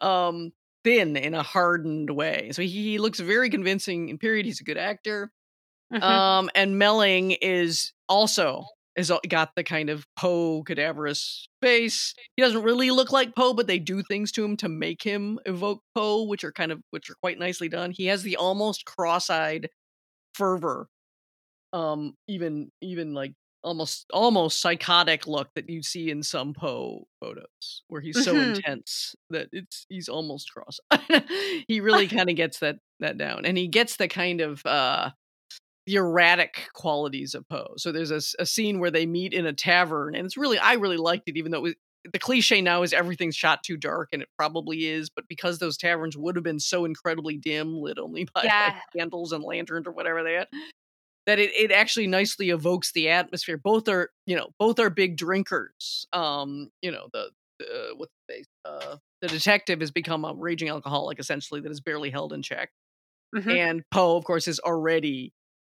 um, 0.00 0.52
thin 0.84 1.16
in 1.16 1.34
a 1.34 1.42
hardened 1.42 2.10
way. 2.10 2.50
So 2.52 2.62
he 2.62 2.68
he 2.68 2.98
looks 2.98 3.20
very 3.20 3.50
convincing 3.50 4.08
in 4.08 4.18
period, 4.18 4.46
he's 4.46 4.60
a 4.60 4.64
good 4.64 4.78
actor. 4.78 5.30
Mhm. 5.92 6.02
Um, 6.02 6.50
and 6.54 6.78
Melling 6.78 7.32
is 7.32 7.92
also 8.08 8.64
is 8.96 9.10
got 9.28 9.54
the 9.56 9.64
kind 9.64 9.90
of 9.90 10.06
Poe 10.18 10.62
cadaverous 10.64 11.48
face. 11.62 12.14
He 12.36 12.42
doesn't 12.42 12.62
really 12.62 12.90
look 12.90 13.10
like 13.12 13.34
Poe, 13.34 13.54
but 13.54 13.66
they 13.66 13.78
do 13.78 14.02
things 14.02 14.32
to 14.32 14.44
him 14.44 14.56
to 14.58 14.68
make 14.68 15.02
him 15.02 15.38
evoke 15.46 15.82
Poe, 15.94 16.24
which 16.24 16.44
are 16.44 16.52
kind 16.52 16.72
of 16.72 16.80
which 16.90 17.08
are 17.10 17.16
quite 17.22 17.38
nicely 17.38 17.68
done. 17.68 17.90
He 17.90 18.06
has 18.06 18.22
the 18.22 18.36
almost 18.36 18.84
cross-eyed 18.84 19.68
fervor, 20.34 20.88
um, 21.72 22.14
even 22.28 22.70
even, 22.82 23.14
like, 23.14 23.32
almost 23.64 24.06
almost 24.12 24.60
psychotic 24.60 25.26
look 25.26 25.48
that 25.54 25.68
you 25.68 25.82
see 25.82 26.10
in 26.10 26.22
some 26.22 26.54
Poe 26.54 27.06
photos 27.20 27.82
where 27.88 28.00
he's 28.00 28.20
so 28.20 28.40
Mhm. 28.40 28.62
intense 28.64 29.14
that 29.30 29.48
it's 29.52 29.86
he's 29.88 30.08
almost 30.08 30.52
cross 30.52 30.78
He 31.68 31.80
really 31.80 32.08
kinda 32.08 32.32
gets 32.34 32.58
that 32.60 32.76
that 33.00 33.18
down, 33.18 33.44
and 33.46 33.58
he 33.58 33.68
gets 33.68 33.96
the 33.96 34.08
kind 34.08 34.40
of, 34.40 34.64
uh, 34.66 35.10
the 35.86 35.96
erratic 35.96 36.68
qualities 36.74 37.34
of 37.34 37.48
Poe. 37.48 37.74
So 37.78 37.92
there's 37.92 38.10
a 38.12 38.20
scene 38.46 38.80
where 38.80 38.90
they 38.92 39.06
meet 39.06 39.34
in 39.34 39.46
a 39.46 39.52
tavern, 39.54 40.14
and 40.16 40.26
it's 40.26 40.36
really 40.38 40.58
I 40.58 40.74
really 40.74 40.98
liked 40.98 41.28
it 41.28 41.36
even 41.38 41.52
though 41.52 41.60
it 41.60 41.62
was, 41.62 41.74
the 42.12 42.18
cliche 42.20 42.60
now 42.62 42.82
is 42.84 42.92
everything's 42.94 43.36
shot 43.36 43.62
too 43.64 43.76
dark, 43.78 44.10
and 44.12 44.22
it 44.22 44.28
probably 44.38 44.86
is, 44.86 45.10
but 45.10 45.28
because 45.28 45.58
those 45.60 45.76
taverns 45.78 46.16
would 46.18 46.36
have 46.36 46.44
been 46.44 46.60
so 46.60 46.84
incredibly 46.86 47.38
dim, 47.38 47.74
lit 47.76 47.98
only 47.98 48.26
by, 48.34 48.50
like, 48.60 48.74
candles 48.96 49.32
and 49.32 49.44
lanterns 49.44 49.86
or 49.86 49.92
whatever 49.92 50.22
they 50.24 50.34
had, 50.34 50.48
that 51.26 51.38
it 51.38 51.50
it 51.54 51.72
actually 51.72 52.06
nicely 52.06 52.50
evokes 52.50 52.92
the 52.92 53.08
atmosphere. 53.10 53.56
Both 53.58 53.88
are, 53.88 54.10
you 54.26 54.36
know, 54.36 54.48
both 54.58 54.78
are 54.78 54.90
big 54.90 55.16
drinkers. 55.16 56.06
Um, 56.12 56.70
you 56.82 56.90
know, 56.92 57.08
the 57.12 57.30
the 57.58 58.06
face? 58.28 58.46
Uh, 58.64 58.96
the 59.20 59.28
detective 59.28 59.80
has 59.80 59.90
become 59.92 60.24
a 60.24 60.34
raging 60.34 60.68
alcoholic, 60.68 61.18
essentially, 61.20 61.60
that 61.60 61.70
is 61.70 61.80
barely 61.80 62.10
held 62.10 62.32
in 62.32 62.42
check. 62.42 62.70
Mhm. 63.34 63.56
And 63.56 63.82
Poe, 63.90 64.16
of 64.16 64.24
course, 64.24 64.46
has 64.46 64.60
already 64.60 65.32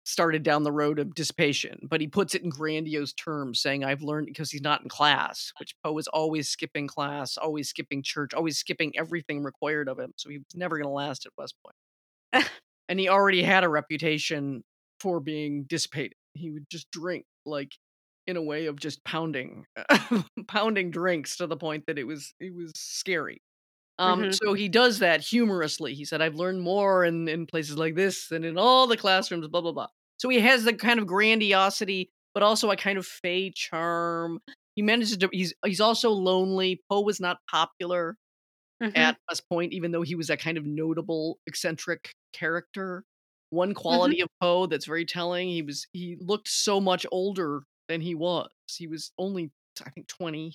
started 0.06 0.42
down 0.42 0.64
the 0.64 0.72
road 0.72 0.98
of 0.98 1.14
dissipation, 1.14 1.78
but 1.90 2.00
he 2.00 2.06
puts 2.08 2.34
it 2.34 2.42
in 2.42 2.50
grandiose 2.50 3.12
terms 3.14 3.60
saying, 3.60 3.84
"I've 3.84 4.02
learned 4.02 4.26
because 4.26 4.50
he's 4.50 4.60
not 4.62 4.82
in 4.82 4.88
class, 4.88 5.52
which 5.58 5.74
Poe 5.82 5.96
is 5.98 6.08
always 6.08 6.48
skipping 6.48 6.86
class, 6.88 7.38
always 7.38 7.68
skipping 7.70 8.02
church, 8.02 8.34
always 8.34 8.58
skipping 8.58 8.92
everything 8.98 9.42
required 9.42 9.88
of 9.88 9.98
him, 9.98 10.12
so 10.16 10.28
he 10.30 10.38
was 10.38 10.54
never 10.54 10.76
gonna 10.78 10.92
last 10.92 11.26
at 11.26 11.32
West 11.38 11.54
Point. 11.62 11.76
And 12.88 13.00
he 13.00 13.08
already 13.08 13.42
had 13.42 13.64
a 13.64 13.68
reputation 13.68 14.64
for 15.04 15.20
being 15.20 15.64
dissipated. 15.66 16.14
He 16.34 16.50
would 16.50 16.66
just 16.70 16.90
drink, 16.92 17.26
like, 17.46 17.72
in 18.26 18.38
a 18.38 18.42
way 18.42 18.66
of 18.66 18.80
just 18.80 19.04
pounding 19.04 19.66
pounding 20.48 20.90
drinks 20.90 21.36
to 21.38 21.46
the 21.48 21.58
point 21.58 21.84
that 21.88 21.98
it 21.98 22.04
was 22.06 22.34
it 22.40 22.54
was 22.56 22.72
scary. 22.76 23.42
Um, 23.98 24.26
Mhm. 24.26 24.32
so 24.32 24.54
he 24.54 24.68
does 24.68 24.98
that 25.00 25.20
humorously. 25.20 25.94
He 25.94 26.04
said, 26.04 26.20
"I've 26.22 26.34
learned 26.36 26.62
more 26.62 27.04
in 27.04 27.28
in 27.28 27.46
places 27.46 27.78
like 27.78 27.94
this 27.96 28.28
than 28.28 28.44
in 28.44 28.58
all 28.58 28.86
the 28.88 28.96
classrooms, 28.96 29.48
blah, 29.48 29.60
blah, 29.60 29.72
blah." 29.72 29.88
So 30.18 30.28
he 30.30 30.40
has 30.40 30.64
the 30.64 30.74
kind 30.74 31.00
of 31.00 31.06
grandiosity, 31.06 32.10
but 32.34 32.42
also 32.42 32.70
a 32.70 32.76
kind 32.76 32.98
of 32.98 33.06
fey 33.06 33.50
charm. 33.54 34.40
He 34.76 34.82
manages 34.82 35.16
to 35.18 35.28
he's 35.32 35.54
he's 35.64 35.80
also 35.80 36.10
lonely. 36.10 36.82
Poe 36.90 37.02
was 37.02 37.20
not 37.20 37.38
popular 37.50 38.16
Mhm. 38.80 38.94
at 38.94 39.18
West 39.28 39.48
Point, 39.48 39.72
even 39.72 39.92
though 39.92 40.02
he 40.02 40.14
was 40.14 40.30
a 40.30 40.36
kind 40.36 40.58
of 40.58 40.64
notable 40.66 41.38
eccentric 41.46 42.12
character. 42.32 43.04
One 43.54 43.74
Mhm. 43.90 44.14
quality 44.14 44.20
of 44.20 44.28
Poe 44.40 44.66
that's 44.66 44.86
very 44.86 45.06
telling, 45.06 45.48
he 45.48 45.62
was 45.62 45.86
he 45.92 46.16
looked 46.20 46.48
so 46.48 46.80
much 46.80 47.06
older 47.12 47.64
than 47.88 48.00
he 48.00 48.14
was. 48.14 48.50
He 48.76 48.86
was 48.88 49.12
only, 49.18 49.52
I 49.84 49.90
think, 49.90 50.08
20, 50.08 50.54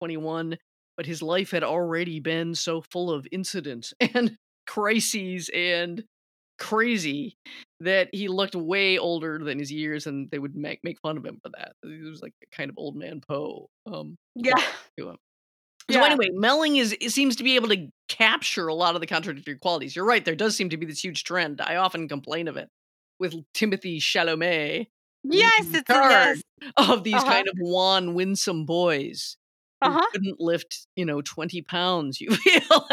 21, 0.00 0.58
but 0.96 1.06
his 1.06 1.22
life 1.22 1.50
had 1.52 1.64
already 1.64 2.20
been 2.20 2.54
so 2.54 2.82
full 2.82 3.10
of 3.12 3.26
incidents 3.32 3.94
and 4.00 4.36
crises 4.66 5.50
and 5.54 6.04
crazy 6.58 7.36
that 7.80 8.08
he 8.14 8.28
looked 8.28 8.54
way 8.56 8.98
older 8.98 9.38
than 9.38 9.58
his 9.58 9.72
years, 9.72 10.06
and 10.06 10.30
they 10.30 10.38
would 10.38 10.56
make 10.56 10.80
make 10.84 11.00
fun 11.00 11.16
of 11.18 11.26
him 11.26 11.40
for 11.42 11.50
that. 11.58 11.74
He 11.84 11.98
was 12.02 12.22
like 12.22 12.34
a 12.42 12.56
kind 12.56 12.70
of 12.70 12.76
old 12.78 12.96
man 12.96 13.20
Poe, 13.20 13.68
um, 13.86 14.16
Yeah. 14.34 14.62
Quality 15.92 16.00
to 16.00 16.00
him. 16.00 16.00
So 16.00 16.00
Yeah. 16.00 16.06
anyway, 16.06 16.30
Melling 16.32 16.76
is 16.76 16.96
it 17.00 17.10
seems 17.10 17.36
to 17.36 17.44
be 17.44 17.56
able 17.56 17.68
to 17.68 17.88
capture 18.08 18.68
a 18.68 18.74
lot 18.74 18.94
of 18.94 19.00
the 19.00 19.06
contradictory 19.06 19.58
qualities. 19.58 19.94
You're 19.96 20.04
right, 20.04 20.24
there 20.24 20.34
does 20.36 20.56
seem 20.56 20.70
to 20.70 20.76
be 20.76 20.86
this 20.86 21.02
huge 21.04 21.24
trend. 21.24 21.60
I 21.60 21.76
often 21.76 22.08
complain 22.08 22.48
of 22.48 22.56
it 22.56 22.68
with 23.18 23.34
Timothée 23.54 23.98
Chalamet 23.98 24.86
Yes, 25.24 25.66
it's 25.74 25.88
a 25.90 25.94
yes. 25.94 26.42
of 26.76 27.04
these 27.04 27.14
Uh-huh. 27.14 27.24
kind 27.24 27.48
of 27.48 27.54
wan, 27.58 28.14
winsome 28.14 28.66
boys 28.66 29.36
Uh-huh. 29.82 30.06
couldn't 30.12 30.40
lift, 30.40 30.86
you 30.96 31.04
know, 31.04 31.20
20 31.22 31.62
pounds, 31.62 32.20
you 32.20 32.30
feel, 32.36 32.86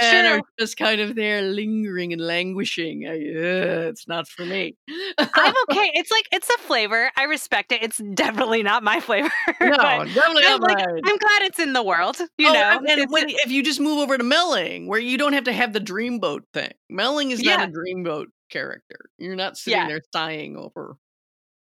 and 0.00 0.26
are 0.26 0.36
true. 0.36 0.42
just 0.58 0.76
kind 0.76 1.00
of 1.00 1.14
there 1.14 1.42
lingering 1.42 2.12
and 2.12 2.20
languishing. 2.20 3.06
I 3.06 3.14
ugh, 3.16 3.88
it's 3.90 4.06
not 4.08 4.28
for 4.28 4.44
me. 4.44 4.76
I'm 4.88 5.54
okay. 5.70 5.90
It's 5.94 6.10
like 6.10 6.26
it's 6.32 6.48
a 6.50 6.58
flavor. 6.58 7.10
I 7.16 7.24
respect 7.24 7.72
it. 7.72 7.82
It's 7.82 7.98
definitely 8.14 8.62
not 8.62 8.82
my 8.82 9.00
flavor, 9.08 9.30
No, 9.60 10.04
definitely 10.04 10.42
I'm 10.46 10.60
not 10.60 10.62
like. 10.62 10.78
I'm 11.04 11.18
glad 11.18 11.42
it's 11.42 11.58
in 11.58 11.72
the 11.72 11.82
world, 11.82 12.16
you 12.38 12.48
Oh, 12.48 12.52
know? 12.52 12.80
and 12.86 13.10
when 13.10 13.28
if 13.28 13.50
you 13.50 13.62
just 13.62 13.80
move 13.80 13.98
over 13.98 14.18
to 14.18 14.24
Melling, 14.24 14.86
where 14.88 15.00
you 15.00 15.18
don't 15.18 15.32
have 15.32 15.44
to 15.44 15.52
have 15.52 15.72
the 15.72 15.80
dreamboat 15.80 16.40
thing. 16.54 16.72
Melling 16.90 17.30
is 17.30 17.42
not 17.42 17.60
Yeah. 17.60 17.64
a 17.64 17.68
dreamboat 17.68 18.26
character. 18.50 19.00
You're 19.18 19.36
not 19.36 19.56
sitting 19.56 19.78
Yeah. 19.80 19.88
there 19.88 20.00
sighing 20.14 20.56
over 20.56 20.96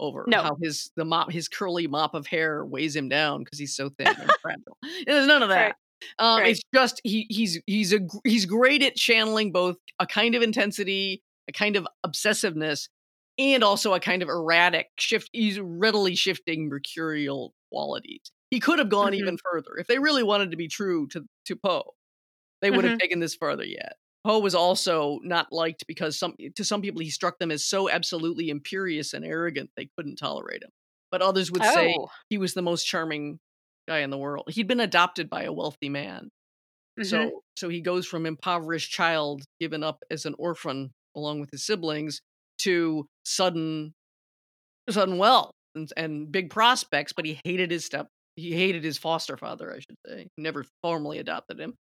over 0.01 0.25
No. 0.29 0.43
how 0.43 0.57
his 0.63 0.91
the 0.97 1.05
mop 1.05 1.31
his 1.33 1.49
curly 1.49 1.87
mop 1.87 2.15
of 2.15 2.27
hair 2.27 2.65
weighs 2.65 2.95
him 2.97 3.09
down 3.09 3.45
because 3.45 3.59
he's 3.59 3.75
so 3.77 3.89
thin 3.91 4.09
and 4.09 4.31
fragile. 4.43 4.77
There's 5.07 5.27
none 5.27 5.43
of 5.43 5.49
Right. 5.49 5.75
that. 5.75 5.77
Um, 6.19 6.41
Right. 6.41 6.51
it's 6.51 6.61
just 6.75 7.01
he 7.05 7.27
he's 7.31 7.61
he's 7.67 7.93
a 7.95 8.01
he's 8.25 8.47
great 8.47 8.83
at 8.83 8.97
channeling 8.97 9.53
both 9.53 9.77
a 9.99 10.07
kind 10.07 10.35
of 10.35 10.43
intensity, 10.43 11.23
a 11.49 11.53
kind 11.53 11.77
of 11.77 11.87
obsessiveness, 12.07 12.89
and 13.39 13.65
also 13.65 13.95
a 13.95 14.01
kind 14.01 14.23
of 14.23 14.29
erratic 14.29 14.89
shift 14.99 15.31
he's 15.33 15.59
readily 15.61 16.15
shifting 16.15 16.69
mercurial 16.69 17.55
qualities. 17.73 18.21
He 18.51 18.61
could 18.61 18.79
have 18.79 18.91
gone 18.91 19.13
Mhm. 19.13 19.19
even 19.21 19.39
further. 19.39 19.77
If 19.79 19.87
they 19.89 19.99
really 19.99 20.23
wanted 20.23 20.51
to 20.53 20.57
be 20.57 20.69
true 20.69 21.07
to 21.09 21.27
to 21.47 21.57
Poe, 21.57 21.95
they 22.63 22.71
would 22.71 22.85
have 22.85 22.95
Mhm. 22.95 23.01
taken 23.01 23.21
this 23.21 23.35
further 23.37 23.65
yet. 23.67 23.97
Poe 24.27 24.41
was 24.41 24.55
also 24.57 25.21
not 25.23 25.53
liked 25.53 25.87
because 25.87 26.19
some 26.19 26.35
to 26.57 26.65
some 26.65 26.83
people 26.83 27.01
he 27.01 27.11
struck 27.11 27.39
them 27.39 27.53
as 27.53 27.65
so 27.65 27.89
absolutely 27.89 28.51
imperious 28.51 29.13
and 29.15 29.25
arrogant 29.25 29.71
they 29.77 29.89
couldn't 29.97 30.17
tolerate 30.17 30.63
him. 30.65 30.71
But 31.13 31.23
others 31.23 31.53
would 31.53 31.63
say 31.63 31.95
Oh. 31.97 32.09
he 32.29 32.37
was 32.37 32.53
the 32.55 32.63
most 32.63 32.85
charming 32.85 33.39
guy 33.87 34.01
in 34.01 34.11
the 34.11 34.19
world. 34.19 34.49
He'd 34.51 34.67
been 34.67 34.81
adopted 34.81 35.31
by 35.31 35.45
a 35.45 35.53
wealthy 35.53 35.89
man. 35.89 36.31
Mhm. 36.99 37.07
So 37.07 37.43
so 37.57 37.69
he 37.69 37.81
goes 37.81 38.05
from 38.07 38.27
impoverished 38.27 38.91
child 38.91 39.45
given 39.61 39.85
up 39.85 40.03
as 40.11 40.27
an 40.27 40.35
orphan 40.39 40.93
along 41.15 41.39
with 41.41 41.51
his 41.53 41.65
siblings 41.65 42.21
to 42.59 43.07
sudden 43.25 43.95
sudden 44.91 45.19
wealth 45.19 45.53
and, 45.77 45.89
and 45.97 46.33
big 46.33 46.51
prospects, 46.51 47.13
but 47.13 47.25
he 47.27 47.39
hated 47.45 47.71
his 47.71 47.85
step 47.85 48.09
he 48.35 48.53
hated 48.53 48.85
his 48.85 48.99
foster 48.99 49.37
father, 49.39 49.73
I 49.73 49.79
should 49.79 49.97
say. 50.07 50.27
He 50.37 50.43
never 50.43 50.65
formally 50.83 51.19
adopted 51.19 51.59
him. 51.59 51.75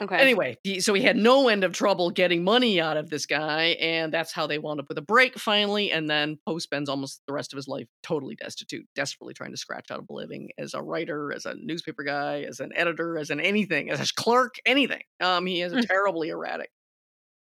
Okay. 0.00 0.28
Anyway, 0.28 0.56
he, 0.64 0.80
so 0.80 0.94
he 0.94 1.02
had 1.02 1.16
no 1.16 1.48
end 1.48 1.62
of 1.62 1.72
trouble 1.72 2.10
getting 2.10 2.42
money 2.42 2.80
out 2.80 2.96
of 2.96 3.08
this 3.08 3.24
guy, 3.24 3.76
and 3.80 4.12
that's 4.12 4.32
how 4.32 4.48
they 4.48 4.58
wound 4.58 4.80
up 4.80 4.88
with 4.88 4.98
a 4.98 5.02
break 5.02 5.38
finally. 5.38 5.92
And 5.92 6.10
then 6.10 6.38
Poe 6.44 6.58
spends 6.58 6.88
almost 6.88 7.22
the 7.26 7.32
rest 7.32 7.52
of 7.52 7.56
his 7.56 7.68
life 7.68 7.86
totally 8.02 8.34
destitute, 8.34 8.86
desperately 8.96 9.32
trying 9.34 9.52
to 9.52 9.56
scratch 9.56 9.90
out 9.92 10.04
a 10.08 10.12
living 10.12 10.50
as 10.58 10.74
a 10.74 10.82
writer, 10.82 11.32
as 11.32 11.46
a 11.46 11.54
newspaper 11.54 12.02
guy, 12.02 12.42
as 12.42 12.58
an 12.58 12.72
editor, 12.74 13.16
as 13.16 13.30
an 13.30 13.40
anything, 13.40 13.90
as 13.90 14.00
a 14.00 14.12
clerk, 14.16 14.56
anything. 14.66 15.02
Um, 15.20 15.46
he 15.46 15.60
has 15.60 15.72
a 15.72 15.76
Mm. 15.76 15.88
terribly 15.88 16.30
erratic 16.30 16.70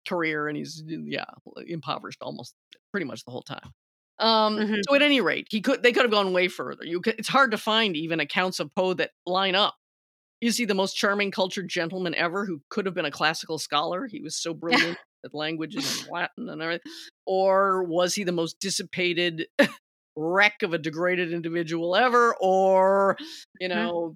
career, 0.08 0.48
and 0.48 0.56
he's 0.56 0.82
yeah 0.86 1.24
impoverished 1.66 2.22
almost 2.22 2.54
pretty 2.92 3.06
much 3.06 3.24
the 3.24 3.30
whole 3.30 3.42
time. 3.42 3.72
Um, 4.18 4.62
Mhm. 4.62 4.84
so 4.88 4.94
at 4.94 5.02
any 5.02 5.20
rate, 5.20 5.48
he 5.50 5.60
could 5.60 5.82
they 5.82 5.92
could 5.92 6.02
have 6.04 6.10
gone 6.12 6.32
way 6.32 6.48
further. 6.48 6.84
You 6.86 7.00
could, 7.00 7.16
it's 7.18 7.28
hard 7.28 7.50
to 7.52 7.58
find 7.58 7.96
even 7.96 8.20
accounts 8.20 8.60
of 8.60 8.74
Poe 8.74 8.94
that 8.94 9.12
line 9.26 9.54
up. 9.56 9.76
Is 10.44 10.58
he 10.58 10.66
the 10.66 10.74
most 10.74 10.94
charming, 10.94 11.30
cultured 11.30 11.68
gentleman 11.68 12.14
ever 12.14 12.44
who 12.44 12.60
could 12.68 12.84
have 12.86 12.94
been 12.94 13.06
a 13.06 13.10
classical 13.10 13.58
scholar? 13.58 14.06
He 14.06 14.20
was 14.20 14.36
so 14.36 14.52
brilliant 14.54 14.98
at 15.24 15.34
languages 15.34 15.86
and 15.86 16.06
Latin 16.06 16.48
and 16.50 16.60
everything. 16.60 16.92
Or 17.26 17.82
was 17.84 18.14
he 18.14 18.24
the 18.24 18.32
most 18.32 18.60
dissipated 18.60 19.46
wreck 20.16 20.62
of 20.62 20.74
a 20.74 20.78
degraded 20.78 21.32
individual 21.32 21.96
ever? 21.96 22.36
Or, 22.40 23.16
you 23.58 23.68
Mhm. 23.68 23.74
know, 23.74 24.14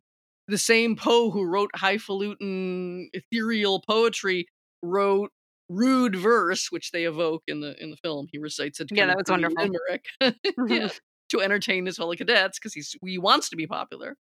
the 0.48 0.58
same 0.58 0.96
Poe 0.96 1.30
who 1.30 1.44
wrote 1.44 1.70
highfalutin, 1.74 3.08
ethereal 3.14 3.82
poetry 3.86 4.46
wrote 4.82 5.30
rude 5.70 6.16
verse, 6.16 6.70
which 6.70 6.90
they 6.90 7.04
evoke 7.04 7.42
in 7.46 7.60
the 7.60 7.74
in 7.82 7.90
the 7.90 7.96
film. 7.98 8.26
He 8.32 8.38
recites 8.38 8.80
it. 8.80 8.88
Yeah, 8.90 9.06
that 9.06 9.16
was 9.16 9.28
wonderful. 9.28 9.62
Limerick. 9.62 10.04
yeah, 10.70 10.88
to 11.30 11.40
entertain 11.40 11.86
his 11.86 11.96
fellow 11.96 12.14
cadets 12.14 12.58
because 12.58 12.74
he's 12.74 12.94
he 13.04 13.18
wants 13.18 13.48
to 13.50 13.56
be 13.56 13.66
popular. 13.66 14.16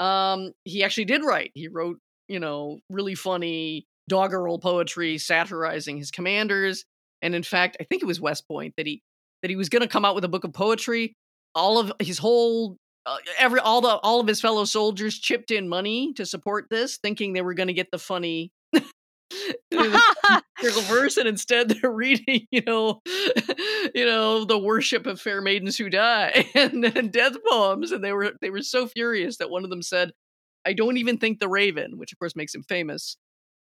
Um, 0.00 0.52
he 0.64 0.82
actually 0.82 1.04
did 1.04 1.22
write. 1.24 1.52
He 1.54 1.68
wrote, 1.68 1.98
you 2.26 2.40
know, 2.40 2.80
really 2.88 3.14
funny 3.14 3.86
doggerel 4.08 4.58
poetry 4.58 5.18
satirizing 5.18 5.98
his 5.98 6.10
commanders. 6.10 6.84
And 7.22 7.34
in 7.34 7.42
fact, 7.42 7.76
I 7.80 7.84
think 7.84 8.02
it 8.02 8.06
was 8.06 8.20
West 8.20 8.48
Point 8.48 8.74
that 8.76 8.86
he 8.86 9.02
that 9.42 9.50
he 9.50 9.56
was 9.56 9.68
going 9.68 9.82
to 9.82 9.88
come 9.88 10.04
out 10.04 10.14
with 10.14 10.24
a 10.24 10.28
book 10.28 10.44
of 10.44 10.52
poetry. 10.52 11.14
All 11.54 11.78
of 11.78 11.92
his 12.00 12.18
whole 12.18 12.76
uh, 13.04 13.16
every 13.38 13.60
all 13.60 13.80
the 13.80 13.96
all 13.98 14.20
of 14.20 14.26
his 14.26 14.40
fellow 14.40 14.64
soldiers 14.64 15.18
chipped 15.18 15.50
in 15.50 15.68
money 15.68 16.12
to 16.14 16.24
support 16.24 16.66
this, 16.70 16.96
thinking 16.96 17.32
they 17.32 17.42
were 17.42 17.54
going 17.54 17.68
to 17.68 17.74
get 17.74 17.90
the 17.90 17.98
funny 17.98 18.52
verse, 20.88 21.16
and 21.16 21.28
instead 21.28 21.68
they're 21.70 21.90
reading, 21.90 22.46
you 22.50 22.62
know, 22.66 23.00
you 23.94 24.04
know, 24.04 24.44
the 24.44 24.58
worship 24.58 25.06
of 25.06 25.20
fair 25.20 25.40
maidens 25.40 25.76
who 25.76 25.88
die 25.90 26.46
and, 26.54 26.84
and 26.84 27.12
death 27.12 27.36
poems, 27.48 27.92
and 27.92 28.04
they 28.04 28.12
were 28.12 28.32
they 28.40 28.50
were 28.50 28.62
so 28.62 28.86
furious 28.86 29.38
that 29.38 29.50
one 29.50 29.64
of 29.64 29.70
them 29.70 29.82
said, 29.82 30.12
"I 30.66 30.72
don't 30.72 30.96
even 30.98 31.18
think 31.18 31.40
the 31.40 31.48
Raven," 31.48 31.98
which 31.98 32.12
of 32.12 32.18
course 32.18 32.36
makes 32.36 32.54
him 32.54 32.62
famous, 32.64 33.16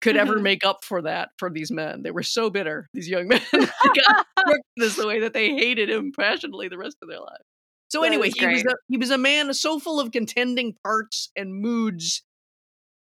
could 0.01 0.17
ever 0.17 0.37
Mhm. 0.37 0.43
make 0.43 0.65
up 0.65 0.85
for 0.85 1.03
that 1.03 1.31
for 1.39 1.51
these 1.51 1.71
men. 1.71 2.03
They 2.03 2.11
were 2.13 2.23
so 2.23 2.51
bitter, 2.51 2.89
these 2.95 3.09
young 3.09 3.29
men. 3.29 3.41
they 3.53 3.59
got 3.95 4.17
struck 4.41 4.61
this 4.77 4.97
the 4.97 5.07
way 5.07 5.21
that 5.21 5.33
they 5.35 5.51
hated 5.51 5.91
him 5.91 6.13
passionately 6.19 6.69
the 6.69 6.79
rest 6.79 6.97
of 7.03 7.09
their 7.09 7.21
lives. 7.21 7.45
So 7.89 8.01
That 8.03 8.09
anyway, 8.09 8.31
he 8.31 8.47
was 8.47 8.65
a, 8.65 8.75
he 8.89 8.97
was 8.99 9.11
a 9.11 9.19
man 9.19 9.53
so 9.55 9.79
full 9.79 10.01
of 10.01 10.13
contending 10.13 10.75
parts 10.85 11.31
and 11.37 11.55
moods 11.55 12.23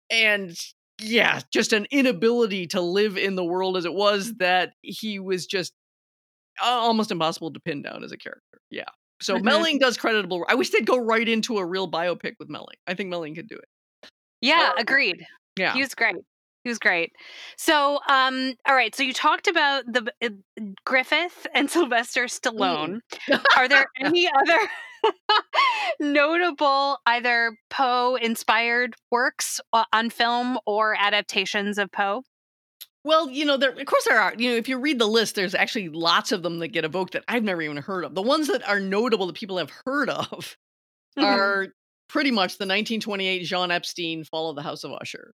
and 0.10 0.56
yeah, 1.00 1.42
just 1.52 1.74
an 1.74 1.88
inability 1.92 2.68
to 2.68 2.82
live 2.82 3.18
in 3.18 3.36
the 3.36 3.44
world 3.44 3.78
as 3.78 3.86
it 3.86 3.94
was 3.94 4.34
that 4.36 4.74
he 4.82 5.20
was 5.20 5.46
just 5.46 5.74
almost 6.62 7.12
impossible 7.12 7.52
to 7.54 7.60
pin 7.60 7.82
down 7.82 8.04
as 8.04 8.12
a 8.12 8.18
character. 8.18 8.60
Yeah. 8.70 8.86
So 9.22 9.36
Mhm. 9.38 9.44
Melling 9.44 9.80
does 9.80 9.98
creditable. 9.98 10.46
I 10.48 10.56
wish 10.56 10.70
they'd 10.72 10.86
go 10.86 10.98
right 10.98 11.28
into 11.28 11.58
a 11.58 11.66
real 11.66 11.90
biopic 11.90 12.34
with 12.40 12.50
Melling. 12.50 12.78
I 12.88 12.94
think 12.94 13.10
Melling 13.10 13.36
could 13.36 13.48
do 13.48 13.56
it. 13.58 14.10
yeah, 14.42 14.72
Um, 14.74 14.78
agreed. 14.78 15.26
Yeah. 15.58 15.74
He 15.74 15.82
was 15.82 15.94
great. 15.96 16.16
He 16.64 16.70
was 16.70 16.80
great. 16.80 17.12
So, 17.58 18.00
um, 18.10 18.54
all 18.68 18.76
right. 18.76 18.94
So 18.94 19.04
you 19.04 19.14
talked 19.14 19.48
about 19.48 19.86
the 19.88 20.12
uh, 20.22 20.30
Griffith 20.86 21.48
and 21.54 21.70
Sylvester 21.72 22.26
Stallone. 22.26 23.00
Are 23.58 23.68
there 23.68 23.86
any 24.00 24.28
other 24.30 24.70
notable 26.00 26.98
either 27.06 27.58
Poe 27.70 28.16
inspired 28.16 28.96
works 29.12 29.60
uh, 29.74 29.86
on 29.94 30.10
film 30.10 30.60
or 30.66 30.96
adaptations 31.00 31.78
of 31.78 31.92
Poe? 31.92 32.24
Well, 33.06 33.30
you 33.30 33.46
know, 33.46 33.56
there 33.58 33.72
of 33.72 33.86
course 33.86 34.04
there 34.06 34.20
are. 34.20 34.34
You 34.38 34.52
know, 34.52 34.58
if 34.58 34.68
you 34.68 34.78
read 34.78 35.00
the 35.00 35.08
list, 35.08 35.36
there's 35.36 35.56
actually 35.56 35.90
lots 35.90 36.32
of 36.32 36.44
them 36.44 36.60
that 36.60 36.68
get 36.70 36.84
evoked 36.84 37.14
that 37.14 37.24
I've 37.28 37.44
never 37.44 37.62
even 37.62 37.78
heard 37.78 38.04
of. 38.04 38.14
The 38.14 38.22
ones 38.22 38.48
that 38.48 38.68
are 38.68 38.80
notable 38.80 39.28
that 39.28 39.36
people 39.36 39.58
have 39.58 39.72
heard 39.86 40.10
of 40.10 40.58
Mhm. 41.18 41.24
are 41.24 41.68
pretty 42.10 42.32
much 42.32 42.58
the 42.58 42.66
1928 42.66 43.44
Jean 43.46 43.72
Epstein 43.72 44.24
Fall 44.26 44.50
of 44.50 44.56
the 44.58 44.62
House 44.62 44.84
of 44.84 44.92
Usher, 44.92 45.34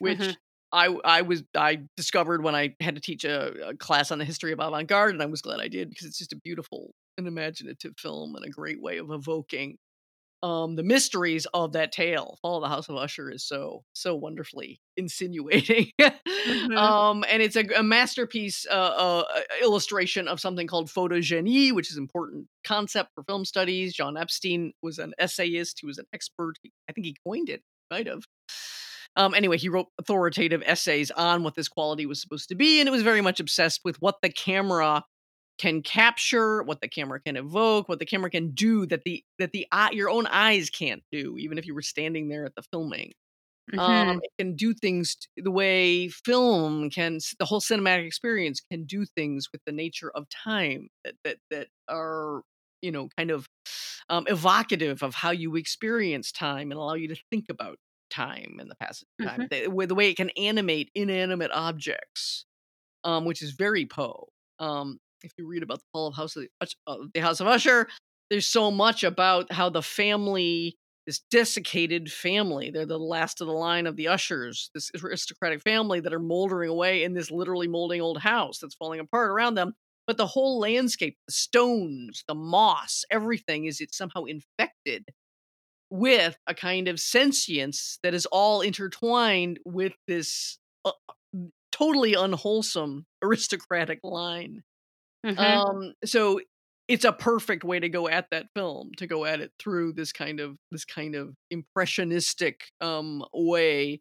which 0.00 0.18
Mhm. 0.18 0.36
I 0.72 0.86
I 1.04 1.22
was 1.22 1.44
I 1.54 1.80
discovered 1.96 2.42
when 2.42 2.54
I 2.54 2.74
had 2.80 2.94
to 2.96 3.00
teach 3.00 3.24
a, 3.24 3.68
a 3.70 3.76
class 3.76 4.10
on 4.10 4.18
the 4.18 4.24
history 4.24 4.52
of 4.52 4.60
avant-garde, 4.60 5.14
and 5.14 5.22
I 5.22 5.26
was 5.26 5.42
glad 5.42 5.60
I 5.60 5.68
did 5.68 5.90
because 5.90 6.06
it's 6.06 6.18
just 6.18 6.32
a 6.32 6.36
beautiful 6.36 6.94
and 7.18 7.26
imaginative 7.26 7.94
film 7.98 8.34
and 8.36 8.44
a 8.44 8.50
great 8.50 8.80
way 8.82 8.98
of 8.98 9.10
evoking 9.10 9.78
um 10.42 10.76
the 10.76 10.82
mysteries 10.82 11.46
of 11.54 11.72
that 11.72 11.92
tale. 11.92 12.38
Fall 12.42 12.56
of 12.58 12.62
the 12.62 12.68
House 12.68 12.88
of 12.88 12.96
Usher 12.96 13.30
is 13.30 13.42
so 13.44 13.84
so 13.94 14.14
wonderfully 14.14 14.80
insinuating. 14.96 15.90
Mhm. 16.00 16.76
um 16.76 17.24
and 17.28 17.42
it's 17.42 17.56
a, 17.56 17.64
a 17.76 17.82
masterpiece 17.82 18.66
uh, 18.70 18.74
uh 18.74 19.24
illustration 19.62 20.28
of 20.28 20.40
something 20.40 20.66
called 20.66 20.88
photogenie, 20.90 21.72
which 21.72 21.90
is 21.90 21.96
important 21.96 22.46
concept 22.64 23.10
for 23.14 23.24
film 23.24 23.44
studies. 23.44 23.94
John 23.94 24.16
Epstein 24.16 24.72
was 24.82 24.98
an 24.98 25.14
essayist, 25.18 25.78
he 25.80 25.86
was 25.86 25.98
an 25.98 26.06
expert. 26.12 26.54
I 26.88 26.92
think 26.92 27.06
he 27.06 27.16
coined 27.26 27.48
it, 27.48 27.62
might 27.90 28.06
have. 28.06 28.24
Um, 29.16 29.34
anyway, 29.34 29.58
he 29.58 29.68
wrote 29.68 29.88
authoritative 29.98 30.62
essays 30.66 31.10
on 31.12 31.42
what 31.42 31.54
this 31.54 31.68
quality 31.68 32.06
was 32.06 32.20
supposed 32.20 32.48
to 32.50 32.54
be, 32.54 32.80
and 32.80 32.88
it 32.88 32.92
was 32.92 33.02
very 33.02 33.20
much 33.22 33.40
obsessed 33.40 33.80
with 33.84 34.00
what 34.02 34.16
the 34.22 34.30
camera 34.30 35.04
can 35.58 35.82
capture, 35.82 36.62
what 36.62 36.80
the 36.82 36.88
camera 36.88 37.20
can 37.20 37.36
evoke, 37.36 37.88
what 37.88 37.98
the 37.98 38.06
camera 38.06 38.30
can 38.30 38.52
do 38.52 38.86
that 38.86 39.04
the 39.04 39.24
that 39.38 39.52
the 39.52 39.66
eye, 39.72 39.90
your 39.92 40.10
own 40.10 40.26
eyes 40.28 40.70
can't 40.70 41.02
do, 41.12 41.36
even 41.38 41.58
if 41.58 41.66
you 41.66 41.74
were 41.74 41.82
standing 41.82 42.28
there 42.28 42.46
at 42.46 42.54
the 42.56 42.62
filming. 42.72 43.12
Mhm. 43.72 44.16
Um, 44.16 44.20
it 44.22 44.30
can 44.38 44.56
do 44.56 44.72
things 44.72 45.16
the 45.36 45.50
way 45.50 46.08
film 46.08 46.88
can, 46.88 47.18
the 47.38 47.44
whole 47.44 47.60
cinematic 47.60 48.06
experience 48.06 48.60
can 48.70 48.84
do 48.84 49.04
things 49.04 49.48
with 49.52 49.60
the 49.66 49.72
nature 49.72 50.10
of 50.14 50.26
time 50.30 50.88
that 51.04 51.14
that 51.24 51.38
that 51.50 51.68
are 51.88 52.42
you 52.80 52.90
know 52.90 53.08
kind 53.18 53.30
of 53.30 53.48
um, 54.08 54.26
evocative 54.28 55.02
of 55.02 55.14
how 55.14 55.30
you 55.30 55.56
experience 55.56 56.32
time 56.32 56.70
and 56.70 56.80
allow 56.80 56.94
you 56.94 57.08
to 57.08 57.16
think 57.30 57.46
about 57.50 57.78
time 58.10 58.56
and 58.60 58.70
the 58.70 58.74
passage 58.76 59.08
of 59.20 59.26
time. 59.26 59.48
The, 59.50 59.68
with 59.68 59.88
the 59.88 59.94
way 59.94 60.10
it 60.10 60.16
can 60.16 60.30
animate 60.30 60.90
inanimate 60.94 61.50
objects, 61.52 62.44
um, 63.04 63.24
which 63.24 63.42
is 63.42 63.52
very 63.52 63.86
Poe. 63.86 64.28
Um, 64.58 64.98
if 65.22 65.32
you 65.38 65.46
read 65.46 65.62
about 65.62 65.78
the 65.78 65.86
fall 65.92 66.08
of 66.08 66.14
House 66.14 66.36
of 66.36 66.44
the, 66.60 66.68
uh, 66.86 66.96
the 67.14 67.20
House 67.20 67.40
of 67.40 67.46
Usher, 67.46 67.88
there's 68.30 68.46
so 68.46 68.70
much 68.70 69.04
about 69.04 69.52
how 69.52 69.68
the 69.68 69.82
family, 69.82 70.76
this 71.06 71.22
desiccated 71.30 72.10
family, 72.10 72.70
they're 72.70 72.86
the 72.86 72.98
last 72.98 73.40
of 73.40 73.46
the 73.46 73.52
line 73.52 73.86
of 73.86 73.96
the 73.96 74.08
Ushers, 74.08 74.70
this 74.74 74.90
aristocratic 75.02 75.62
family 75.62 76.00
that 76.00 76.12
are 76.12 76.18
moldering 76.18 76.70
away 76.70 77.04
in 77.04 77.14
this 77.14 77.30
literally 77.30 77.68
molding 77.68 78.00
old 78.00 78.18
house 78.18 78.58
that's 78.58 78.74
falling 78.74 79.00
apart 79.00 79.30
around 79.30 79.54
them. 79.54 79.74
But 80.06 80.16
the 80.16 80.26
whole 80.26 80.60
landscape, 80.60 81.16
the 81.26 81.32
stones, 81.32 82.22
the 82.28 82.34
moss, 82.34 83.04
everything 83.10 83.64
is 83.64 83.80
it 83.80 83.94
somehow 83.94 84.24
infected 84.24 85.04
with 85.90 86.36
a 86.46 86.54
kind 86.54 86.88
of 86.88 87.00
sentience 87.00 87.98
that 88.02 88.14
is 88.14 88.26
all 88.26 88.60
intertwined 88.60 89.60
with 89.64 89.92
this 90.06 90.58
uh, 90.84 90.92
totally 91.72 92.14
unwholesome 92.14 93.06
aristocratic 93.22 94.00
line. 94.02 94.62
Mhm. 95.24 95.38
Um, 95.38 95.92
so 96.04 96.40
it's 96.88 97.04
a 97.04 97.12
perfect 97.12 97.64
way 97.64 97.80
to 97.80 97.88
go 97.88 98.08
at 98.08 98.30
that 98.30 98.46
film, 98.54 98.92
to 98.98 99.06
go 99.06 99.24
at 99.24 99.40
it 99.40 99.52
through 99.58 99.92
this 99.94 100.12
kind 100.12 100.40
of 100.40 100.56
this 100.70 100.84
kind 100.84 101.14
of 101.14 101.34
impressionistic 101.50 102.70
um 102.80 103.24
way 103.32 104.00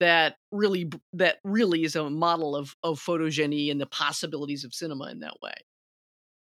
that 0.00 0.36
really 0.52 0.90
that 1.14 1.38
really 1.44 1.84
is 1.84 1.96
a 1.96 2.10
model 2.10 2.54
of 2.54 2.74
of 2.82 3.00
photogeny 3.00 3.70
and 3.70 3.80
the 3.80 3.86
possibilities 3.86 4.64
of 4.64 4.74
cinema 4.74 5.06
in 5.10 5.20
that 5.20 5.34
way. 5.42 5.54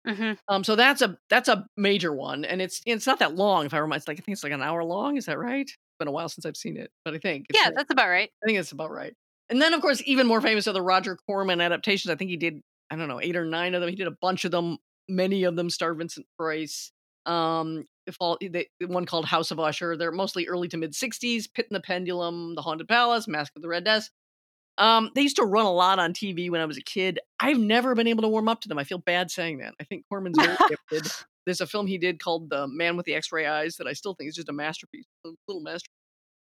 Mhm. 0.06 0.36
Um, 0.48 0.64
so 0.64 0.74
that's 0.74 1.00
a 1.00 1.16
that's 1.30 1.48
a 1.48 1.66
major 1.76 2.12
one, 2.12 2.44
and 2.44 2.60
it's 2.60 2.80
it's 2.86 3.06
not 3.06 3.20
that 3.20 3.36
long. 3.36 3.66
If 3.66 3.74
I 3.74 3.78
remember, 3.78 3.96
it's 3.96 4.08
like 4.08 4.18
I 4.18 4.22
think 4.22 4.34
it's 4.34 4.42
like 4.42 4.52
an 4.52 4.62
hour 4.62 4.82
long. 4.82 5.16
Is 5.16 5.26
that 5.26 5.38
right? 5.38 5.62
It's 5.62 5.76
been 5.98 6.08
a 6.08 6.12
while 6.12 6.28
since 6.28 6.44
I've 6.44 6.56
seen 6.56 6.76
it, 6.76 6.90
but 7.04 7.14
I 7.14 7.18
think 7.18 7.46
Yeah, 7.54 7.70
that's 7.74 7.90
about 7.90 8.08
right. 8.08 8.28
I 8.42 8.46
think 8.46 8.58
it's 8.58 8.72
about 8.72 8.90
right. 8.90 9.14
And 9.48 9.60
then, 9.62 9.74
of 9.74 9.80
course, 9.80 10.02
even 10.06 10.26
more 10.26 10.40
famous 10.40 10.66
are 10.66 10.72
the 10.72 10.82
Roger 10.82 11.16
Corman 11.26 11.60
adaptations. 11.60 12.10
I 12.10 12.16
think 12.16 12.30
he 12.30 12.36
did, 12.36 12.62
I 12.90 12.96
don't 12.96 13.08
know, 13.08 13.20
eight 13.20 13.36
or 13.36 13.44
nine 13.44 13.74
of 13.74 13.80
them. 13.80 13.90
He 13.90 13.96
did 13.96 14.06
a 14.06 14.16
bunch 14.20 14.44
of 14.44 14.50
them. 14.50 14.78
Many 15.08 15.44
of 15.44 15.56
them 15.56 15.68
star 15.70 15.94
Vincent 15.94 16.26
Price. 16.38 16.90
Um, 17.26 17.84
if 18.06 18.16
all 18.18 18.36
the 18.40 18.66
one 18.86 19.06
called 19.06 19.26
House 19.26 19.50
of 19.52 19.60
Usher. 19.60 19.96
They're 19.96 20.10
mostly 20.10 20.46
early 20.48 20.66
to 20.68 20.76
mid 20.78 20.94
'60s. 20.94 21.46
Pit 21.46 21.66
and 21.70 21.76
the 21.76 21.80
Pendulum, 21.80 22.54
The 22.56 22.62
Haunted 22.62 22.88
Palace, 22.88 23.28
Mask 23.28 23.52
of 23.54 23.62
the 23.62 23.68
Red 23.68 23.84
Death. 23.84 24.10
Um, 24.78 25.10
they 25.14 25.22
used 25.22 25.36
to 25.36 25.44
run 25.44 25.66
a 25.66 25.72
lot 25.72 25.98
on 25.98 26.12
TV 26.12 26.50
when 26.50 26.60
I 26.60 26.64
was 26.64 26.78
a 26.78 26.82
kid. 26.82 27.20
I've 27.38 27.58
never 27.58 27.94
been 27.94 28.06
able 28.06 28.22
to 28.22 28.28
warm 28.28 28.48
up 28.48 28.60
to 28.62 28.68
them. 28.68 28.78
I 28.78 28.84
feel 28.84 28.98
bad 28.98 29.30
saying 29.30 29.58
that. 29.58 29.74
I 29.80 29.84
think 29.84 30.04
Corman's 30.08 30.38
very 30.38 30.56
gifted. 30.68 31.12
There's 31.44 31.60
a 31.60 31.66
film 31.66 31.86
he 31.86 31.98
did 31.98 32.20
called 32.20 32.50
The 32.50 32.68
Man 32.68 32.96
with 32.96 33.04
the 33.04 33.14
X-Ray 33.14 33.46
Eyes 33.46 33.76
that 33.76 33.86
I 33.86 33.92
still 33.92 34.14
think 34.14 34.28
is 34.28 34.36
just 34.36 34.48
a 34.48 34.52
masterpiece, 34.52 35.06
a 35.26 35.30
little 35.48 35.62
masterpiece. 35.62 35.88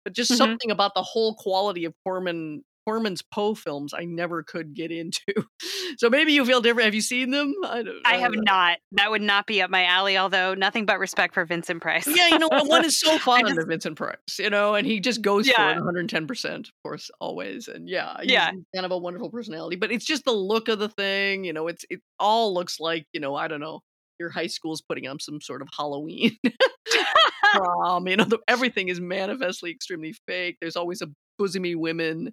But 0.05 0.13
just 0.13 0.31
mm-hmm. 0.31 0.39
something 0.39 0.71
about 0.71 0.95
the 0.95 1.03
whole 1.03 1.35
quality 1.35 1.87
of 1.87 1.95
Corman 2.05 2.63
Corman's 2.87 3.23
Poe 3.23 3.55
films 3.55 3.95
I 3.95 4.05
never 4.05 4.43
could 4.43 4.75
get 4.75 4.91
into. 4.91 5.33
so 5.99 6.11
maybe 6.11 6.33
you 6.33 6.45
feel 6.45 6.61
different. 6.61 6.87
Have 6.87 6.95
you 6.95 7.01
seen 7.01 7.31
them? 7.31 7.55
I, 7.65 7.83
don't, 7.83 8.01
I, 8.05 8.15
I 8.15 8.19
have 8.19 8.33
know. 8.33 8.43
not. 8.45 8.79
That 8.93 9.11
would 9.11 9.23
not 9.23 9.47
be 9.47 9.63
up 9.63 9.71
my 9.71 9.85
alley, 9.85 10.19
although 10.19 10.55
nothing 10.55 10.87
but 10.87 10.99
respect 10.99 11.35
for 11.35 11.45
Vincent 11.45 11.83
Price. 11.83 12.07
yeah, 12.07 12.29
you 12.29 12.39
know, 12.39 12.49
one 12.51 12.85
is 12.85 12.99
so 12.99 13.19
fond 13.25 13.47
just, 13.47 13.59
of 13.59 13.69
Vincent 13.69 13.97
Price, 13.97 14.17
you 14.39 14.51
know, 14.51 14.75
and 14.75 14.87
he 14.87 15.01
just 15.01 15.23
goes 15.23 15.47
yeah. 15.47 15.81
for 15.81 15.91
it 15.91 16.07
110%, 16.09 16.55
of 16.55 16.73
course, 16.85 17.11
always. 17.21 17.69
And 17.69 17.89
yeah, 17.89 18.17
yeah. 18.23 18.51
kind 18.51 18.85
of 18.85 18.93
a 18.93 18.99
wonderful 18.99 19.31
personality, 19.31 19.77
but 19.77 19.91
it's 19.91 20.05
just 20.05 20.25
the 20.25 20.33
look 20.33 20.69
of 20.69 20.79
the 20.79 20.89
thing, 20.89 21.45
you 21.45 21.53
know, 21.53 21.69
it's 21.69 21.85
it 21.91 22.01
all 22.19 22.55
looks 22.55 22.81
like, 22.81 23.07
you 23.13 23.21
know, 23.21 23.35
I 23.35 23.49
don't 23.49 23.61
know, 23.61 23.81
your 24.19 24.31
high 24.31 24.47
school's 24.47 24.83
putting 24.83 25.09
on 25.09 25.19
some 25.19 25.41
sort 25.41 25.63
of 25.63 25.69
Halloween 25.77 26.37
prom. 27.55 28.09
You 28.09 28.17
know, 28.17 28.25
the, 28.25 28.39
everything 28.49 28.89
is 28.89 29.01
manifestly 29.01 29.71
extremely 29.71 30.15
fake. 30.27 30.59
There's 30.61 30.77
always 30.77 31.03
a 31.03 31.09
bosomy 31.41 31.77
women 31.77 32.33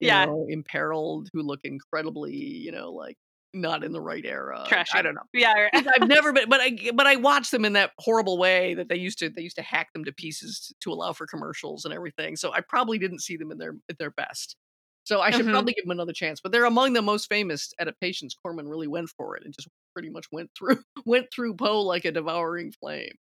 yeah. 0.00 0.24
Know, 0.26 0.46
imperiled 0.48 1.28
who 1.32 1.42
look 1.42 1.60
incredibly, 1.64 2.34
you 2.34 2.72
know, 2.72 2.92
like 2.92 3.16
not 3.54 3.84
in 3.84 3.92
the 3.92 4.00
right 4.00 4.24
era. 4.24 4.64
Trashy. 4.66 4.98
I 4.98 5.02
don't 5.02 5.14
know. 5.14 5.22
Yeah, 5.32 5.68
I've 5.72 6.08
never 6.08 6.32
been, 6.32 6.48
but 6.48 6.60
I 6.60 6.90
but 6.94 7.06
I 7.06 7.16
watched 7.16 7.50
them 7.50 7.64
in 7.64 7.74
that 7.74 7.92
horrible 7.98 8.38
way 8.38 8.74
that 8.74 8.88
they 8.88 8.96
used 8.96 9.18
to. 9.20 9.30
They 9.30 9.42
used 9.42 9.56
to 9.56 9.62
hack 9.62 9.92
them 9.92 10.04
to 10.04 10.12
pieces 10.12 10.74
to 10.80 10.92
allow 10.92 11.12
for 11.12 11.26
commercials 11.26 11.84
and 11.84 11.94
everything. 11.94 12.36
So 12.36 12.52
I 12.52 12.60
probably 12.60 12.98
didn't 12.98 13.20
see 13.20 13.36
them 13.36 13.50
in 13.50 13.58
their 13.58 13.76
at 13.88 13.98
their 13.98 14.10
best. 14.10 14.56
So 15.04 15.20
I 15.20 15.30
should 15.30 15.42
mm-hmm. 15.42 15.50
probably 15.52 15.74
give 15.74 15.84
them 15.84 15.90
another 15.90 16.14
chance. 16.14 16.40
But 16.40 16.50
they're 16.50 16.64
among 16.64 16.94
the 16.94 17.02
most 17.02 17.28
famous 17.28 17.72
adaptations. 17.78 18.34
Corman 18.42 18.68
really 18.68 18.88
went 18.88 19.10
for 19.10 19.36
it 19.36 19.44
and 19.44 19.54
just 19.54 19.68
pretty 19.92 20.08
much 20.10 20.26
went 20.32 20.50
through 20.58 20.78
went 21.06 21.26
through 21.32 21.54
Poe 21.54 21.82
like 21.82 22.04
a 22.04 22.12
devouring 22.12 22.72
flame. 22.72 23.14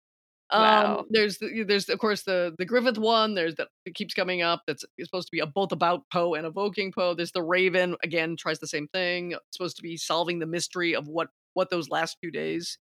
Wow. 0.51 0.99
Um, 0.99 1.05
there's 1.09 1.37
the, 1.37 1.63
there's 1.63 1.87
of 1.87 1.99
course 1.99 2.23
the 2.23 2.53
the 2.57 2.65
Griffith 2.65 2.97
one. 2.97 3.35
There's 3.35 3.55
that 3.55 3.69
it 3.85 3.95
keeps 3.95 4.13
coming 4.13 4.41
up. 4.41 4.63
That's 4.67 4.83
supposed 4.99 5.27
to 5.27 5.31
be 5.31 5.39
a, 5.39 5.45
both 5.45 5.71
about 5.71 6.03
Poe 6.11 6.33
and 6.33 6.45
evoking 6.45 6.91
Poe. 6.91 7.13
There's 7.13 7.31
the 7.31 7.43
Raven 7.43 7.95
again 8.03 8.35
tries 8.37 8.59
the 8.59 8.67
same 8.67 8.87
thing. 8.89 9.31
It's 9.31 9.57
supposed 9.57 9.77
to 9.77 9.83
be 9.83 9.95
solving 9.95 10.39
the 10.39 10.45
mystery 10.45 10.95
of 10.95 11.07
what 11.07 11.29
what 11.53 11.69
those 11.69 11.89
last 11.89 12.17
few 12.19 12.31
days 12.31 12.77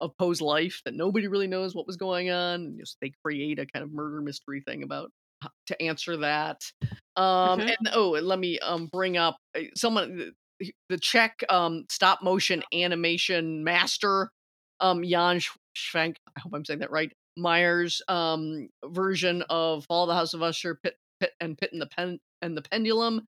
of 0.00 0.16
Poe's 0.18 0.40
life 0.40 0.80
that 0.84 0.94
nobody 0.94 1.26
really 1.26 1.46
knows 1.46 1.74
what 1.74 1.86
was 1.86 1.96
going 1.96 2.30
on. 2.30 2.60
And 2.60 2.78
just 2.78 2.96
they 3.00 3.12
create 3.24 3.58
a 3.58 3.66
kind 3.66 3.82
of 3.82 3.92
murder 3.92 4.20
mystery 4.20 4.62
thing 4.66 4.82
about 4.82 5.10
to 5.66 5.82
answer 5.82 6.18
that. 6.18 6.62
Um, 7.16 7.60
mm-hmm. 7.60 7.68
and 7.68 7.90
oh, 7.94 8.14
and 8.14 8.26
let 8.26 8.38
me 8.38 8.58
um 8.58 8.88
bring 8.92 9.16
up 9.16 9.38
uh, 9.56 9.62
someone 9.74 10.32
the, 10.58 10.74
the 10.90 10.98
Czech 10.98 11.42
um 11.48 11.86
stop 11.90 12.22
motion 12.22 12.62
animation 12.74 13.64
master 13.64 14.30
um 14.80 15.02
Jan 15.02 15.40
Schwenk, 15.76 16.16
I 16.36 16.40
hope 16.40 16.52
I'm 16.54 16.64
saying 16.64 16.80
that 16.80 16.90
right, 16.90 17.12
Meyer's 17.36 18.02
um, 18.08 18.68
version 18.84 19.42
of 19.48 19.84
Fall 19.86 20.04
of 20.04 20.08
the 20.08 20.14
House 20.14 20.34
of 20.34 20.42
Usher, 20.42 20.78
Pit, 20.82 20.96
Pit 21.20 21.32
and 21.40 21.56
Pit 21.56 21.70
and 21.72 21.80
the 21.80 21.86
Pen 21.86 22.18
and 22.42 22.56
the 22.56 22.62
Pendulum. 22.62 23.26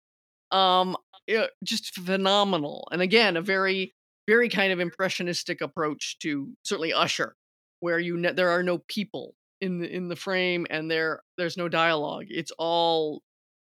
Um, 0.50 0.96
yeah, 1.26 1.46
just 1.64 1.94
phenomenal. 1.94 2.88
And 2.92 3.00
again, 3.00 3.36
a 3.36 3.42
very, 3.42 3.94
very 4.28 4.48
kind 4.48 4.72
of 4.72 4.80
impressionistic 4.80 5.60
approach 5.60 6.18
to 6.20 6.52
certainly 6.64 6.92
Usher, 6.92 7.36
where 7.80 7.98
you 7.98 8.16
ne- 8.16 8.32
there 8.32 8.50
are 8.50 8.62
no 8.62 8.78
people 8.88 9.34
in 9.60 9.78
the 9.78 9.88
in 9.88 10.08
the 10.08 10.16
frame 10.16 10.66
and 10.70 10.90
there 10.90 11.22
there's 11.38 11.56
no 11.56 11.68
dialogue. 11.68 12.26
It's 12.28 12.52
all 12.58 13.22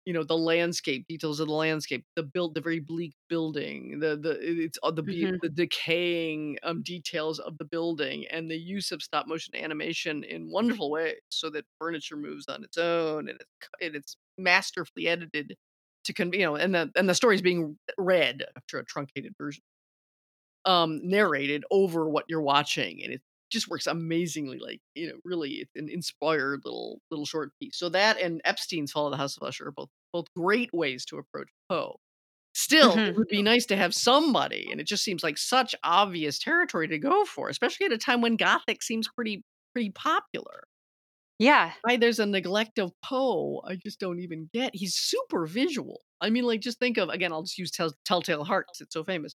you 0.05 0.13
know 0.13 0.23
the 0.23 0.37
landscape 0.37 1.05
details 1.07 1.39
of 1.39 1.47
the 1.47 1.53
landscape 1.53 2.05
the 2.15 2.23
build 2.23 2.53
the 2.53 2.61
very 2.61 2.79
bleak 2.79 3.13
building 3.27 3.99
the 3.99 4.15
the 4.15 4.37
it's 4.39 4.77
all 4.83 4.91
the 4.91 5.01
mm-hmm. 5.01 5.35
the 5.41 5.49
decaying 5.49 6.57
um, 6.63 6.83
details 6.83 7.39
of 7.39 7.57
the 7.57 7.65
building 7.65 8.25
and 8.29 8.49
the 8.49 8.57
use 8.57 8.91
of 8.91 9.01
stop 9.01 9.27
motion 9.27 9.55
animation 9.55 10.23
in 10.23 10.49
wonderful 10.49 10.91
ways 10.91 11.15
so 11.29 11.49
that 11.49 11.65
furniture 11.79 12.15
moves 12.15 12.45
on 12.47 12.63
its 12.63 12.77
own 12.77 13.27
and 13.27 13.39
it's 13.39 13.69
and 13.81 13.95
it's 13.95 14.17
masterfully 14.37 15.07
edited 15.07 15.55
to 16.03 16.13
con 16.13 16.31
you 16.33 16.39
know 16.39 16.55
and 16.55 16.75
the 16.75 16.91
and 16.95 17.09
the 17.09 17.15
story's 17.15 17.41
being 17.41 17.77
read 17.97 18.45
after 18.55 18.77
a 18.77 18.85
truncated 18.85 19.33
version 19.37 19.63
um 20.65 20.99
narrated 21.03 21.63
over 21.71 22.07
what 22.07 22.25
you're 22.27 22.41
watching 22.41 23.01
and 23.03 23.13
it's 23.13 23.25
just 23.51 23.69
works 23.69 23.87
amazingly 23.87 24.59
like 24.59 24.79
you 24.95 25.07
know 25.07 25.15
really 25.23 25.51
it's 25.51 25.71
an 25.75 25.89
inspired 25.89 26.61
little 26.65 26.99
little 27.11 27.25
short 27.25 27.51
piece. 27.61 27.77
So 27.77 27.89
that 27.89 28.19
and 28.19 28.41
epstein's 28.45 28.91
fall 28.91 29.07
of 29.07 29.11
the 29.11 29.17
house 29.17 29.37
of 29.37 29.47
usher 29.47 29.67
are 29.67 29.71
both 29.71 29.89
both 30.13 30.27
great 30.35 30.69
ways 30.73 31.05
to 31.05 31.17
approach 31.17 31.49
poe. 31.69 31.97
Still 32.53 32.91
mm-hmm. 32.91 32.99
it 32.99 33.15
would 33.17 33.27
be 33.27 33.43
nice 33.43 33.65
to 33.67 33.75
have 33.75 33.93
somebody 33.93 34.69
and 34.71 34.79
it 34.79 34.87
just 34.87 35.03
seems 35.03 35.23
like 35.23 35.37
such 35.37 35.75
obvious 35.83 36.39
territory 36.39 36.87
to 36.87 36.97
go 36.97 37.25
for 37.25 37.49
especially 37.49 37.85
at 37.85 37.91
a 37.91 37.97
time 37.97 38.21
when 38.21 38.35
gothic 38.35 38.81
seems 38.81 39.07
pretty 39.07 39.43
pretty 39.73 39.91
popular. 39.91 40.63
Yeah. 41.37 41.73
Why 41.81 41.97
there's 41.97 42.19
a 42.19 42.25
neglect 42.25 42.79
of 42.79 42.93
poe 43.03 43.61
i 43.67 43.75
just 43.75 43.99
don't 43.99 44.19
even 44.19 44.49
get 44.53 44.71
he's 44.73 44.95
super 44.95 45.45
visual. 45.45 46.01
I 46.21 46.29
mean 46.29 46.45
like 46.45 46.61
just 46.61 46.79
think 46.79 46.97
of 46.97 47.09
again 47.09 47.31
i'll 47.31 47.43
just 47.43 47.57
use 47.57 47.71
tell- 47.71 47.93
telltale 48.05 48.45
hearts 48.45 48.81
it's 48.81 48.93
so 48.93 49.03
famous. 49.03 49.33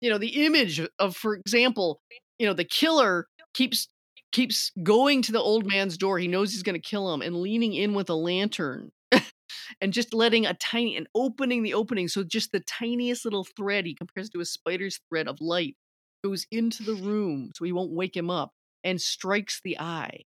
You 0.00 0.10
know 0.10 0.18
the 0.18 0.44
image 0.46 0.80
of 0.98 1.16
for 1.16 1.34
example 1.34 2.00
you 2.38 2.46
know 2.46 2.54
the 2.54 2.64
killer 2.64 3.26
keeps 3.54 3.88
keeps 4.32 4.70
going 4.82 5.22
to 5.22 5.32
the 5.32 5.40
old 5.40 5.66
man's 5.66 5.96
door. 5.96 6.18
He 6.18 6.28
knows 6.28 6.52
he's 6.52 6.62
going 6.62 6.80
to 6.80 6.88
kill 6.88 7.12
him 7.12 7.22
and 7.22 7.40
leaning 7.40 7.72
in 7.72 7.94
with 7.94 8.10
a 8.10 8.14
lantern 8.14 8.90
and 9.80 9.92
just 9.92 10.12
letting 10.12 10.46
a 10.46 10.54
tiny 10.54 10.96
and 10.96 11.06
opening 11.14 11.62
the 11.62 11.74
opening. 11.74 12.08
So 12.08 12.24
just 12.24 12.52
the 12.52 12.60
tiniest 12.60 13.24
little 13.24 13.44
thread 13.44 13.86
he 13.86 13.94
compares 13.94 14.30
to 14.30 14.40
a 14.40 14.44
spider's 14.44 15.00
thread 15.08 15.28
of 15.28 15.40
light 15.40 15.76
goes 16.24 16.46
into 16.50 16.82
the 16.82 16.94
room 16.94 17.50
so 17.54 17.64
he 17.64 17.72
won't 17.72 17.92
wake 17.92 18.16
him 18.16 18.30
up 18.30 18.52
and 18.84 19.00
strikes 19.00 19.60
the 19.64 19.78
eye. 19.78 20.22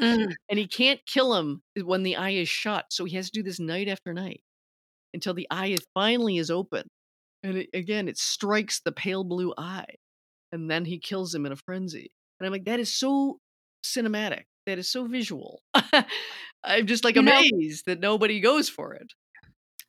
mm. 0.00 0.32
And 0.48 0.58
he 0.58 0.66
can't 0.66 1.00
kill 1.06 1.34
him 1.34 1.62
when 1.84 2.02
the 2.02 2.16
eye 2.16 2.30
is 2.30 2.48
shut. 2.48 2.86
So 2.90 3.04
he 3.04 3.16
has 3.16 3.30
to 3.30 3.38
do 3.40 3.42
this 3.42 3.60
night 3.60 3.88
after 3.88 4.12
night 4.12 4.40
until 5.14 5.34
the 5.34 5.46
eye 5.50 5.68
is 5.68 5.80
finally 5.94 6.38
is 6.38 6.50
open. 6.50 6.88
And 7.42 7.58
it, 7.58 7.70
again, 7.74 8.08
it 8.08 8.18
strikes 8.18 8.80
the 8.80 8.92
pale 8.92 9.24
blue 9.24 9.54
eye. 9.58 9.96
And 10.52 10.70
then 10.70 10.84
he 10.84 10.98
kills 10.98 11.34
him 11.34 11.46
in 11.46 11.52
a 11.52 11.56
frenzy. 11.56 12.10
And 12.40 12.46
I'm 12.46 12.52
like, 12.52 12.64
that 12.64 12.80
is 12.80 12.92
so 12.92 13.38
cinematic. 13.84 14.44
That 14.66 14.78
is 14.78 14.90
so 14.90 15.06
visual. 15.06 15.62
I'm 16.64 16.86
just 16.86 17.04
like 17.04 17.16
you 17.16 17.22
amazed 17.22 17.86
know, 17.86 17.94
that 17.94 18.00
nobody 18.00 18.40
goes 18.40 18.68
for 18.68 18.94
it. 18.94 19.12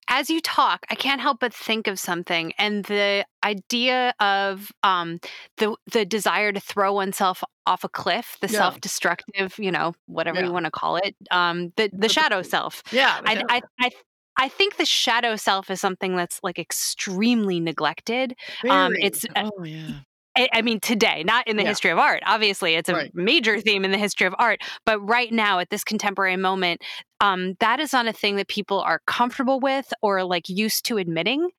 As 0.08 0.30
you 0.30 0.42
talk, 0.42 0.86
I 0.90 0.96
can't 0.96 1.22
help 1.22 1.40
but 1.40 1.54
think 1.54 1.88
of 1.88 1.98
something, 1.98 2.52
and 2.58 2.84
the 2.86 3.26
idea 3.46 4.14
of 4.20 4.70
um, 4.84 5.20
the 5.58 5.76
the 5.94 6.04
desire 6.04 6.52
to 6.52 6.60
throw 6.60 6.94
oneself 6.94 7.44
off 7.66 7.84
a 7.86 7.90
cliff, 7.90 8.38
the 8.42 8.48
yeah. 8.48 8.58
self-destructive, 8.58 9.58
you 9.58 9.72
know, 9.72 9.94
whatever 10.08 10.40
yeah. 10.40 10.48
you 10.48 10.52
want 10.52 10.66
to 10.66 10.72
call 10.72 10.98
it, 10.98 11.16
um, 11.30 11.72
the 11.78 11.90
the 11.94 12.10
shadow 12.10 12.42
self. 12.42 12.84
Yeah, 12.92 13.22
I, 13.26 13.44
I, 13.48 13.62
I 13.80 13.90
I 14.38 14.50
think 14.50 14.78
the 14.78 14.86
shadow 14.86 15.36
self 15.36 15.70
is 15.70 15.80
something 15.80 16.16
that's 16.16 16.40
like 16.44 16.60
extremely 16.60 17.60
neglected. 17.60 18.36
Um, 18.70 18.94
it's 18.98 19.26
oh 19.36 19.64
yeah. 19.64 20.00
I 20.36 20.62
mean, 20.62 20.80
today, 20.80 21.24
not 21.24 21.48
in 21.48 21.58
the 21.58 21.64
yeah. 21.64 21.70
history 21.70 21.92
of 21.92 21.98
art. 21.98 22.24
Obviously, 22.26 22.76
it's 22.76 22.88
a 22.90 22.94
right. 22.94 23.12
major 23.14 23.60
theme 23.60 23.84
in 23.84 23.92
the 23.92 23.98
history 23.98 24.28
of 24.28 24.36
art. 24.40 24.62
But 24.86 25.00
right 25.00 25.32
now, 25.32 25.60
at 25.60 25.70
this 25.70 25.84
contemporary 25.84 26.38
moment, 26.38 26.82
um, 27.22 27.54
that 27.60 27.80
is 27.80 27.94
not 27.94 28.08
a 28.08 28.14
thing 28.14 28.36
that 28.38 28.48
people 28.48 28.82
are 28.82 29.00
comfortable 29.06 29.60
with 29.60 29.94
or 30.02 30.24
like 30.24 30.50
used 30.50 30.84
to 30.86 30.98
admitting. 30.98 31.50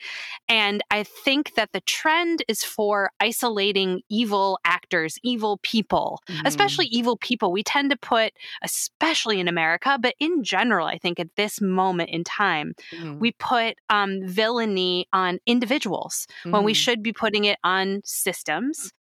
And 0.49 0.83
I 0.91 1.05
think 1.05 1.55
that 1.55 1.71
the 1.73 1.81
trend 1.83 2.43
is 2.49 2.65
for 2.65 3.13
isolating 3.21 4.03
evil 4.11 4.59
actors, 4.65 5.19
evil 5.23 5.61
people, 5.63 6.21
mm-hmm. 6.29 6.45
especially 6.47 6.87
evil 6.87 7.17
people. 7.17 7.53
We 7.53 7.63
tend 7.63 7.93
to 7.93 7.97
put, 7.97 8.33
especially 8.63 9.39
in 9.39 9.47
America, 9.47 9.99
but 10.03 10.15
in 10.19 10.43
general, 10.43 10.89
I 10.89 10.99
think 10.99 11.21
at 11.21 11.29
this 11.37 11.61
moment 11.61 12.11
in 12.11 12.25
time, 12.25 12.75
mm-hmm. 12.93 13.21
we 13.21 13.31
put 13.31 13.77
um, 13.89 14.27
villainy 14.27 15.07
on 15.13 15.39
individuals 15.47 16.27
mm-hmm. 16.41 16.51
when 16.51 16.65
we 16.65 16.73
mm-hmm. 16.73 16.79
should 16.79 17.03
be 17.05 17.13
putting 17.13 17.45
it 17.45 17.59
on 17.63 18.01
systems. 18.05 18.93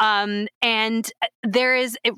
Um, 0.00 0.48
and 0.60 1.10
uh, 1.22 1.26
there 1.44 1.76
is 1.76 1.96
a, 2.04 2.12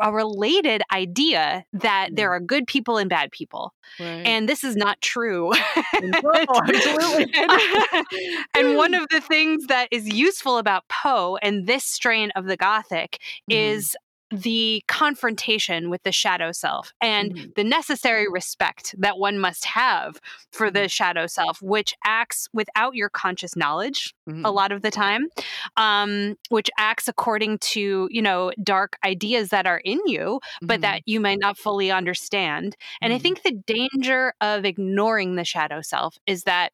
a 0.00 0.10
related 0.10 0.80
idea 0.90 1.64
that 1.74 2.10
there 2.14 2.28
mm-hmm. 2.28 2.44
are 2.44 2.46
good 2.46 2.66
people 2.66 2.96
and 2.96 3.10
bad 3.10 3.30
people 3.30 3.41
people. 3.42 3.74
Right. 3.98 4.22
And 4.24 4.48
this 4.48 4.62
is 4.62 4.76
not 4.76 5.00
true. 5.00 5.52
absolutely. 5.94 7.32
and, 8.54 8.76
one 8.76 8.94
of 8.94 9.08
the 9.10 9.20
things 9.20 9.66
that 9.66 9.88
is 9.90 10.08
useful 10.08 10.58
about 10.58 10.84
Poe 10.88 11.38
and 11.42 11.66
this 11.66 11.84
strain 11.84 12.30
of 12.36 12.46
the 12.46 12.56
Gothic 12.56 13.18
mm-hmm. 13.50 13.52
is 13.52 13.96
the 14.32 14.82
confrontation 14.88 15.90
with 15.90 16.02
the 16.04 16.12
shadow 16.12 16.52
self 16.52 16.92
and 17.02 17.32
Mhm. 17.32 17.52
the 17.56 17.64
necessary 17.64 18.28
respect 18.28 18.94
that 18.98 19.18
one 19.18 19.38
must 19.38 19.64
have 19.66 20.20
for 20.52 20.70
Mm-hmm. 20.74 20.82
the 20.82 20.88
shadow 20.88 21.26
self, 21.28 21.62
which 21.62 21.94
acts 22.04 22.48
without 22.54 22.94
your 22.96 23.10
conscious 23.10 23.56
knowledge 23.56 24.14
a 24.44 24.50
Mhm. 24.50 24.52
lot 24.52 24.72
of 24.72 24.82
the 24.82 24.90
time, 24.90 25.28
um, 25.76 26.36
which 26.48 26.70
acts 26.78 27.08
according 27.08 27.58
to, 27.58 28.08
you 28.10 28.22
know, 28.22 28.52
dark 28.64 28.96
ideas 29.04 29.50
that 29.50 29.66
are 29.66 29.78
in 29.84 30.00
you, 30.06 30.40
but 30.66 30.80
Mhm. 30.80 30.82
that 30.82 31.02
you 31.06 31.20
might 31.20 31.38
not 31.40 31.56
fully 31.58 31.92
understand. 31.92 32.76
And 33.00 33.12
I 33.12 33.18
Mhm. 33.18 33.20
think 33.20 33.42
the 33.42 33.52
danger 33.66 34.34
of 34.40 34.64
ignoring 34.64 35.36
the 35.36 35.44
shadow 35.44 35.80
self 35.82 36.16
is 36.26 36.44
that 36.44 36.72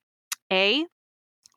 A, 0.52 0.86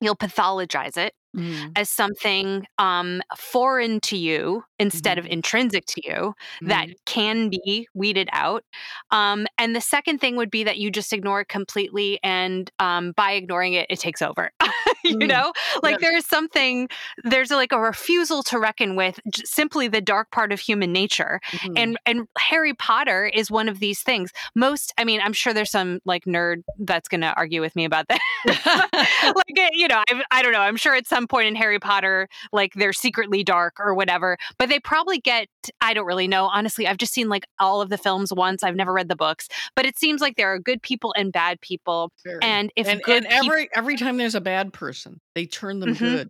you'll 0.01 0.15
pathologize 0.15 0.97
it 0.97 1.13
Mhm. 1.33 1.77
as 1.77 1.89
something 1.89 2.65
um, 2.77 3.21
foreign 3.37 3.99
to 4.01 4.17
you 4.17 4.63
instead 4.81 5.17
of 5.17 5.25
Mhm. 5.25 5.29
intrinsic 5.29 5.85
to 5.87 6.01
you 6.03 6.33
that 6.61 6.87
Mhm. 6.87 6.95
can 7.05 7.49
be 7.49 7.87
weeded 7.93 8.29
out. 8.33 8.63
Um, 9.11 9.47
and 9.57 9.75
the 9.75 9.81
second 9.81 10.19
thing 10.19 10.35
would 10.37 10.51
be 10.51 10.63
that 10.63 10.77
you 10.77 10.91
just 10.91 11.13
ignore 11.13 11.41
it 11.41 11.47
completely, 11.47 12.19
and 12.23 12.69
um, 12.79 13.13
by 13.15 13.31
ignoring 13.33 13.73
it, 13.73 13.87
it 13.89 13.99
takes 13.99 14.21
over. 14.21 14.51
you 15.03 15.15
Mm. 15.17 15.27
know, 15.27 15.53
like 15.83 15.93
Yeah. 15.93 15.97
there 16.09 16.15
is 16.17 16.25
something, 16.25 16.87
there's 17.23 17.49
like 17.51 17.71
a 17.71 17.79
refusal 17.79 18.43
to 18.43 18.59
reckon 18.59 18.95
with 18.95 19.19
j- 19.33 19.43
simply 19.45 19.87
the 19.87 20.01
dark 20.01 20.29
part 20.31 20.51
of 20.53 20.59
human 20.59 20.91
nature. 20.91 21.39
Mhm. 21.51 21.73
And 21.77 21.97
and 22.05 22.27
Harry 22.37 22.73
Potter 22.73 23.25
is 23.33 23.49
one 23.51 23.67
of 23.69 23.79
these 23.79 24.01
things. 24.01 24.31
Most, 24.55 24.93
I 24.97 25.03
mean, 25.03 25.21
I'm 25.23 25.33
sure 25.33 25.53
there's 25.53 25.71
some 25.71 25.99
like 26.05 26.25
nerd 26.25 26.63
that's 26.79 27.07
going 27.07 27.21
to 27.21 27.33
argue 27.35 27.61
with 27.61 27.75
me 27.75 27.85
about 27.85 28.07
that. 28.09 28.19
like 29.35 29.59
uh, 29.59 29.69
you 29.73 29.87
know 29.87 30.03
I, 30.09 30.23
I 30.31 30.41
don't 30.41 30.51
know 30.51 30.59
i'm 30.61 30.75
sure 30.77 30.95
at 30.95 31.07
some 31.07 31.27
point 31.27 31.47
in 31.47 31.55
harry 31.55 31.79
potter 31.79 32.27
like 32.51 32.73
they're 32.73 32.93
secretly 32.93 33.43
dark 33.43 33.75
or 33.79 33.93
whatever 33.93 34.37
but 34.57 34.69
they 34.71 34.79
probably 34.79 35.19
get 35.19 35.47
i 35.81 35.93
don't 35.93 36.05
really 36.05 36.27
know 36.27 36.45
honestly 36.45 36.87
i've 36.87 36.97
just 36.97 37.13
seen 37.13 37.29
like 37.29 37.45
all 37.59 37.81
of 37.81 37.89
the 37.89 37.97
films 37.97 38.33
once 38.33 38.63
i've 38.63 38.75
never 38.75 38.93
read 38.93 39.09
the 39.09 39.15
books 39.15 39.47
but 39.75 39.85
it 39.85 39.97
seems 39.97 40.21
like 40.21 40.35
there 40.35 40.53
are 40.53 40.59
good 40.59 40.81
people 40.81 41.13
and 41.17 41.31
bad 41.31 41.59
people 41.61 42.11
Very. 42.23 42.39
and 42.41 42.71
if 42.75 42.87
and, 42.87 43.01
and 43.07 43.25
every 43.27 43.69
every 43.75 43.97
time 43.97 44.17
there's 44.17 44.35
a 44.35 44.41
bad 44.41 44.73
person, 44.73 45.19
they 45.35 45.45
turn 45.45 45.79
them 45.79 45.95
Mhm. 45.95 45.99
good. 45.99 46.29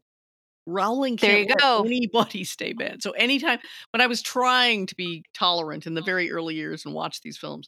Rowling 0.68 1.18
can't 1.18 1.50
you 1.50 1.56
let 1.60 1.86
anybody 1.86 2.44
stay 2.56 2.74
bad. 2.74 3.02
So 3.02 3.12
anytime 3.12 3.60
when 3.92 4.02
I 4.02 4.08
was 4.08 4.22
trying 4.22 4.86
to 4.88 4.96
be 4.96 5.24
tolerant 5.34 5.88
in 5.88 5.96
the 5.96 6.02
very 6.02 6.32
early 6.32 6.56
years 6.56 6.86
and 6.86 6.94
watch 6.94 7.22
these 7.22 7.38
films, 7.38 7.68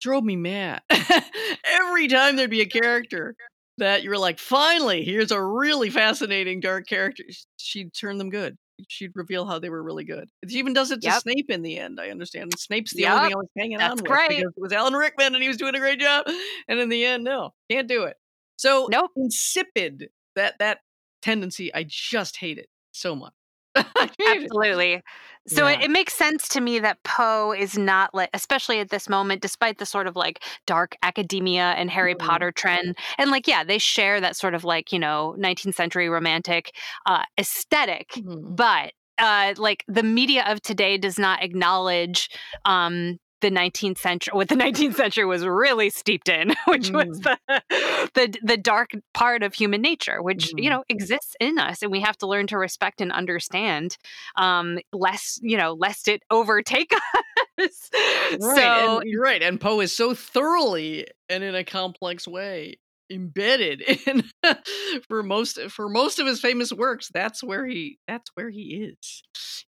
drove 0.00 0.22
me 0.22 0.36
mad. 0.36 0.82
every 1.64 2.06
time 2.08 2.36
there'd 2.36 2.50
be 2.50 2.60
a 2.60 2.66
character 2.66 3.34
that 3.78 4.02
you 4.04 4.10
were 4.10 4.18
like, 4.18 4.38
finally, 4.38 5.04
here's 5.04 5.32
a 5.32 5.42
really 5.42 5.90
fascinating 5.90 6.60
dark 6.60 6.86
character. 6.86 7.24
She'd 7.56 7.92
turn 7.92 8.18
them 8.18 8.30
good. 8.30 8.56
She'd 8.88 9.12
reveal 9.14 9.46
how 9.46 9.58
they 9.58 9.70
were 9.70 9.82
really 9.82 10.04
good. 10.04 10.28
She 10.48 10.58
even 10.58 10.72
does 10.72 10.90
it 10.90 11.02
to 11.02 11.10
Snape 11.10 11.46
Snape 11.46 11.50
in 11.50 11.62
the 11.62 11.78
end. 11.78 12.00
I 12.00 12.10
understand. 12.10 12.58
Snape's 12.58 12.94
the 12.94 13.06
only 13.06 13.20
Yep, 13.20 13.20
thing 13.20 13.32
I 13.32 13.36
was 13.36 13.48
hanging 13.56 13.80
that's 13.80 14.00
on 14.00 14.02
with 14.02 14.20
great. 14.20 14.28
because 14.28 14.52
it 14.56 14.60
was 14.60 14.72
Alan 14.72 14.94
Rickman 14.94 15.34
and 15.34 15.42
he 15.42 15.48
was 15.48 15.56
doing 15.56 15.74
a 15.74 15.78
great 15.78 16.00
job. 16.00 16.26
And 16.68 16.78
in 16.80 16.88
the 16.88 17.04
end, 17.04 17.24
no, 17.24 17.50
can't 17.70 17.88
do 17.88 18.04
it. 18.04 18.16
So 18.56 18.90
Nope. 18.90 19.12
insipid 19.16 20.10
that 20.36 20.58
that 20.58 20.80
tendency. 21.22 21.72
I 21.74 21.84
just 21.88 22.36
hate 22.36 22.58
it 22.58 22.68
so 22.92 23.14
much. 23.16 23.32
It. 23.76 24.10
Absolutely. 24.26 25.02
So 25.46 25.66
it, 25.66 25.78
Yeah. 25.78 25.82
it 25.82 25.90
makes 25.90 26.14
sense 26.14 26.48
to 26.50 26.60
me 26.60 26.78
that 26.80 27.02
Poe 27.02 27.52
is 27.52 27.76
not 27.76 28.14
like, 28.14 28.30
especially 28.34 28.78
at 28.80 28.90
this 28.90 29.08
moment, 29.08 29.42
despite 29.42 29.78
the 29.78 29.86
sort 29.86 30.06
of 30.06 30.16
like 30.16 30.42
dark 30.66 30.96
academia 31.02 31.72
and 31.76 31.90
Harry 31.90 32.14
Mhm. 32.14 32.16
Potter 32.16 32.52
trend. 32.52 32.96
And 33.18 33.30
like, 33.30 33.48
yeah, 33.48 33.64
they 33.64 33.78
share 33.78 34.20
that 34.20 34.36
sort 34.36 34.54
of 34.54 34.64
like, 34.64 34.92
you 34.92 34.98
know, 34.98 35.34
19th 35.38 35.74
century 35.76 36.08
romantic 36.08 36.72
uh, 37.06 37.22
aesthetic, 37.38 38.10
Mhm. 38.14 38.54
but 38.56 38.92
uh, 39.18 39.54
like 39.58 39.84
the 39.88 40.02
media 40.02 40.44
of 40.46 40.62
today 40.62 40.96
does 40.96 41.18
not 41.18 41.42
acknowledge 41.42 42.30
um, 42.64 43.18
the 43.40 43.50
19th 43.50 43.98
century, 43.98 44.32
what 44.34 44.48
the 44.48 44.54
19th 44.56 44.94
century 44.96 45.24
was 45.24 45.44
really 45.44 45.90
steeped 45.90 46.28
in, 46.28 46.54
which 46.66 46.90
was 46.92 47.20
the, 47.20 47.38
the 48.14 48.38
the 48.42 48.56
dark 48.56 48.90
part 49.14 49.42
of 49.42 49.54
human 49.54 49.80
nature, 49.82 50.22
which 50.22 50.52
you 50.56 50.68
Mhm. 50.68 50.70
know 50.70 50.84
exists 50.88 51.34
in 51.40 51.58
us, 51.58 51.82
and 51.82 51.90
we 51.90 52.00
have 52.00 52.16
to 52.18 52.26
learn 52.26 52.46
to 52.48 52.58
respect 52.58 53.00
and 53.00 53.12
understand, 53.12 53.96
um, 54.36 54.78
lest 54.92 55.40
you 55.42 55.56
know, 55.56 55.72
lest 55.72 56.08
it 56.08 56.22
overtake 56.30 56.92
us. 57.60 57.90
Right, 58.30 58.72
So 58.74 59.00
and 59.00 59.02
you're 59.04 59.22
right. 59.22 59.42
And 59.42 59.60
Poe 59.60 59.80
is 59.80 59.94
so 59.94 60.14
thoroughly 60.14 61.06
and 61.28 61.42
in 61.42 61.54
a 61.54 61.64
complex 61.64 62.26
way 62.28 62.78
embedded 63.10 63.82
in 64.06 64.24
for 65.08 65.22
most 65.22 65.60
for 65.70 65.88
most 65.88 66.18
of 66.18 66.26
his 66.26 66.40
famous 66.40 66.72
works. 66.72 67.08
That's 67.12 67.42
where 67.42 67.66
he 67.66 67.98
that's 68.08 68.30
where 68.34 68.50
he 68.50 68.92
is. 68.92 69.22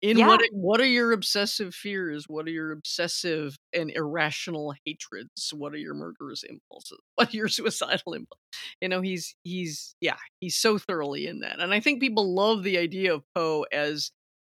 In 0.02 0.18
Yeah. 0.18 0.26
what 0.26 0.40
what 0.52 0.80
are 0.80 0.86
your 0.86 1.12
obsessive 1.12 1.74
fears? 1.74 2.24
What 2.28 2.46
are 2.46 2.50
your 2.50 2.72
obsessive 2.72 3.56
and 3.74 3.90
irrational 3.90 4.74
hatreds? 4.84 5.52
What 5.54 5.72
are 5.74 5.78
your 5.78 5.94
murderous 5.94 6.42
impulses? 6.42 6.98
What 7.16 7.34
are 7.34 7.36
your 7.36 7.48
suicidal 7.48 8.14
impulses? 8.14 8.40
You 8.80 8.88
know, 8.88 9.00
he's 9.02 9.34
he's 9.42 9.94
yeah, 10.00 10.16
he's 10.40 10.56
so 10.56 10.78
thoroughly 10.78 11.26
in 11.26 11.40
that. 11.40 11.60
And 11.60 11.72
I 11.74 11.80
think 11.80 12.00
people 12.00 12.34
love 12.34 12.62
the 12.62 12.78
idea 12.78 13.14
of 13.14 13.22
Poe 13.34 13.66
as 13.72 14.10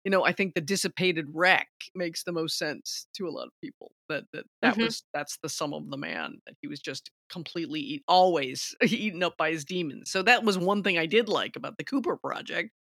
you 0.10 0.12
know, 0.12 0.26
I 0.26 0.32
think 0.32 0.56
the 0.56 0.62
dissipated 0.62 1.28
wreck 1.36 1.70
makes 1.94 2.24
the 2.24 2.32
most 2.32 2.58
sense 2.58 3.06
to 3.16 3.28
a 3.28 3.30
lot 3.30 3.46
of 3.46 3.54
people. 3.64 3.92
That 4.10 4.24
that 4.34 4.46
that 4.64 4.80
Mhm. 4.80 4.80
was 4.80 5.04
that's 5.14 5.38
the 5.44 5.50
sum 5.50 5.72
of 5.72 5.88
the 5.92 5.98
man. 5.98 6.40
That 6.48 6.56
he 6.64 6.68
was 6.68 6.80
just 6.80 7.12
completely 7.30 7.80
eat, 7.80 8.04
always 8.08 8.76
eaten 8.84 9.22
up 9.22 9.38
by 9.38 9.52
his 9.52 9.64
demons. 9.64 10.10
So 10.10 10.24
that 10.24 10.44
was 10.44 10.58
one 10.58 10.82
thing 10.82 10.98
I 10.98 11.06
did 11.06 11.30
like 11.30 11.56
about 11.56 11.78
the 11.78 11.84
Cooper 11.84 12.18
project. 12.18 12.72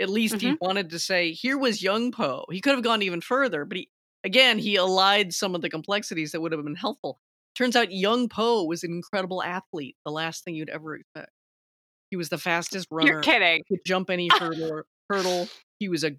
At 0.00 0.08
least 0.08 0.40
he 0.40 0.54
Mhm. 0.54 0.58
wanted 0.62 0.88
to 0.90 0.98
say, 0.98 1.32
here 1.32 1.58
was 1.58 1.82
young 1.82 2.10
Poe. 2.10 2.46
He 2.50 2.62
could 2.62 2.74
have 2.74 2.84
gone 2.84 3.02
even 3.02 3.20
further, 3.20 3.66
but 3.66 3.76
he 3.76 3.90
again 4.24 4.58
he 4.58 4.76
allied 4.76 5.34
some 5.34 5.54
of 5.54 5.60
the 5.60 5.68
complexities 5.70 6.32
that 6.32 6.40
would 6.40 6.52
have 6.52 6.64
been 6.64 6.74
helpful. 6.74 7.20
Turns 7.54 7.76
out 7.76 7.92
young 7.92 8.30
Poe 8.30 8.64
was 8.64 8.82
an 8.82 8.92
incredible 8.92 9.42
athlete. 9.42 9.98
The 10.06 10.12
last 10.12 10.42
thing 10.44 10.54
you'd 10.54 10.70
ever 10.70 10.96
expect. 10.96 11.32
He 12.10 12.16
was 12.16 12.30
the 12.30 12.38
fastest 12.38 12.88
runner 12.90 13.18
you're 13.18 13.18
kidding. 13.20 13.64
could 13.68 13.80
jump 13.84 14.10
any 14.10 14.30
hurdle. 14.38 14.82
hurdle. 15.08 15.52
He 15.78 15.88
was 15.88 16.04
a 16.04 16.12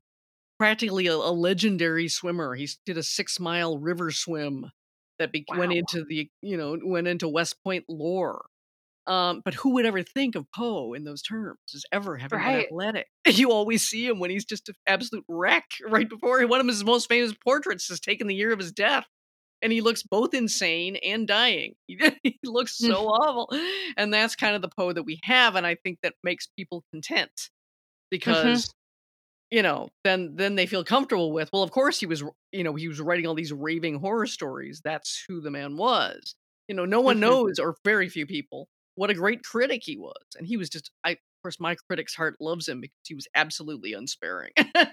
practically 0.60 1.07
a, 1.07 1.16
a 1.16 1.32
legendary 1.32 2.07
swimmer. 2.07 2.53
He 2.53 2.68
did 2.86 2.97
a 2.97 3.03
six 3.03 3.39
mile 3.39 3.78
river 3.78 4.12
swim 4.12 4.70
that 5.18 5.32
be- 5.32 5.45
went 5.55 5.74
into 5.74 6.05
the 6.07 6.30
you 6.41 6.57
know 6.57 6.78
went 6.84 7.07
into 7.07 7.28
West 7.28 7.55
Point 7.64 7.86
lore. 7.89 8.45
Um, 9.07 9.41
but 9.43 9.55
who 9.55 9.72
would 9.74 9.88
ever 9.88 10.03
think 10.03 10.36
of 10.36 10.45
Poe 10.55 10.93
in 10.93 11.03
those 11.03 11.24
terms 11.24 11.57
as 11.74 11.84
ever 11.91 12.16
having 12.18 12.38
been 12.38 12.47
Right. 12.47 12.66
athletic? 12.68 13.07
You 13.26 13.51
always 13.51 13.88
see 13.88 14.05
him 14.05 14.20
when 14.20 14.30
he's 14.30 14.45
just 14.45 14.70
an 14.70 14.76
absolute 14.86 15.24
wreck. 15.28 15.66
Right 15.88 16.07
before 16.07 16.45
one 16.45 16.62
of 16.62 16.68
his 16.68 16.84
most 16.84 17.10
famous 17.10 17.34
portraits 17.43 17.89
is 17.89 17.99
taken 17.99 18.28
the 18.28 18.36
year 18.36 18.53
of 18.53 18.60
his 18.60 18.72
death, 18.72 19.05
and 19.64 19.72
he 19.72 19.82
looks 19.82 20.03
both 20.03 20.36
insane 20.36 20.97
and 20.97 21.28
dying. 21.28 21.74
he 21.88 22.38
looks 22.43 22.78
so 22.78 23.07
awful, 23.07 23.49
and 23.97 24.14
that's 24.14 24.36
kind 24.36 24.55
of 24.55 24.62
the 24.62 24.70
Poe 24.70 24.93
that 24.93 25.03
we 25.03 25.20
have, 25.24 25.55
and 25.55 25.66
I 25.66 25.76
think 25.76 25.99
that 26.03 26.14
makes 26.24 26.47
people 26.55 26.84
content 26.91 27.32
because 28.12 28.72
you 29.52 29.62
know 29.62 29.89
then 30.04 30.36
then 30.36 30.56
they 30.56 30.66
feel 30.66 30.84
comfortable 30.84 31.32
with 31.32 31.50
well 31.54 31.64
of 31.64 31.72
course 31.72 32.00
he 32.00 32.06
was 32.06 32.24
you 32.52 32.64
know 32.64 32.76
he 32.76 32.88
was 32.88 33.02
writing 33.02 33.26
all 33.28 33.36
these 33.36 33.54
raving 33.54 34.00
horror 34.00 34.28
stories. 34.28 34.82
That's 34.84 35.24
who 35.28 35.41
the 35.41 35.52
man 35.52 35.78
was. 35.78 36.36
You 36.68 36.76
know 36.76 36.86
no 36.86 37.02
one 37.02 37.20
Mhm. 37.20 37.20
knows 37.20 37.60
or 37.60 37.76
very 37.84 38.10
few 38.10 38.26
people 38.26 38.70
what 38.95 39.10
a 39.10 39.14
great 39.14 39.43
critic 39.43 39.82
he 39.84 39.97
was 39.97 40.14
and 40.38 40.45
he 40.47 40.58
was 40.58 40.70
just 40.70 40.91
i 41.06 41.12
of 41.12 41.18
course 41.43 41.60
my 41.60 41.76
critic's 41.88 42.16
heart 42.16 42.36
loves 42.41 42.68
him 42.68 42.82
because 42.82 42.97
he 43.08 43.16
was 43.16 43.28
absolutely 43.36 43.93
unsparing. 43.93 44.52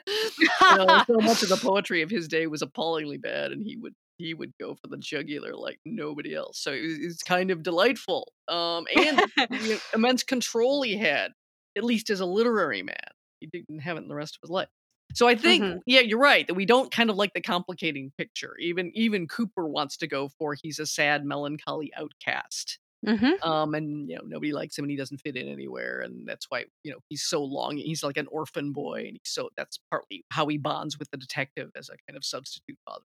You 0.69 0.77
know, 0.77 0.99
so 1.09 1.21
much 1.23 1.43
of 1.43 1.49
the 1.49 1.59
poetry 1.59 2.03
of 2.03 2.11
his 2.11 2.29
day 2.29 2.47
was 2.47 2.63
appallingly 2.63 3.19
bad 3.19 3.53
and 3.53 3.63
he 3.65 3.77
would 3.77 3.95
he 4.19 4.35
would 4.35 4.53
go 4.59 4.75
for 4.75 4.89
the 4.89 4.97
jugular 4.97 5.55
like 5.55 5.79
nobody 5.85 6.35
else. 6.35 6.59
So 6.59 6.73
it 6.73 6.83
was, 6.83 6.99
it's 6.99 7.23
kind 7.23 7.51
of 7.51 7.63
delightful 7.63 8.33
um 8.49 8.87
and 8.91 9.23
the 9.51 9.81
immense 9.95 10.23
control 10.23 10.83
he 10.83 10.97
had 10.97 11.33
at 11.77 11.85
least 11.85 12.11
as 12.11 12.21
a 12.21 12.27
literary 12.27 12.83
man 12.83 12.97
he 13.41 13.47
didn't 13.47 13.81
have 13.81 13.97
it 13.97 14.03
in 14.03 14.09
the 14.09 14.15
rest 14.15 14.37
of 14.37 14.41
his 14.43 14.51
life. 14.51 14.69
So 15.15 15.29
i 15.29 15.35
think 15.37 15.69
Mhm. 15.69 15.81
yeah 15.87 16.01
you're 16.01 16.19
right 16.19 16.47
that 16.47 16.55
we 16.55 16.67
don't 16.67 16.91
kind 16.91 17.11
of 17.11 17.17
like 17.17 17.33
the 17.35 17.41
complicating 17.41 18.13
picture 18.19 18.57
even 18.59 18.91
even 18.95 19.29
cooper 19.29 19.67
wants 19.69 19.97
to 19.99 20.07
go 20.07 20.29
for 20.39 20.55
he's 20.61 20.79
a 20.79 20.87
sad 20.87 21.25
melancholy 21.25 21.93
outcast 21.95 22.79
hmm 23.05 23.37
um 23.43 23.75
and 23.75 24.11
you 24.11 24.17
know 24.17 24.23
nobody 24.27 24.53
likes 24.53 24.79
him 24.79 24.85
and 24.85 24.91
he 24.91 24.97
doesn't 24.97 25.19
fit 25.19 25.37
in 25.37 25.49
anywhere 25.49 26.01
and 26.01 26.27
that's 26.29 26.47
why 26.49 26.65
you 26.85 26.93
know 26.93 26.99
he's 27.09 27.23
so 27.25 27.43
long 27.45 27.77
he's 27.77 28.03
like 28.03 28.17
an 28.17 28.27
orphan 28.29 28.73
boy 28.73 29.01
and 29.01 29.19
he's 29.23 29.33
so 29.33 29.51
that's 29.57 29.79
partly 29.91 30.25
how 30.31 30.47
he 30.47 30.59
bonds 30.59 30.99
with 30.99 31.11
the 31.11 31.17
detective 31.19 31.71
as 31.77 31.89
a 31.89 31.97
kind 32.09 32.17
of 32.17 32.25
substitute 32.25 32.79
father 32.87 33.05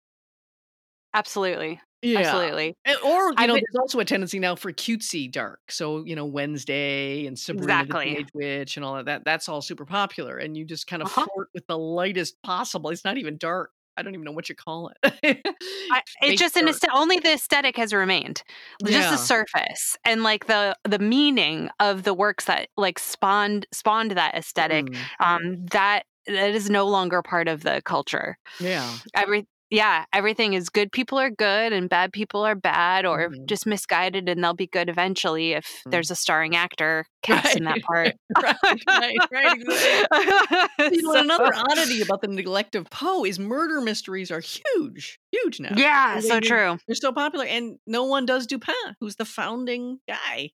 Absolutely. 1.14 1.80
yeah 2.02 2.20
Absolutely. 2.20 2.76
and, 2.86 2.98
or 3.06 3.32
you 3.32 3.36
I've 3.38 3.48
know 3.48 3.54
there's 3.56 3.76
also 3.80 4.00
a 4.00 4.06
tendency 4.06 4.40
now 4.40 4.56
for 4.56 4.72
cutesy 4.74 5.32
dark 5.32 5.60
so 5.72 6.04
you 6.06 6.16
know 6.16 6.26
wednesday 6.26 7.26
and 7.26 7.38
sabrina 7.40 7.86
Exactly. 7.86 8.06
the 8.06 8.10
teenage 8.10 8.30
witch 8.34 8.78
and 8.78 8.86
all 8.86 8.98
of 8.98 9.06
that 9.06 9.24
that's 9.24 9.48
all 9.48 9.62
super 9.62 9.86
popular 9.86 10.38
and 10.38 10.58
you 10.58 10.66
just 10.66 10.88
kind 10.88 11.02
of 11.02 11.08
Uh-huh. 11.08 11.26
flirt 11.34 11.50
with 11.54 11.66
the 11.68 11.78
lightest 11.78 12.42
possible 12.44 12.90
it's 12.90 13.06
not 13.06 13.18
even 13.18 13.38
dark 13.38 13.72
i 13.96 14.02
don't 14.02 14.14
even 14.14 14.26
know 14.26 14.32
what 14.34 14.50
you 14.50 14.56
call 14.56 14.92
it 15.04 15.46
I, 15.92 16.02
it's 16.22 16.40
just 16.40 16.58
an 16.58 16.66
aesthe- 16.68 16.90
only 16.94 17.20
the 17.20 17.34
aesthetic 17.34 17.78
has 17.78 17.94
remained 17.94 18.44
just 18.86 19.10
Yeah. 19.10 19.12
the 19.12 19.18
surface 19.18 19.98
and 20.04 20.24
like 20.24 20.48
the 20.48 20.76
the 20.84 21.00
meaning 21.00 21.70
of 21.80 22.04
the 22.04 22.14
works 22.14 22.46
that 22.46 22.68
like 22.76 23.00
spawned 23.00 23.66
spawned 23.72 24.12
that 24.12 24.36
aesthetic 24.36 24.88
Mm, 24.88 25.10
um 25.20 25.66
that 25.68 26.04
that 26.28 26.52
is 26.56 26.70
no 26.70 26.88
longer 26.88 27.22
part 27.22 27.48
of 27.48 27.64
the 27.64 27.82
culture 27.86 28.38
yeah 28.60 28.98
every 29.16 29.46
yeah, 29.74 30.06
everything 30.14 30.54
is 30.54 30.70
good 30.70 30.92
people 30.92 31.18
are 31.20 31.30
good 31.32 31.74
and 31.74 31.90
bad 31.90 32.14
people 32.14 32.46
are 32.46 32.56
bad 32.56 33.06
or 33.06 33.30
Mhm. 33.30 33.46
just 33.48 33.66
misguided 33.66 34.30
and 34.30 34.44
they'll 34.44 34.54
be 34.54 34.68
good 34.68 34.88
eventually 34.88 35.54
if 35.54 35.66
Mhm. 35.86 35.92
there's 35.92 36.12
a 36.12 36.16
starring 36.16 36.56
actor 36.56 37.06
cast 37.24 37.58
in 37.58 37.64
that 37.66 37.82
part. 37.82 38.14
right, 38.42 38.56
right, 38.88 39.18
right. 39.32 39.58
Exactly. 39.60 40.90
You 40.98 41.02
know, 41.02 41.14
So- 41.14 41.20
another 41.22 41.52
oddity 41.56 42.02
about 42.02 42.22
the 42.22 42.28
neglect 42.28 42.76
of 42.76 42.90
Poe 42.90 43.26
is 43.26 43.40
murder 43.40 43.82
mysteries 43.82 44.30
are 44.32 44.42
huge, 44.42 45.20
huge 45.32 45.60
now. 45.60 45.74
Yeah, 45.76 46.20
so 46.20 46.40
true. 46.40 46.78
They're 46.88 46.96
so 46.96 47.12
popular, 47.12 47.46
and 47.46 47.78
no 47.88 48.04
one 48.06 48.26
does 48.26 48.46
Dupin, 48.48 48.76
who's 49.00 49.16
the 49.16 49.26
founding 49.26 50.00
guy. 50.08 50.52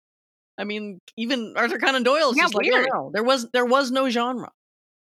I 0.58 0.64
mean, 0.64 1.00
even 1.16 1.54
Arthur 1.56 1.78
Conan 1.78 2.02
Doyle 2.02 2.30
is 2.30 2.36
Yeah, 2.36 2.44
just 2.44 2.54
like, 2.54 2.66
oh, 2.66 2.76
weird. 2.76 2.88
no, 2.92 3.10
there 3.14 3.22
was 3.24 3.48
there 3.52 3.64
was 3.66 3.90
no 3.90 4.08
genre 4.10 4.50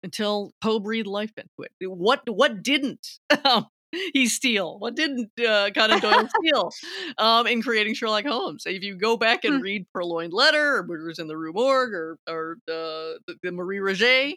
until 0.03 0.53
Poe 0.63 0.79
breathed 0.81 1.07
life 1.09 1.33
into 1.37 1.51
it. 1.61 1.73
What 1.89 2.23
what 2.29 2.63
didn't 2.63 3.07
um, 3.45 3.67
he 4.13 4.27
steal? 4.27 4.79
What 4.79 4.95
didn't 4.97 5.31
uh, 5.41 5.71
Conan 5.75 6.01
Doyle 6.01 6.29
steal 6.39 6.71
um, 7.19 7.47
in 7.47 7.63
creating 7.63 7.95
Sherlock 7.95 8.25
Holmes? 8.25 8.65
If 8.67 8.83
you 8.83 8.97
go 8.97 9.17
back 9.17 9.45
and 9.45 9.55
Hmm. 9.55 9.61
read 9.61 9.87
Purloined 9.93 10.33
Letter 10.33 10.77
or 10.77 10.85
Murders 10.85 11.19
in 11.19 11.29
the 11.29 11.37
Rue 11.37 11.53
Morgue 11.53 11.93
or 11.95 12.19
or 12.29 12.57
uh, 12.69 13.19
the, 13.27 13.37
the 13.43 13.53
Marie 13.53 13.79
Roget 13.79 14.37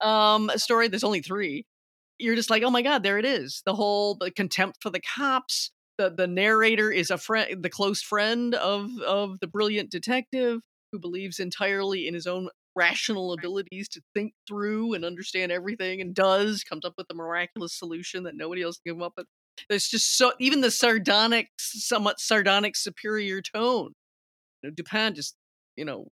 um, 0.00 0.50
story, 0.56 0.88
there's 0.88 1.04
only 1.04 1.22
three. 1.22 1.66
You're 2.18 2.36
just 2.36 2.50
like, 2.50 2.62
oh 2.62 2.70
my 2.70 2.82
god, 2.82 3.02
there 3.02 3.18
it 3.18 3.24
is. 3.24 3.62
The 3.66 3.74
whole 3.74 4.14
the 4.16 4.30
contempt 4.30 4.78
for 4.82 4.90
the 4.90 5.00
cops. 5.00 5.70
The 5.98 6.10
the 6.10 6.26
narrator 6.26 6.90
is 6.90 7.10
a 7.10 7.18
friend, 7.18 7.62
the 7.62 7.70
close 7.70 8.02
friend 8.02 8.54
of 8.54 8.90
of 9.06 9.40
the 9.40 9.46
brilliant 9.46 9.90
detective 9.90 10.60
who 10.92 10.98
believes 10.98 11.38
entirely 11.40 12.06
in 12.08 12.14
his 12.14 12.26
own 12.26 12.48
rational 12.76 13.32
abilities 13.32 13.88
to 13.88 14.00
think 14.14 14.32
through 14.46 14.94
and 14.94 15.04
understand 15.04 15.52
everything 15.52 16.00
and 16.00 16.14
does 16.14 16.62
comes 16.64 16.84
up 16.84 16.94
with 16.96 17.06
a 17.10 17.14
miraculous 17.14 17.76
solution 17.78 18.24
that 18.24 18.36
nobody 18.36 18.62
else 18.62 18.78
can 18.84 18.94
come 18.94 19.02
up 19.02 19.14
with. 19.16 19.26
There's 19.68 19.88
just 19.88 20.16
so 20.16 20.32
even 20.40 20.60
the 20.60 20.70
sardonic, 20.70 21.48
somewhat 21.58 22.20
sardonic 22.20 22.76
superior 22.76 23.42
tone. 23.42 23.92
You 24.62 24.70
know, 24.70 24.74
Dupin 24.74 25.14
just 25.14 25.36
you 25.76 25.84
know 25.84 26.08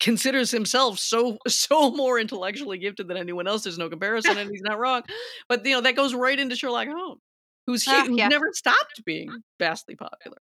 considers 0.00 0.50
himself 0.50 0.98
so 0.98 1.38
so 1.48 1.90
more 1.90 2.18
intellectually 2.18 2.78
gifted 2.78 3.08
than 3.08 3.16
anyone 3.16 3.46
else. 3.46 3.62
There's 3.64 3.78
no 3.78 3.88
comparison, 3.90 4.36
and 4.38 4.50
he's 4.50 4.62
not 4.62 4.78
wrong. 4.78 5.02
But 5.48 5.64
you 5.64 5.74
know 5.74 5.80
that 5.82 5.96
goes 5.96 6.14
right 6.14 6.38
into 6.38 6.56
Sherlock 6.56 6.88
Holmes, 6.88 7.20
who's, 7.66 7.84
hu- 7.84 7.92
Ah, 7.92 8.04
who's 8.06 8.18
yeah. 8.18 8.28
never 8.28 8.46
stopped 8.52 9.02
being 9.04 9.30
vastly 9.58 9.94
popular. 9.96 10.38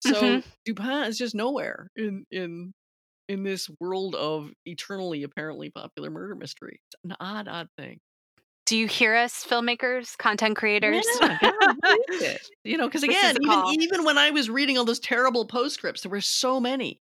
So 0.00 0.14
Mhm. 0.22 0.44
Dupin 0.64 1.04
is 1.08 1.18
just 1.18 1.34
nowhere 1.34 1.88
in 1.96 2.24
in 2.30 2.72
in 3.28 3.42
this 3.42 3.68
world 3.80 4.14
of 4.14 4.50
eternally 4.64 5.22
apparently 5.22 5.70
popular 5.70 6.10
murder 6.10 6.34
mystery. 6.34 6.80
It's 6.88 6.96
an 7.04 7.16
odd, 7.20 7.48
odd 7.48 7.68
thing. 7.76 8.00
Do 8.66 8.76
you 8.76 8.86
hear 8.86 9.14
us, 9.14 9.46
filmmakers, 9.48 10.16
content 10.18 10.56
creators? 10.56 11.06
Yeah, 11.22 11.38
God, 11.40 11.76
what 11.80 12.00
is 12.10 12.22
it? 12.22 12.48
You 12.64 12.76
know, 12.76 12.86
because 12.86 13.02
again, 13.02 13.36
even 13.40 13.64
even 13.80 14.04
when 14.04 14.18
I 14.18 14.30
was 14.30 14.50
reading 14.50 14.76
all 14.76 14.84
those 14.84 15.00
terrible 15.00 15.46
postscripts, 15.46 16.02
there 16.02 16.10
were 16.10 16.20
so 16.20 16.60
many. 16.60 17.00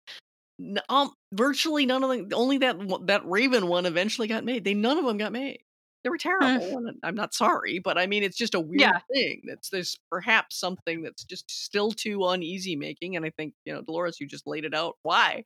Um, 0.88 1.12
virtually 1.32 1.86
none 1.86 2.02
of 2.02 2.10
them. 2.10 2.28
Only 2.34 2.58
that 2.58 2.76
that 3.06 3.22
Raven 3.24 3.68
one 3.68 3.86
eventually 3.86 4.26
got 4.28 4.44
made. 4.44 4.64
They 4.64 4.74
none 4.74 4.98
of 4.98 5.04
them 5.04 5.18
got 5.18 5.32
made. 5.32 5.60
They 6.02 6.10
were 6.10 6.18
terrible. 6.18 6.78
and 6.78 6.96
I'm 7.04 7.14
not 7.14 7.32
sorry, 7.32 7.78
but 7.78 7.96
I 7.96 8.08
mean, 8.08 8.24
it's 8.24 8.36
just 8.36 8.54
a 8.54 8.60
weird 8.60 8.80
Yeah. 8.80 8.98
thing. 9.12 9.42
That's 9.46 9.70
there's 9.70 9.98
perhaps 10.10 10.58
something 10.58 11.02
that's 11.02 11.22
just 11.22 11.48
still 11.48 11.92
too 11.92 12.26
uneasy 12.26 12.74
making, 12.74 13.14
and 13.14 13.24
I 13.24 13.30
think 13.30 13.54
you 13.64 13.72
know, 13.72 13.82
Dolores, 13.82 14.18
you 14.20 14.26
just 14.26 14.46
laid 14.48 14.64
it 14.64 14.74
out. 14.74 14.96
Why? 15.02 15.44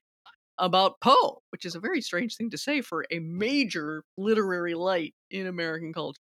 About 0.58 1.00
Poe, 1.00 1.42
which 1.50 1.64
is 1.66 1.74
a 1.74 1.80
very 1.80 2.00
strange 2.00 2.36
thing 2.36 2.50
to 2.50 2.58
say 2.58 2.80
for 2.80 3.06
a 3.10 3.18
major 3.20 4.04
literary 4.16 4.74
light 4.74 5.14
in 5.30 5.46
American 5.46 5.92
culture. 5.92 6.20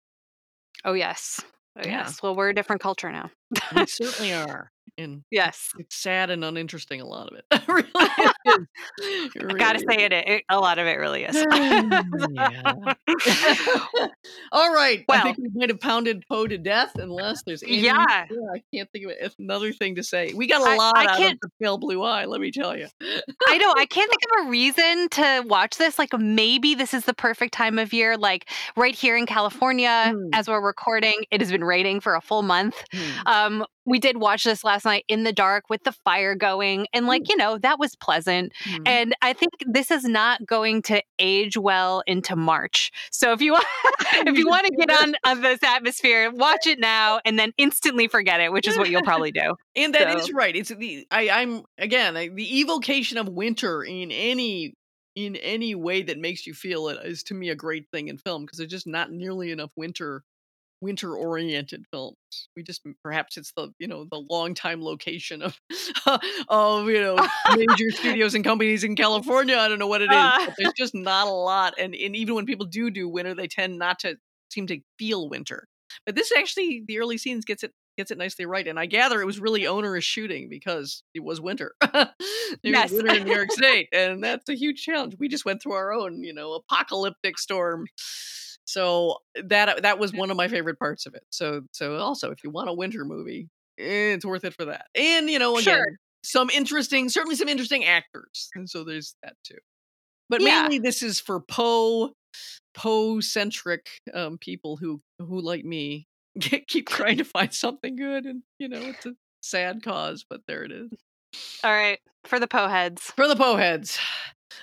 Oh 0.84 0.92
yes. 0.92 1.40
Oh 1.76 1.82
Yeah. 1.82 1.86
yes. 1.86 2.22
Well, 2.22 2.34
we're 2.34 2.50
a 2.50 2.54
different 2.54 2.82
culture 2.82 3.10
now. 3.10 3.30
We 3.74 3.86
certainly 3.86 4.32
are. 4.32 4.70
And 4.98 5.22
Yes. 5.30 5.70
it's 5.78 5.96
sad 5.96 6.28
and 6.30 6.44
uninteresting, 6.44 7.00
a 7.00 7.06
lot 7.06 7.32
of 7.32 7.38
it. 7.38 7.44
It 7.62 7.68
really 7.68 7.88
is. 8.46 9.30
It 9.36 9.44
I 9.50 9.52
gotta 9.58 9.78
really 9.86 9.98
say 9.98 10.04
it, 10.06 10.12
it. 10.12 10.44
A 10.48 10.58
lot 10.58 10.78
of 10.78 10.86
it 10.86 10.94
really 10.98 11.24
is. 11.24 11.36
All 14.52 14.72
right. 14.74 15.04
I 15.08 15.20
think 15.22 15.38
we 15.38 15.48
might 15.54 15.68
have 15.68 15.80
pounded 15.80 16.24
Poe 16.28 16.46
to 16.46 16.58
death 16.58 16.92
unless 16.96 17.42
there's 17.44 17.62
any, 17.62 17.78
Yeah. 17.78 18.04
I 18.08 18.62
can't 18.74 18.90
think 18.92 19.06
of 19.22 19.34
another 19.38 19.72
thing 19.72 19.94
to 19.96 20.02
say. 20.02 20.32
We 20.34 20.46
got 20.46 20.60
a 20.60 20.74
lot 20.76 20.96
I 20.96 21.16
can't- 21.18 21.38
the 21.40 21.48
pale 21.60 21.78
blue 21.78 22.02
eye, 22.02 22.24
let 22.24 22.40
me 22.40 22.50
tell 22.50 22.76
you. 22.76 22.86
I 23.48 23.58
know. 23.58 23.74
I 23.76 23.86
can't 23.86 24.10
think 24.10 24.22
of 24.40 24.46
a 24.46 24.50
reason 24.50 25.08
to 25.10 25.44
watch 25.46 25.76
this. 25.76 25.98
Like 25.98 26.12
maybe 26.18 26.74
this 26.74 26.92
is 26.94 27.04
the 27.04 27.14
perfect 27.14 27.52
time 27.54 27.78
of 27.78 27.92
year. 27.92 28.16
Like 28.16 28.48
right 28.76 28.94
here 28.94 29.16
in 29.16 29.26
California, 29.26 29.88
Mm. 30.10 30.30
as 30.32 30.48
we're 30.48 30.64
recording, 30.64 31.24
it 31.30 31.40
has 31.40 31.50
been 31.52 31.64
raining 31.64 32.00
for 32.00 32.14
a 32.14 32.20
full 32.20 32.42
month. 32.42 32.82
Um, 33.26 33.39
we 33.86 33.98
did 33.98 34.18
watch 34.18 34.44
this 34.44 34.62
last 34.62 34.84
night 34.84 35.04
in 35.08 35.24
the 35.24 35.32
dark 35.32 35.64
with 35.68 35.82
the 35.84 35.92
fire 35.92 36.34
going, 36.34 36.86
and 36.92 37.06
like 37.06 37.28
you 37.28 37.36
know 37.36 37.58
that 37.58 37.78
was 37.78 37.96
pleasant. 37.96 38.52
Mhm. 38.64 38.82
And 38.86 39.14
I 39.22 39.32
think 39.32 39.52
this 39.66 39.90
is 39.90 40.04
not 40.04 40.44
going 40.46 40.82
to 40.82 41.02
age 41.18 41.56
well 41.56 42.02
into 42.06 42.36
March. 42.36 42.90
So 43.10 43.32
if 43.32 43.40
you 43.40 43.52
want, 43.52 43.64
if 44.26 44.36
you 44.38 44.46
want 44.48 44.66
to 44.66 44.76
get 44.76 44.90
on, 44.90 45.14
on 45.24 45.40
this 45.42 45.62
atmosphere, 45.62 46.30
watch 46.30 46.66
it 46.66 46.78
now 46.78 47.20
and 47.24 47.38
then 47.38 47.52
instantly 47.58 48.06
forget 48.08 48.40
it, 48.40 48.52
which 48.52 48.68
is 48.68 48.76
what 48.78 48.90
you'll 48.90 49.02
probably 49.02 49.32
do. 49.32 49.54
And 49.76 49.94
that 49.94 50.18
is 50.18 50.26
So- 50.26 50.32
right. 50.34 50.54
It's 50.54 50.70
the 50.70 51.06
I, 51.10 51.30
I'm 51.30 51.62
again 51.78 52.16
I, 52.16 52.28
the 52.28 52.60
evocation 52.60 53.18
of 53.18 53.28
winter 53.28 53.82
in 53.82 54.10
any 54.10 54.74
in 55.16 55.34
any 55.36 55.74
way 55.74 56.02
that 56.02 56.18
makes 56.18 56.46
you 56.46 56.54
feel 56.54 56.88
it 56.88 56.98
is 57.04 57.22
to 57.24 57.34
me 57.34 57.48
a 57.50 57.54
great 57.56 57.86
thing 57.92 58.08
in 58.08 58.16
film 58.16 58.44
because 58.44 58.58
there's 58.58 58.70
just 58.70 58.86
not 58.86 59.10
nearly 59.10 59.50
enough 59.50 59.70
winter 59.76 60.22
winter 60.80 61.14
oriented 61.14 61.84
films. 61.92 62.16
We 62.56 62.62
just 62.62 62.82
perhaps 63.02 63.36
it's 63.36 63.52
the 63.56 63.70
you 63.78 63.86
know 63.88 64.06
the 64.10 64.24
long 64.30 64.54
time 64.54 64.82
location 64.82 65.42
of 65.42 65.58
of 66.48 66.88
you 66.88 67.00
know 67.00 67.28
major 67.46 67.90
studios 67.92 68.34
and 68.34 68.44
companies 68.44 68.84
in 68.84 68.96
California. 68.96 69.56
I 69.56 69.68
don't 69.68 69.78
know 69.78 69.86
what 69.86 70.02
it 70.02 70.12
is. 70.12 70.32
But 70.46 70.54
there's 70.58 70.72
just 70.72 70.94
not 70.94 71.26
a 71.28 71.30
lot, 71.30 71.74
and 71.78 71.94
and 71.94 72.16
even 72.16 72.34
when 72.34 72.46
people 72.46 72.66
do 72.66 72.90
do 72.90 73.08
winter, 73.08 73.34
they 73.34 73.48
tend 73.48 73.78
not 73.78 73.98
to 74.00 74.16
seem 74.52 74.66
to 74.68 74.80
feel 74.98 75.28
winter. 75.28 75.66
But 76.06 76.14
this 76.14 76.32
actually, 76.36 76.84
the 76.86 76.98
early 76.98 77.18
scenes 77.18 77.44
gets 77.44 77.62
it 77.64 77.72
gets 77.98 78.10
it 78.10 78.18
nicely 78.18 78.46
right. 78.46 78.66
And 78.66 78.78
I 78.78 78.86
gather 78.86 79.20
it 79.20 79.26
was 79.26 79.40
really 79.40 79.66
onerous 79.66 80.04
shooting 80.04 80.48
because 80.48 81.02
it 81.14 81.22
was 81.24 81.40
winter. 81.40 81.74
it 81.82 82.10
Yes. 82.62 82.90
was 82.90 82.92
winter 82.92 83.14
in 83.14 83.24
New 83.24 83.34
York 83.34 83.52
State, 83.52 83.88
and 83.92 84.22
that's 84.22 84.48
a 84.48 84.54
huge 84.54 84.82
challenge. 84.82 85.16
We 85.18 85.28
just 85.28 85.44
went 85.44 85.62
through 85.62 85.72
our 85.72 85.92
own, 85.92 86.22
you 86.22 86.32
know, 86.32 86.54
apocalyptic 86.54 87.38
storm. 87.38 87.86
So 88.70 89.18
that 89.34 89.82
that 89.82 89.98
was 89.98 90.12
one 90.12 90.30
of 90.30 90.36
my 90.36 90.48
favorite 90.56 90.78
parts 90.78 91.06
of 91.06 91.14
it. 91.14 91.24
So 91.30 91.62
so 91.72 91.96
also, 91.96 92.30
if 92.30 92.44
you 92.44 92.50
want 92.50 92.68
a 92.68 92.72
winter 92.74 93.04
movie, 93.04 93.48
it's 93.76 94.24
worth 94.24 94.44
it 94.44 94.54
for 94.54 94.66
that. 94.66 94.86
And 94.94 95.28
you 95.30 95.38
know, 95.38 95.58
again, 95.58 95.76
Sure. 95.78 95.86
some 96.24 96.50
interesting, 96.50 97.08
certainly 97.08 97.36
some 97.36 97.48
interesting 97.48 97.84
actors, 97.84 98.50
and 98.54 98.68
so 98.70 98.84
there's 98.84 99.14
that 99.22 99.34
too. 99.44 99.58
But 100.28 100.42
Yeah. 100.42 100.62
mainly, 100.62 100.78
this 100.78 101.02
is 101.02 101.20
for 101.20 101.40
Poe 101.40 102.12
Poe 102.74 103.20
centric 103.20 103.88
um, 104.14 104.38
people 104.38 104.76
who 104.76 105.02
who 105.18 105.40
like 105.40 105.64
me 105.64 106.06
keep 106.68 106.88
trying 106.88 107.18
to 107.18 107.24
find 107.24 107.52
something 107.52 107.96
good, 107.96 108.26
and 108.26 108.42
you 108.58 108.68
know, 108.68 108.88
it's 108.88 109.06
a 109.06 109.14
sad 109.42 109.82
cause, 109.82 110.24
but 110.28 110.42
there 110.46 110.62
it 110.64 110.72
is 110.72 110.90
All 111.64 111.72
right. 111.72 111.98
For 112.26 112.38
the 112.38 112.46
Poe 112.48 112.68
heads. 112.68 113.12
for 113.16 113.26
the 113.28 113.36
Poe 113.36 113.56
heads. 113.56 113.98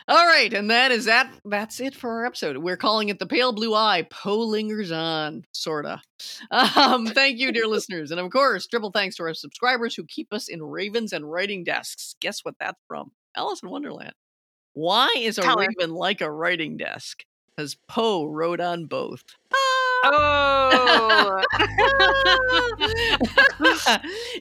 All 0.07 0.25
right, 0.25 0.53
and 0.53 0.69
that 0.71 0.91
is 0.91 1.05
that. 1.05 1.31
That's 1.45 1.79
it 1.79 1.95
for 1.95 2.09
our 2.11 2.25
episode. 2.25 2.57
We're 2.57 2.77
calling 2.77 3.09
it 3.09 3.19
the 3.19 3.25
Pale 3.25 3.53
Blue 3.53 3.73
Eye. 3.73 4.07
Poe 4.09 4.39
lingers 4.39 4.91
on, 4.91 5.43
sorta. 5.51 6.01
Um, 6.49 7.05
thank 7.05 7.37
you, 7.37 7.51
dear 7.51 7.67
listeners, 7.67 8.09
and 8.09 8.19
of 8.19 8.31
course, 8.31 8.65
triple 8.65 8.91
thanks 8.91 9.15
to 9.17 9.23
our 9.23 9.33
subscribers 9.33 9.95
who 9.95 10.03
keep 10.05 10.33
us 10.33 10.47
in 10.47 10.63
ravens 10.63 11.13
and 11.13 11.29
writing 11.29 11.63
desks. 11.63 12.15
Guess 12.21 12.39
what 12.43 12.55
that's 12.59 12.79
from? 12.87 13.11
Alice 13.35 13.61
in 13.61 13.69
Wonderland. 13.69 14.13
Why 14.73 15.13
is 15.17 15.37
a 15.37 15.45
her. 15.45 15.55
raven 15.55 15.93
like 15.93 16.21
a 16.21 16.31
writing 16.31 16.77
desk? 16.77 17.23
Because 17.55 17.75
Poe 17.87 18.25
wrote 18.25 18.59
on 18.59 18.85
both. 18.85 19.23
Oh. 20.03 21.43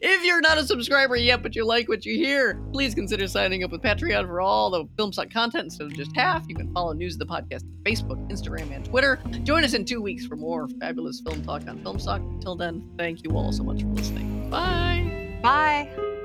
if 0.03 0.25
you're 0.25 0.41
not 0.41 0.59
a 0.59 0.65
subscriber 0.65 1.17
yet, 1.17 1.43
but 1.43 1.57
you 1.57 1.65
like 1.65 1.89
what 1.89 2.05
you 2.05 2.15
hear, 2.17 2.61
please 2.73 2.95
consider 2.95 3.27
signing 3.29 3.65
up 3.65 3.71
with 3.71 3.83
Patreon 3.83 4.27
for 4.27 4.41
all 4.41 4.71
the 4.71 4.85
film 4.97 5.13
suck 5.13 5.31
content 5.31 5.65
instead 5.65 5.87
of 5.87 5.95
just 5.95 6.15
half. 6.17 6.45
You 6.49 6.55
can 6.55 6.73
follow 6.73 6.93
news 6.93 7.15
of 7.15 7.21
the 7.21 7.27
podcast 7.27 7.63
on 7.63 7.83
Facebook, 7.85 8.31
Instagram, 8.31 8.75
and 8.75 8.85
Twitter. 8.85 9.21
Join 9.43 9.65
us 9.65 9.75
in 9.75 9.85
two 9.85 10.01
weeks 10.01 10.27
for 10.27 10.37
more 10.37 10.69
fabulous 10.81 11.21
film 11.21 11.43
talk 11.43 11.67
on 11.69 11.83
Film 11.83 11.99
Suck. 11.99 12.21
Until 12.21 12.57
then, 12.57 12.89
thank 12.99 13.25
you 13.25 13.37
all 13.37 13.53
so 13.53 13.63
much 13.63 13.83
for 13.83 13.89
listening. 13.89 14.51
Bye. 14.51 15.39
Bye. 15.43 16.16